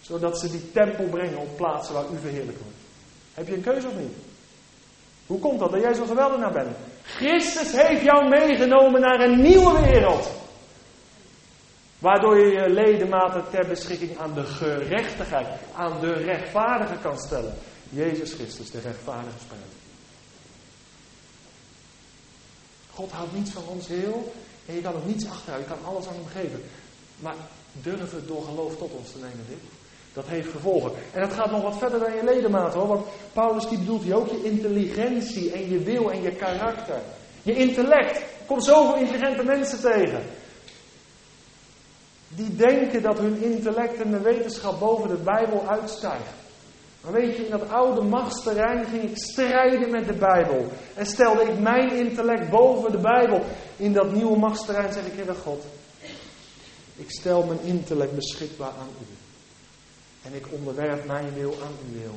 Zodat 0.00 0.40
ze 0.40 0.50
die 0.50 0.72
tempel 0.72 1.04
brengen 1.04 1.38
op 1.38 1.56
plaatsen 1.56 1.94
waar 1.94 2.04
u 2.12 2.18
verheerlijk 2.20 2.58
wordt. 2.58 2.76
Heb 3.34 3.48
je 3.48 3.54
een 3.54 3.62
keuze 3.62 3.86
of 3.86 3.94
niet? 3.98 4.12
Hoe 5.26 5.38
komt 5.38 5.58
dat 5.58 5.70
dat 5.70 5.80
jij 5.80 5.94
zo 5.94 6.04
geweldig 6.04 6.38
naar 6.38 6.52
bent? 6.52 6.76
Christus 7.02 7.72
heeft 7.72 8.02
jou 8.02 8.28
meegenomen 8.28 9.00
naar 9.00 9.20
een 9.20 9.40
nieuwe 9.40 9.80
wereld. 9.80 10.30
Waardoor 11.98 12.38
je 12.38 12.52
je 12.52 12.68
ledematen 12.68 13.44
ter 13.50 13.66
beschikking 13.66 14.18
aan 14.18 14.34
de 14.34 14.44
gerechtigheid, 14.44 15.46
aan 15.74 16.00
de 16.00 16.12
rechtvaardige 16.12 16.98
kan 17.02 17.18
stellen. 17.18 17.54
Jezus 17.88 18.32
Christus, 18.32 18.70
de 18.70 18.80
rechtvaardige 18.80 19.38
spijt. 19.38 19.60
God 22.90 23.10
houdt 23.10 23.34
niets 23.34 23.50
van 23.50 23.62
ons 23.66 23.88
heel 23.88 24.32
en 24.66 24.74
je 24.74 24.80
kan 24.80 24.94
ook 24.94 25.06
niets 25.06 25.28
achterhouden. 25.28 25.68
Je 25.68 25.74
kan 25.74 25.92
alles 25.92 26.06
aan 26.06 26.14
hem 26.14 26.42
geven. 26.42 26.62
Maar 27.20 27.34
durf 27.72 28.12
het 28.12 28.26
door 28.26 28.42
geloof 28.42 28.76
tot 28.76 28.90
ons 28.90 29.12
te 29.12 29.18
nemen, 29.18 29.44
dit. 29.48 29.58
Dat 30.12 30.26
heeft 30.26 30.50
gevolgen. 30.50 30.92
En 31.12 31.20
dat 31.20 31.32
gaat 31.32 31.50
nog 31.50 31.62
wat 31.62 31.78
verder 31.78 31.98
dan 31.98 32.14
je 32.14 32.24
ledematen 32.24 32.78
hoor. 32.78 32.88
Want 32.88 33.06
Paulus 33.32 33.68
die 33.68 33.78
bedoelt 33.78 34.02
hier 34.02 34.16
ook 34.16 34.28
je 34.28 34.44
intelligentie 34.44 35.52
en 35.52 35.70
je 35.70 35.78
wil 35.78 36.10
en 36.10 36.22
je 36.22 36.30
karakter. 36.30 37.00
Je 37.42 37.54
intellect. 37.54 38.16
Er 38.16 38.46
komt 38.46 38.64
zoveel 38.64 38.96
intelligente 38.96 39.42
mensen 39.42 39.80
tegen. 39.80 40.22
Die 42.36 42.56
denken 42.56 43.02
dat 43.02 43.18
hun 43.18 43.42
intellect 43.42 44.00
en 44.00 44.10
de 44.10 44.20
wetenschap 44.20 44.80
boven 44.80 45.08
de 45.08 45.22
Bijbel 45.22 45.68
uitstijgt. 45.68 46.32
Maar 47.00 47.12
weet 47.12 47.36
je, 47.36 47.44
in 47.44 47.50
dat 47.50 47.68
oude 47.70 48.02
machtsterrein 48.02 48.86
ging 48.86 49.02
ik 49.02 49.16
strijden 49.16 49.90
met 49.90 50.06
de 50.06 50.12
Bijbel. 50.12 50.72
En 50.94 51.06
stelde 51.06 51.42
ik 51.42 51.58
mijn 51.58 51.92
intellect 51.92 52.50
boven 52.50 52.92
de 52.92 52.98
Bijbel. 52.98 53.44
In 53.76 53.92
dat 53.92 54.12
nieuwe 54.12 54.38
machtsterrein 54.38 54.92
zeg 54.92 55.06
ik, 55.06 55.12
Heer 55.12 55.34
God, 55.34 55.64
ik 56.96 57.10
stel 57.10 57.42
mijn 57.42 57.60
intellect 57.62 58.14
beschikbaar 58.14 58.72
aan 58.80 58.88
u. 59.00 59.06
En 60.22 60.34
ik 60.34 60.46
onderwerp 60.50 61.06
mijn 61.06 61.34
wil 61.34 61.54
aan 61.62 61.74
uw 61.88 62.00
wil. 62.00 62.14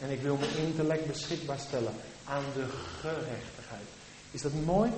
En 0.00 0.10
ik 0.10 0.20
wil 0.20 0.36
mijn 0.36 0.66
intellect 0.66 1.06
beschikbaar 1.06 1.58
stellen 1.58 1.92
aan 2.24 2.44
de 2.54 2.64
gerechtigheid. 3.00 3.86
Is 4.30 4.42
dat 4.42 4.52
niet 4.52 4.66
mooi? 4.66 4.90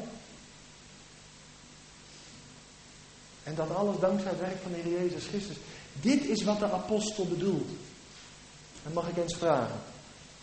En 3.50 3.56
dat 3.56 3.74
alles 3.74 3.98
dankzij 3.98 4.30
het 4.30 4.40
werk 4.40 4.56
van 4.62 4.72
de 4.72 4.78
Heer 4.78 5.00
Jezus 5.00 5.26
Christus. 5.26 5.56
Dit 5.92 6.24
is 6.24 6.44
wat 6.44 6.58
de 6.58 6.72
apostel 6.72 7.26
bedoelt. 7.26 7.68
En 8.84 8.92
mag 8.92 9.08
ik 9.08 9.16
eens 9.16 9.34
vragen. 9.34 9.80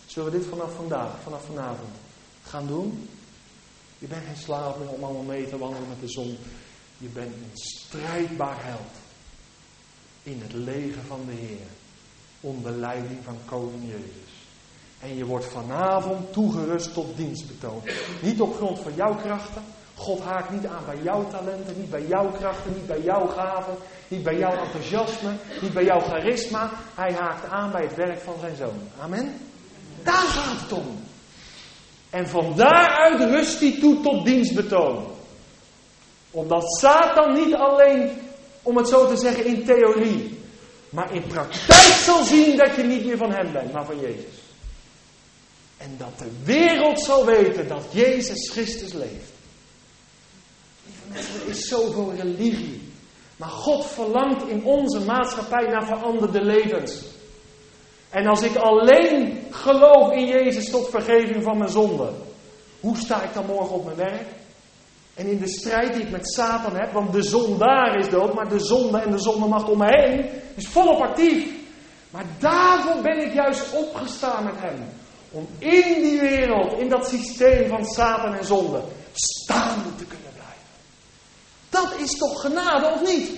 Zullen 0.06 0.32
we 0.32 0.38
dit 0.38 0.48
vanaf 0.48 0.76
vandaag, 0.76 1.22
vanaf 1.24 1.46
vanavond 1.46 1.90
gaan 2.44 2.68
doen? 2.68 3.10
Je 4.00 4.08
bent 4.08 4.26
geen 4.26 4.38
slaaf 4.38 4.76
om 4.76 5.04
allemaal 5.04 5.24
mee 5.24 5.50
te 5.50 5.58
wandelen 5.58 5.88
met 5.88 6.00
de 6.00 6.10
zon. 6.10 6.38
Je 6.98 7.08
bent 7.08 7.34
een 7.34 7.52
strijdbaar 7.54 8.66
held. 8.66 8.94
In 10.24 10.42
het 10.42 10.54
leger 10.54 11.04
van 11.08 11.26
de 11.26 11.34
Heer. 11.34 11.68
Onder 12.42 12.72
leiding 12.72 13.24
van 13.24 13.38
koning 13.46 13.84
Jezus. 13.86 14.34
En 15.00 15.16
je 15.16 15.26
wordt 15.26 15.46
vanavond 15.46 16.34
toegerust 16.34 16.94
tot 16.94 17.18
dienstbetoon. 17.18 17.82
Niet 18.22 18.42
op 18.42 18.56
grond 18.56 18.80
van 18.80 18.96
jouw 18.96 19.16
krachten. 19.16 19.64
God 19.98 20.20
haakt 20.20 20.50
niet 20.50 20.66
aan 20.66 20.84
bij 20.86 20.98
jouw 21.04 21.28
talenten, 21.28 21.76
niet 21.78 21.90
bij 21.90 22.06
jouw 22.08 22.32
krachten, 22.32 22.74
niet 22.74 22.88
bij 22.88 23.02
jouw 23.02 23.28
gaven, 23.28 23.76
niet 24.08 24.24
bij 24.24 24.38
jouw 24.38 24.58
enthousiasme, 24.58 25.32
niet 25.62 25.74
bij 25.74 25.84
jouw 25.84 26.00
charisma. 26.00 26.72
Hij 26.96 27.14
haakt 27.14 27.50
aan 27.50 27.72
bij 27.72 27.82
het 27.82 27.96
werk 27.96 28.20
van 28.20 28.36
zijn 28.40 28.56
zoon. 28.56 28.80
Amen. 29.00 29.34
Daar 30.04 30.14
gaat 30.14 30.62
het 30.62 30.72
om. 30.72 31.00
En 32.10 32.28
van 32.28 32.54
daaruit 32.56 33.20
rust 33.20 33.60
hij 33.60 33.78
toe 33.80 34.02
tot 34.02 34.26
dienstbetoon. 34.26 35.06
Omdat 36.32 36.78
Satan 36.78 37.34
niet 37.34 37.54
alleen, 37.56 38.12
om 38.62 38.78
het 38.78 38.88
zo 38.88 39.08
te 39.08 39.18
zeggen, 39.18 39.46
in 39.46 39.66
theorie, 39.66 40.40
maar 40.90 41.14
in 41.14 41.28
praktijk 41.28 41.98
zal 42.06 42.24
zien 42.24 42.58
dat 42.58 42.76
je 42.76 42.84
niet 42.84 43.06
meer 43.06 43.18
van 43.18 43.32
hem 43.32 43.52
bent, 43.52 43.74
maar 43.74 43.86
van 43.86 44.00
Jezus. 44.00 44.42
En 45.78 45.96
dat 45.98 46.20
de 46.20 46.32
wereld 46.44 47.00
zal 47.00 47.26
weten 47.26 47.68
dat 47.68 47.84
Jezus 47.92 48.50
Christus 48.52 48.94
leeft. 48.94 49.36
Er 51.14 51.50
is 51.50 51.68
zoveel 51.68 52.14
religie. 52.16 52.82
Maar 53.38 53.50
God 53.50 53.86
verlangt 53.86 54.48
in 54.48 54.64
onze 54.64 55.00
maatschappij 55.00 55.68
naar 55.68 55.86
veranderde 55.86 56.42
levens. 56.42 57.02
En 58.10 58.28
als 58.28 58.42
ik 58.42 58.56
alleen 58.56 59.44
geloof 59.52 60.12
in 60.12 60.26
Jezus 60.26 60.70
tot 60.70 60.90
vergeving 60.90 61.44
van 61.44 61.58
mijn 61.58 61.70
zonden, 61.70 62.16
hoe 62.80 62.98
sta 62.98 63.24
ik 63.24 63.34
dan 63.34 63.46
morgen 63.46 63.76
op 63.76 63.86
mijn 63.86 63.98
werk? 63.98 64.28
En 65.14 65.28
in 65.28 65.38
de 65.38 65.48
strijd 65.48 65.94
die 65.94 66.02
ik 66.02 66.10
met 66.10 66.34
Satan 66.34 66.76
heb, 66.76 66.92
want 66.92 67.14
de 67.14 67.24
zondaar 67.24 67.98
is 68.00 68.10
dood, 68.10 68.34
maar 68.34 68.50
de 68.50 68.60
zonde 68.60 68.98
en 68.98 69.12
de 69.12 69.20
zondemacht 69.20 69.70
om 69.70 69.78
me 69.78 69.86
heen 69.88 70.30
is 70.56 70.68
volop 70.68 71.02
actief. 71.02 71.56
Maar 72.10 72.26
daarvoor 72.40 73.02
ben 73.02 73.26
ik 73.26 73.34
juist 73.34 73.76
opgestaan 73.76 74.44
met 74.44 74.56
hem. 74.58 74.90
Om 75.32 75.48
in 75.60 76.02
die 76.02 76.20
wereld, 76.20 76.80
in 76.80 76.90
dat 76.90 77.08
systeem 77.08 77.68
van 77.70 77.86
Satan 77.86 78.34
en 78.34 78.46
zonde, 78.46 78.82
staande 79.14 79.96
te 79.98 80.06
kunnen. 80.06 80.28
Dat 81.82 82.00
is 82.00 82.18
toch 82.18 82.42
genade 82.42 82.94
of 82.94 83.02
niet? 83.08 83.32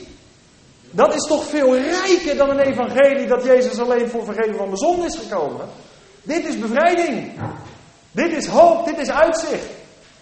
Dat 0.92 1.14
is 1.14 1.28
toch 1.28 1.44
veel 1.44 1.78
rijker 1.78 2.38
dan 2.38 2.50
een 2.50 2.60
evangelie 2.60 3.28
dat 3.28 3.44
Jezus 3.44 3.80
alleen 3.80 4.10
voor 4.10 4.26
vergeving 4.26 4.58
van 4.58 4.70
de 4.70 4.78
zonde 4.78 5.06
is 5.06 5.16
gekomen. 5.16 5.68
Dit 6.24 6.46
is 6.46 6.60
bevrijding. 6.60 7.32
Dit 8.12 8.32
is 8.32 8.48
hoop, 8.48 8.86
dit 8.86 8.98
is 8.98 9.10
uitzicht. 9.10 9.66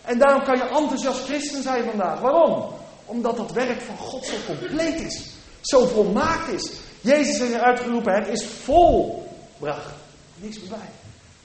En 0.01 0.17
daarom 0.17 0.43
kan 0.43 0.57
je 0.57 0.63
enthousiast 0.63 1.23
christen 1.23 1.63
zijn 1.63 1.83
vandaag. 1.83 2.19
Waarom? 2.19 2.73
Omdat 3.05 3.37
dat 3.37 3.51
werk 3.51 3.81
van 3.81 3.97
God 3.97 4.25
zo 4.25 4.35
compleet 4.45 4.99
is. 4.99 5.29
Zo 5.61 5.85
volmaakt 5.85 6.47
is. 6.47 6.71
Jezus 7.01 7.39
heeft 7.39 7.53
eruit 7.53 7.79
geroepen, 7.79 8.13
het 8.13 8.27
is 8.27 8.45
volbracht. 8.45 9.93
Niks 10.35 10.59
meer 10.59 10.69
bij. 10.69 10.89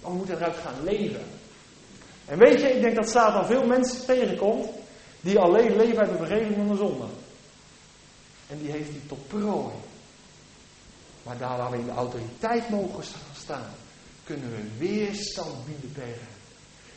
Maar 0.00 0.10
we 0.10 0.16
moeten 0.16 0.36
eruit 0.36 0.56
gaan 0.56 0.84
leven. 0.84 1.22
En 2.26 2.38
weet 2.38 2.60
je, 2.60 2.74
ik 2.74 2.82
denk 2.82 2.96
dat 2.96 3.10
Satan 3.10 3.46
veel 3.46 3.66
mensen 3.66 4.06
tegenkomt 4.06 4.66
die 5.22 5.38
alleen 5.38 5.76
leven 5.76 5.98
uit 5.98 6.10
de 6.10 6.26
vergeving 6.26 6.54
van 6.56 6.68
de 6.68 6.76
zonde. 6.76 7.04
En 8.48 8.58
die 8.58 8.70
heeft 8.70 8.90
hij 8.90 9.00
tot 9.06 9.28
prooi. 9.28 9.74
Maar 11.22 11.38
daar 11.38 11.58
waar 11.58 11.70
we 11.70 11.78
in 11.78 11.84
de 11.84 11.90
autoriteit 11.90 12.68
mogen 12.68 13.04
staan, 13.36 13.70
kunnen 14.24 14.50
we 14.50 14.86
weerstand 14.86 15.66
bieden 15.66 15.92
tegen. 15.94 16.26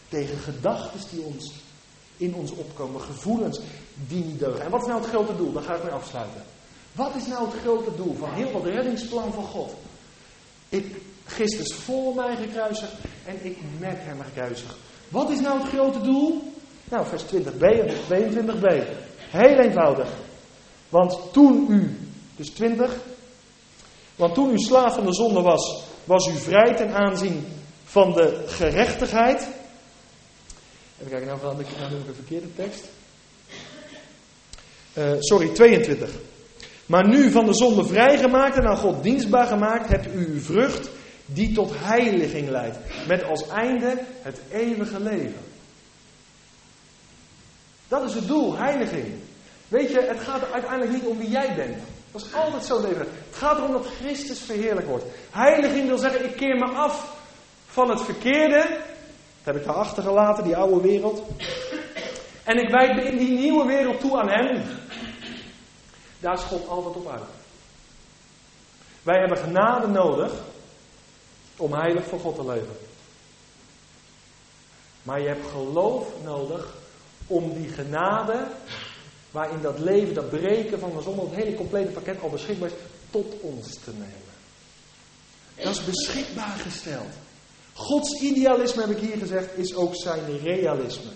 Tegen 0.10 0.38
gedachten 0.38 1.00
die 1.12 1.22
ons 1.22 1.54
in 2.18 2.36
ons 2.36 2.52
opkomen, 2.52 3.02
gevoelens 3.02 3.60
die 4.08 4.24
niet 4.24 4.40
deugen. 4.40 4.62
En 4.62 4.72
wat 4.72 4.82
is 4.82 4.88
nou 4.88 5.02
het 5.02 5.10
grote 5.10 5.36
doel? 5.36 5.52
Daar 5.52 5.64
ga 5.64 5.76
ik 5.76 5.84
mee 5.84 5.92
afsluiten. 5.92 6.44
Wat 6.92 7.16
is 7.16 7.28
nou 7.28 7.46
het 7.46 7.62
grote 7.62 7.96
doel 7.96 8.16
van 8.16 8.34
heel 8.34 8.52
wat 8.52 8.66
reddingsplan 8.66 9.34
van 9.34 9.44
God? 9.44 9.74
Ik, 10.70 10.96
Christus 11.26 11.74
voor 11.74 12.16
mij 12.16 12.36
gekruisigd 12.36 12.94
en 13.26 13.46
ik 13.46 13.58
met 13.80 13.98
hem 13.98 14.22
gekruisigd. 14.22 14.76
Wat 15.10 15.30
is 15.30 15.40
nou 15.40 15.60
het 15.60 15.68
grote 15.68 16.02
doel? 16.02 16.54
Nou, 16.90 17.06
vers 17.06 17.24
20b 17.24 17.62
en 17.62 17.90
22b. 17.90 18.88
Heel 19.18 19.60
eenvoudig. 19.60 20.10
Want 20.90 21.20
toen 21.32 21.66
u, 21.70 21.98
dus 22.36 22.50
20, 22.50 22.96
want 24.16 24.34
toen 24.34 24.54
u 24.54 24.58
slaaf 24.58 24.96
van 24.96 25.06
de 25.06 25.14
zonde 25.14 25.42
was, 25.42 25.84
was 26.04 26.28
u 26.28 26.38
vrij 26.38 26.76
ten 26.76 26.94
aanzien 26.94 27.46
van 27.84 28.14
de 28.14 28.44
gerechtigheid. 28.48 29.48
Even 31.00 31.12
kijken, 31.12 31.28
nou, 31.28 31.42
nou 31.42 31.60
ik 31.60 31.68
een 32.08 32.16
verkeerde 32.16 32.54
tekst. 32.56 32.86
Uh, 34.98 35.12
sorry, 35.20 35.50
22. 35.50 36.10
Maar 36.86 37.08
nu 37.08 37.32
van 37.32 37.46
de 37.46 37.54
zonde 37.54 37.86
vrijgemaakt 37.86 38.58
en 38.58 38.68
aan 38.68 38.78
God 38.78 39.04
dienstbaar 39.04 39.48
gemaakt, 39.48 39.90
hebt 39.90 40.16
u 40.16 40.26
uw 40.28 40.40
vrucht 40.40 40.90
die 41.26 41.52
tot 41.52 41.72
heiliging 41.74 42.50
leidt. 42.50 42.78
Met 43.08 43.24
als 43.24 43.48
einde 43.48 43.98
het 44.22 44.40
eeuwige 44.52 45.00
leven. 45.00 45.55
Dat 47.96 48.10
is 48.10 48.14
het 48.14 48.28
doel, 48.28 48.58
heiliging. 48.58 49.14
Weet 49.68 49.92
je, 49.92 50.02
het 50.02 50.20
gaat 50.20 50.52
uiteindelijk 50.52 50.92
niet 50.92 51.06
om 51.06 51.18
wie 51.18 51.30
jij 51.30 51.56
bent. 51.56 51.78
Dat 52.12 52.22
is 52.22 52.34
altijd 52.34 52.66
zo 52.66 52.82
leven. 52.82 53.08
Het 53.30 53.36
gaat 53.38 53.58
erom 53.58 53.72
dat 53.72 53.88
Christus 54.00 54.40
verheerlijk 54.40 54.88
wordt. 54.88 55.06
Heiliging 55.32 55.88
wil 55.88 55.98
zeggen, 55.98 56.26
ik 56.26 56.36
keer 56.36 56.56
me 56.56 56.66
af 56.66 57.16
van 57.66 57.90
het 57.90 58.02
verkeerde. 58.02 58.58
Dat 58.58 59.54
heb 59.54 59.56
ik 59.56 59.66
daar 59.66 59.76
achtergelaten, 59.76 60.44
die 60.44 60.58
oude 60.58 60.82
wereld. 60.82 61.24
En 62.44 62.58
ik 62.58 62.70
wijd 62.70 62.96
me 62.96 63.04
in 63.04 63.18
die 63.18 63.38
nieuwe 63.38 63.66
wereld 63.66 64.00
toe 64.00 64.20
aan 64.20 64.30
Hem. 64.30 64.64
Daar 66.20 66.38
God 66.38 66.68
altijd 66.68 66.96
op 66.96 67.08
uit. 67.08 67.24
Wij 69.04 69.20
hebben 69.20 69.38
genade 69.38 69.88
nodig 69.88 70.32
om 71.58 71.74
heilig 71.74 72.06
voor 72.06 72.20
God 72.20 72.36
te 72.36 72.46
leven. 72.46 72.78
Maar 75.04 75.22
je 75.22 75.28
hebt 75.28 75.48
geloof 75.52 76.08
nodig 76.24 76.74
om 77.28 77.54
die 77.54 77.70
genade, 77.70 78.48
waarin 79.32 79.62
dat 79.62 79.80
leven, 79.80 80.14
dat 80.14 80.30
breken 80.30 80.80
van 80.80 80.92
de 80.96 81.02
zon, 81.02 81.20
het 81.20 81.44
hele 81.44 81.56
complete 81.56 81.92
pakket 81.92 82.22
al 82.22 82.30
beschikbaar 82.30 82.70
is, 82.70 82.76
tot 83.10 83.34
ons 83.42 83.74
te 83.84 83.92
nemen. 83.92 84.34
Dat 85.56 85.74
is 85.74 85.86
beschikbaar 85.86 86.58
gesteld. 86.58 87.14
Gods 87.74 88.22
idealisme, 88.22 88.82
heb 88.82 88.98
ik 88.98 89.10
hier 89.10 89.18
gezegd, 89.18 89.58
is 89.58 89.76
ook 89.76 89.96
zijn 89.96 90.40
realisme. 90.44 91.12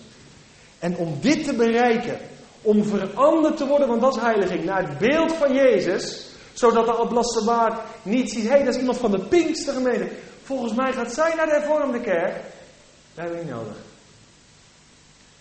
En 0.78 0.96
om 0.96 1.18
dit 1.20 1.44
te 1.44 1.54
bereiken, 1.54 2.18
om 2.62 2.84
veranderd 2.84 3.56
te 3.56 3.66
worden, 3.66 3.88
want 3.88 4.00
dat 4.00 4.16
is 4.16 4.22
heiliging, 4.22 4.64
naar 4.64 4.88
het 4.88 4.98
beeld 4.98 5.32
van 5.32 5.54
Jezus, 5.54 6.24
zodat 6.52 6.84
de 6.84 6.92
ablassewaard 6.92 7.80
niet 8.02 8.30
ziet, 8.30 8.42
hé, 8.42 8.48
hey, 8.48 8.64
dat 8.64 8.74
is 8.74 8.80
iemand 8.80 8.98
van 8.98 9.10
de 9.10 9.20
Pinkstergemeente. 9.20 10.08
Volgens 10.42 10.74
mij 10.74 10.92
gaat 10.92 11.12
zij 11.12 11.34
naar 11.34 11.46
de 11.46 11.52
hervormde 11.52 12.00
kerk. 12.00 12.34
Dat 13.14 13.24
hebben 13.24 13.36
we 13.36 13.44
niet 13.44 13.52
nodig. 13.52 13.76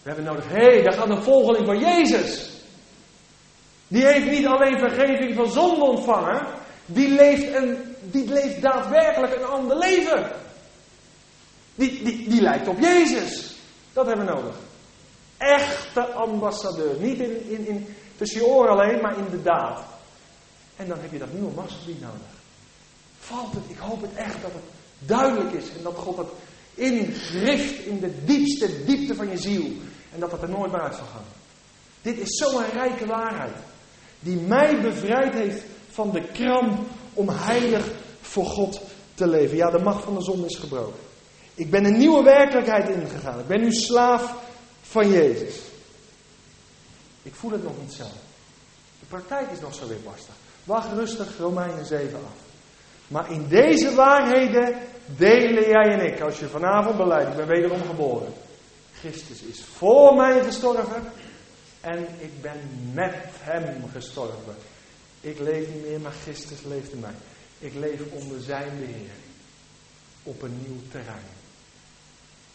We 0.01 0.09
hebben 0.09 0.25
nodig, 0.25 0.47
hé, 0.47 0.73
hey, 0.73 0.81
daar 0.81 0.93
gaat 0.93 1.09
een 1.09 1.23
volgeling 1.23 1.65
van 1.65 1.79
Jezus. 1.79 2.49
Die 3.87 4.05
heeft 4.05 4.29
niet 4.29 4.45
alleen 4.45 4.79
vergeving 4.79 5.35
van 5.35 5.51
zonde 5.51 5.83
ontvangen, 5.83 6.45
die 6.85 7.07
leeft, 7.07 7.53
een, 7.53 7.95
die 8.01 8.27
leeft 8.27 8.61
daadwerkelijk 8.61 9.35
een 9.35 9.45
ander 9.45 9.77
leven. 9.77 10.31
Die, 11.75 12.03
die, 12.03 12.29
die 12.29 12.41
lijkt 12.41 12.67
op 12.67 12.79
Jezus. 12.79 13.55
Dat 13.93 14.05
hebben 14.05 14.25
we 14.25 14.31
nodig. 14.31 14.55
Echte 15.37 16.05
ambassadeur. 16.05 16.99
Niet 16.99 17.19
in, 17.19 17.49
in, 17.49 17.67
in, 17.67 17.95
tussen 18.17 18.39
je 18.39 18.47
oren 18.47 18.69
alleen, 18.69 19.01
maar 19.01 19.17
in 19.17 19.29
de 19.29 19.41
daad. 19.41 19.83
En 20.75 20.87
dan 20.87 20.99
heb 20.99 21.11
je 21.11 21.17
dat 21.17 21.33
nieuwe 21.33 21.51
machtsgebied 21.55 22.01
nodig. 22.01 22.27
Valt 23.19 23.53
het? 23.53 23.63
Ik 23.67 23.77
hoop 23.77 24.01
het 24.01 24.15
echt 24.15 24.41
dat 24.41 24.51
het 24.51 24.63
duidelijk 24.99 25.53
is. 25.53 25.69
En 25.77 25.83
dat 25.83 25.95
God 25.95 26.17
het 26.17 26.27
ingrift 26.79 27.85
in 27.85 27.99
de 27.99 28.23
diepste 28.25 28.85
diepte 28.85 29.15
van 29.15 29.29
je 29.29 29.37
ziel. 29.37 29.71
En 30.13 30.19
dat 30.19 30.31
het 30.31 30.41
er 30.41 30.49
nooit 30.49 30.71
meer 30.71 30.81
uit 30.81 30.95
zal 30.95 31.05
gaan. 31.05 31.25
Dit 32.01 32.17
is 32.17 32.37
zo'n 32.37 32.71
rijke 32.73 33.05
waarheid. 33.05 33.55
Die 34.19 34.35
mij 34.35 34.81
bevrijd 34.81 35.33
heeft 35.33 35.63
van 35.91 36.11
de 36.11 36.27
kram 36.33 36.87
om 37.13 37.29
heilig 37.29 37.91
voor 38.21 38.45
God 38.45 38.81
te 39.13 39.27
leven. 39.27 39.57
Ja, 39.57 39.69
de 39.69 39.83
macht 39.83 40.03
van 40.03 40.15
de 40.15 40.23
zon 40.23 40.45
is 40.45 40.55
gebroken. 40.55 40.99
Ik 41.55 41.69
ben 41.69 41.85
een 41.85 41.97
nieuwe 41.97 42.23
werkelijkheid 42.23 42.89
ingegaan. 42.89 43.39
Ik 43.39 43.47
ben 43.47 43.61
nu 43.61 43.71
slaaf 43.71 44.35
van 44.81 45.09
Jezus. 45.09 45.55
Ik 47.23 47.35
voel 47.35 47.51
het 47.51 47.63
nog 47.63 47.73
niet 47.81 47.93
zo. 47.93 48.03
De 48.99 49.05
praktijk 49.07 49.51
is 49.51 49.59
nog 49.59 49.73
zo 49.73 49.87
weerbarstig. 49.87 50.33
Wacht 50.63 50.93
rustig 50.93 51.37
Romeinen 51.37 51.85
7 51.85 52.13
af. 52.13 52.37
Maar 53.07 53.31
in 53.31 53.47
deze 53.47 53.95
waarheden 53.95 54.77
delen 55.17 55.69
jij 55.69 55.93
en 55.93 56.13
ik. 56.13 56.21
Als 56.21 56.39
je 56.39 56.47
vanavond 56.47 56.97
beleidt, 56.97 57.29
ik 57.29 57.35
ben 57.35 57.47
wederom 57.47 57.83
geboren. 57.83 58.33
Christus 58.93 59.41
is 59.41 59.63
voor 59.63 60.15
mij 60.15 60.43
gestorven. 60.43 61.11
En 61.81 62.07
ik 62.17 62.41
ben 62.41 62.91
met 62.93 63.15
hem 63.39 63.89
gestorven. 63.91 64.55
Ik 65.21 65.39
leef 65.39 65.73
niet 65.73 65.85
meer, 65.85 66.01
maar 66.01 66.11
Christus 66.11 66.61
leeft 66.63 66.91
in 66.91 66.99
mij. 66.99 67.13
Ik 67.59 67.73
leef 67.73 68.01
onder 68.11 68.41
zijn 68.41 68.79
beheer. 68.79 69.11
Op 70.23 70.41
een 70.41 70.61
nieuw 70.67 70.81
terrein. 70.91 71.37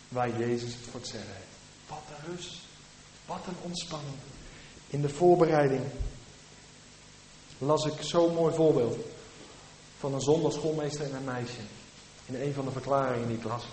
Waar 0.09 0.39
Jezus 0.39 0.75
het 0.75 0.85
voor 0.91 1.01
het 1.01 1.09
zeggen 1.09 1.31
heeft. 1.33 1.89
Wat 1.89 2.03
een 2.09 2.35
rust. 2.35 2.57
Wat 3.27 3.47
een 3.47 3.57
ontspanning. 3.63 4.17
In 4.87 5.01
de 5.01 5.09
voorbereiding 5.09 5.83
las 7.59 7.85
ik 7.85 8.03
zo'n 8.03 8.35
mooi 8.35 8.55
voorbeeld 8.55 8.99
van 9.99 10.15
een 10.15 10.21
zondagschoolmeester 10.21 11.05
en 11.05 11.15
een 11.15 11.25
meisje. 11.25 11.61
In 12.27 12.35
een 12.35 12.53
van 12.53 12.65
de 12.65 12.71
verklaringen 12.71 13.29
die 13.29 13.37
ik 13.37 13.45
las. 13.45 13.65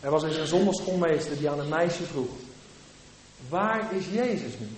Er 0.00 0.10
was 0.10 0.22
eens 0.22 0.36
een 0.36 0.46
zondagschoolmeester 0.46 1.38
die 1.38 1.50
aan 1.50 1.60
een 1.60 1.68
meisje 1.68 2.04
vroeg: 2.04 2.30
Waar 3.48 3.94
is 3.94 4.06
Jezus 4.06 4.58
nu? 4.58 4.68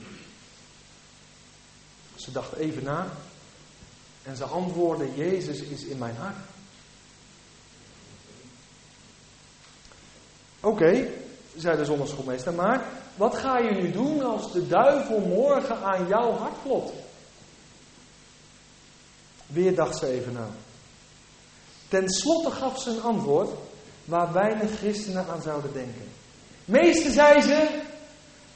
Ze 2.14 2.33
dacht 2.33 2.53
even 2.53 2.85
na 2.85 3.07
en 4.22 4.37
ze 4.37 4.45
antwoordde: 4.45 5.14
Jezus 5.14 5.61
is 5.61 5.85
in 5.85 5.99
mijn 5.99 6.16
hart. 6.16 6.37
Oké, 10.61 11.09
zei 11.57 11.77
de 11.77 11.85
zondagschoolmeester, 11.85 12.55
maar 12.55 12.85
wat 13.16 13.37
ga 13.37 13.59
je 13.59 13.70
nu 13.70 13.91
doen 13.91 14.22
als 14.22 14.53
de 14.53 14.66
duivel 14.66 15.20
morgen 15.20 15.83
aan 15.83 16.09
jouw 16.09 16.33
hart 16.33 16.55
klopt? 16.62 16.93
Weer 19.47 19.75
dacht 19.75 19.99
ze 19.99 20.07
even 20.07 20.33
na. 20.33 20.49
Ten 21.95 22.09
slotte 22.09 22.51
gaf 22.51 22.80
ze 22.80 22.90
een 22.90 23.03
antwoord 23.03 23.51
waar 24.05 24.32
weinig 24.32 24.78
christenen 24.78 25.26
aan 25.28 25.42
zouden 25.42 25.72
denken. 25.72 26.09
Meeste 26.64 27.11
zei 27.11 27.40
ze, 27.40 27.80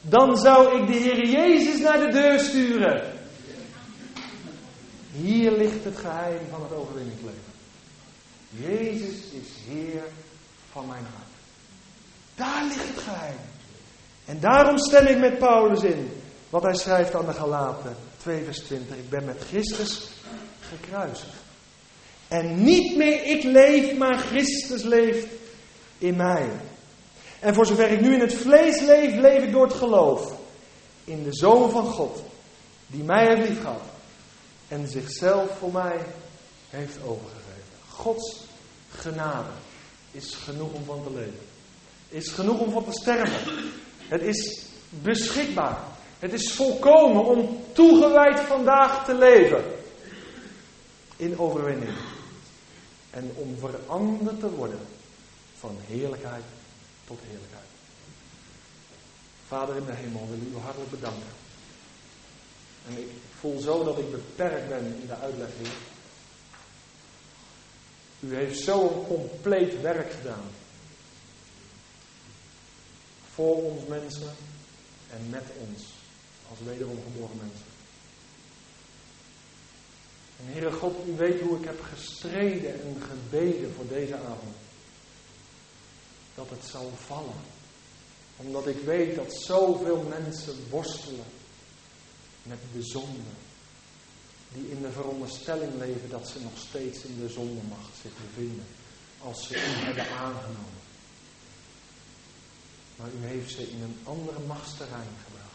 dan 0.00 0.36
zou 0.36 0.80
ik 0.80 0.86
de 0.86 0.98
Heer 0.98 1.28
Jezus 1.28 1.80
naar 1.80 1.98
de 1.98 2.12
deur 2.12 2.40
sturen. 2.40 3.12
Hier 5.12 5.52
ligt 5.52 5.84
het 5.84 5.96
geheim 5.96 6.40
van 6.50 6.62
het 6.62 6.72
overwinningsleven. 6.72 7.52
Jezus 8.48 9.16
is 9.30 9.48
Heer 9.66 10.02
van 10.72 10.86
mijn 10.86 11.04
hart. 11.04 11.32
Daar 12.34 12.64
ligt 12.64 12.94
het 12.94 13.02
geheim. 13.02 13.38
En 14.24 14.40
daarom 14.40 14.78
stem 14.78 15.06
ik 15.06 15.18
met 15.18 15.38
Paulus 15.38 15.82
in. 15.82 16.10
Wat 16.50 16.62
hij 16.62 16.74
schrijft 16.74 17.14
aan 17.14 17.26
de 17.26 17.32
Galaten 17.32 17.96
2 18.16 18.44
vers 18.44 18.58
20. 18.58 18.96
Ik 18.96 19.10
ben 19.10 19.24
met 19.24 19.44
Christus 19.48 20.08
gekruisigd. 20.60 21.37
En 22.28 22.64
niet 22.64 22.96
meer 22.96 23.24
ik 23.24 23.42
leef, 23.42 23.96
maar 23.96 24.18
Christus 24.18 24.82
leeft 24.82 25.26
in 25.98 26.16
mij. 26.16 26.48
En 27.40 27.54
voor 27.54 27.66
zover 27.66 27.90
ik 27.90 28.00
nu 28.00 28.14
in 28.14 28.20
het 28.20 28.34
vlees 28.34 28.80
leef, 28.80 29.14
leef 29.14 29.42
ik 29.42 29.52
door 29.52 29.66
het 29.66 29.76
geloof 29.76 30.36
in 31.04 31.22
de 31.22 31.34
Zoon 31.34 31.70
van 31.70 31.84
God, 31.84 32.22
die 32.86 33.02
mij 33.02 33.26
heeft 33.26 33.48
liefgehad 33.48 33.82
en 34.68 34.88
zichzelf 34.88 35.58
voor 35.58 35.72
mij 35.72 35.98
heeft 36.70 36.96
overgegeven. 37.06 37.46
Gods 37.88 38.44
genade 38.90 39.50
is 40.10 40.34
genoeg 40.34 40.72
om 40.72 40.84
van 40.84 41.02
te 41.02 41.12
leven. 41.12 41.46
Is 42.08 42.28
genoeg 42.28 42.60
om 42.60 42.70
van 42.70 42.84
te 42.84 42.92
sterven. 42.92 43.54
Het 44.08 44.22
is 44.22 44.66
beschikbaar. 44.88 45.78
Het 46.18 46.32
is 46.32 46.52
volkomen 46.52 47.24
om 47.24 47.60
toegewijd 47.72 48.40
vandaag 48.40 49.04
te 49.04 49.14
leven. 49.14 49.64
In 51.16 51.38
overwinning. 51.38 51.92
En 53.10 53.30
om 53.34 53.58
veranderd 53.58 54.40
te 54.40 54.50
worden 54.50 54.80
van 55.58 55.76
heerlijkheid 55.86 56.44
tot 57.04 57.18
heerlijkheid. 57.22 57.66
Vader 59.46 59.76
in 59.76 59.84
de 59.84 59.94
hemel, 59.94 60.28
wil 60.28 60.38
u 60.52 60.56
hartelijk 60.62 60.90
bedanken. 60.90 61.32
En 62.88 62.98
ik 62.98 63.08
voel 63.38 63.60
zo 63.60 63.84
dat 63.84 63.98
ik 63.98 64.10
beperkt 64.10 64.68
ben 64.68 65.00
in 65.00 65.06
de 65.06 65.16
uitleg. 65.16 65.48
U 68.20 68.34
heeft 68.34 68.60
zo'n 68.60 69.06
compleet 69.06 69.80
werk 69.80 70.12
gedaan. 70.12 70.44
Voor 73.34 73.62
ons 73.62 73.86
mensen 73.86 74.34
en 75.10 75.30
met 75.30 75.44
ons 75.68 75.82
als 76.50 76.58
wederom 76.64 76.98
geboren 77.02 77.36
mensen. 77.36 77.77
En 80.38 80.52
Heere 80.52 80.72
God, 80.72 80.96
u 81.06 81.16
weet 81.16 81.40
hoe 81.40 81.58
ik 81.58 81.64
heb 81.64 81.82
gestreden 81.82 82.82
en 82.82 83.02
gebeden 83.10 83.74
voor 83.74 83.86
deze 83.88 84.16
avond. 84.16 84.56
Dat 86.34 86.50
het 86.50 86.64
zou 86.64 86.86
vallen. 87.06 87.40
Omdat 88.36 88.66
ik 88.66 88.80
weet 88.80 89.14
dat 89.16 89.34
zoveel 89.34 90.02
mensen 90.02 90.68
worstelen 90.70 91.26
met 92.42 92.58
de 92.72 92.82
zonde. 92.82 93.30
Die 94.52 94.70
in 94.70 94.82
de 94.82 94.92
veronderstelling 94.92 95.78
leven 95.78 96.10
dat 96.10 96.28
ze 96.28 96.40
nog 96.40 96.58
steeds 96.58 97.02
in 97.02 97.20
de 97.20 97.28
zondemacht 97.28 97.96
zich 98.02 98.12
bevinden. 98.26 98.66
Als 99.22 99.46
ze 99.46 99.54
u 99.54 99.84
hebben 99.84 100.10
aangenomen. 100.10 100.86
Maar 102.96 103.08
u 103.20 103.26
heeft 103.26 103.50
ze 103.50 103.70
in 103.70 103.82
een 103.82 103.98
andere 104.04 104.40
machtsterrein 104.46 105.16
gebracht. 105.24 105.48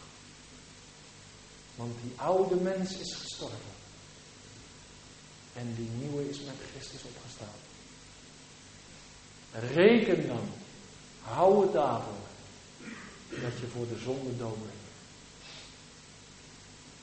Want 1.76 1.94
die 2.02 2.12
oude 2.16 2.54
mens 2.54 2.96
is 2.96 3.14
gestorven. 3.14 3.73
En 5.54 5.74
die 5.76 5.88
nieuwe 5.98 6.28
is 6.28 6.40
met 6.40 6.54
Christus 6.70 7.02
opgestaan. 7.02 7.58
Reken 9.74 10.26
dan. 10.26 10.48
Hou 11.22 11.62
het 11.62 11.72
daarvoor. 11.72 12.26
Dat 13.28 13.58
je 13.60 13.66
voor 13.66 13.88
de 13.88 13.98
zonde 13.98 14.36
dood 14.36 14.58
bent. 14.58 14.84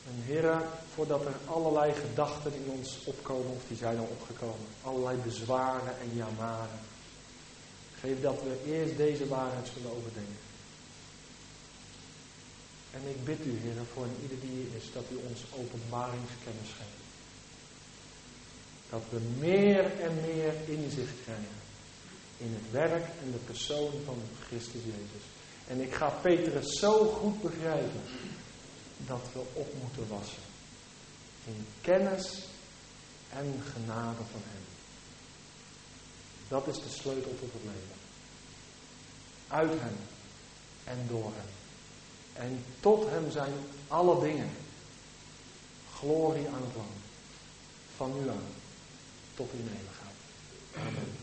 En 0.08 0.24
heren, 0.26 0.70
voordat 0.94 1.26
er 1.26 1.36
allerlei 1.46 1.94
gedachten 1.94 2.54
in 2.54 2.70
ons 2.70 3.00
opkomen, 3.06 3.52
of 3.52 3.64
die 3.68 3.78
zijn 3.78 3.98
al 3.98 4.16
opgekomen, 4.20 4.68
allerlei 4.84 5.18
bezwaren 5.18 6.00
en 6.00 6.16
jamaren. 6.16 6.80
Geef 8.00 8.22
dat 8.22 8.44
we 8.44 8.64
eerst 8.66 8.98
deze 8.98 9.28
waarheid 9.28 9.70
zullen 9.74 9.92
overdenken. 9.98 10.50
En 12.92 13.02
ik 13.10 13.26
bid 13.26 13.46
u, 13.46 13.60
heren, 13.60 13.88
voor 13.94 14.08
ieder 14.22 14.40
die 14.40 14.50
hier 14.50 14.76
is, 14.78 14.92
dat 14.94 15.04
u 15.12 15.16
ons 15.30 15.42
openbaringskennis 15.52 16.70
geeft. 16.78 17.01
Dat 18.92 19.02
we 19.10 19.20
meer 19.40 20.00
en 20.00 20.16
meer 20.16 20.54
inzicht 20.66 21.22
krijgen 21.24 21.60
in 22.38 22.54
het 22.54 22.72
werk 22.72 23.06
en 23.24 23.32
de 23.32 23.38
persoon 23.38 23.92
van 24.06 24.22
Christus 24.48 24.82
Jezus. 24.84 25.26
En 25.68 25.82
ik 25.82 25.94
ga 25.94 26.10
Petrus 26.10 26.80
zo 26.80 27.06
goed 27.06 27.42
begrijpen 27.42 28.02
dat 28.98 29.22
we 29.34 29.40
op 29.54 29.74
moeten 29.82 30.08
wassen. 30.08 30.42
In 31.46 31.66
kennis 31.82 32.46
en 33.30 33.62
genade 33.74 34.24
van 34.32 34.42
Hem. 34.44 34.64
Dat 36.48 36.68
is 36.68 36.76
de 36.76 36.90
sleutel 36.90 37.32
tot 37.40 37.54
het 37.54 37.64
leven. 37.64 38.00
Uit 39.48 39.80
Hem 39.82 39.98
en 40.84 41.08
door 41.08 41.32
Hem. 41.36 41.50
En 42.34 42.64
tot 42.80 43.10
Hem 43.10 43.32
zijn 43.32 43.54
alle 43.88 44.22
dingen. 44.22 44.50
Glorie 45.94 46.48
aan 46.48 46.62
het 46.62 46.76
land. 46.76 47.00
Van 47.96 48.14
nu 48.20 48.30
aan 48.30 48.61
tot 49.42 49.54
in 49.60 49.70
gaan. 50.00 50.16
Amen. 50.88 51.21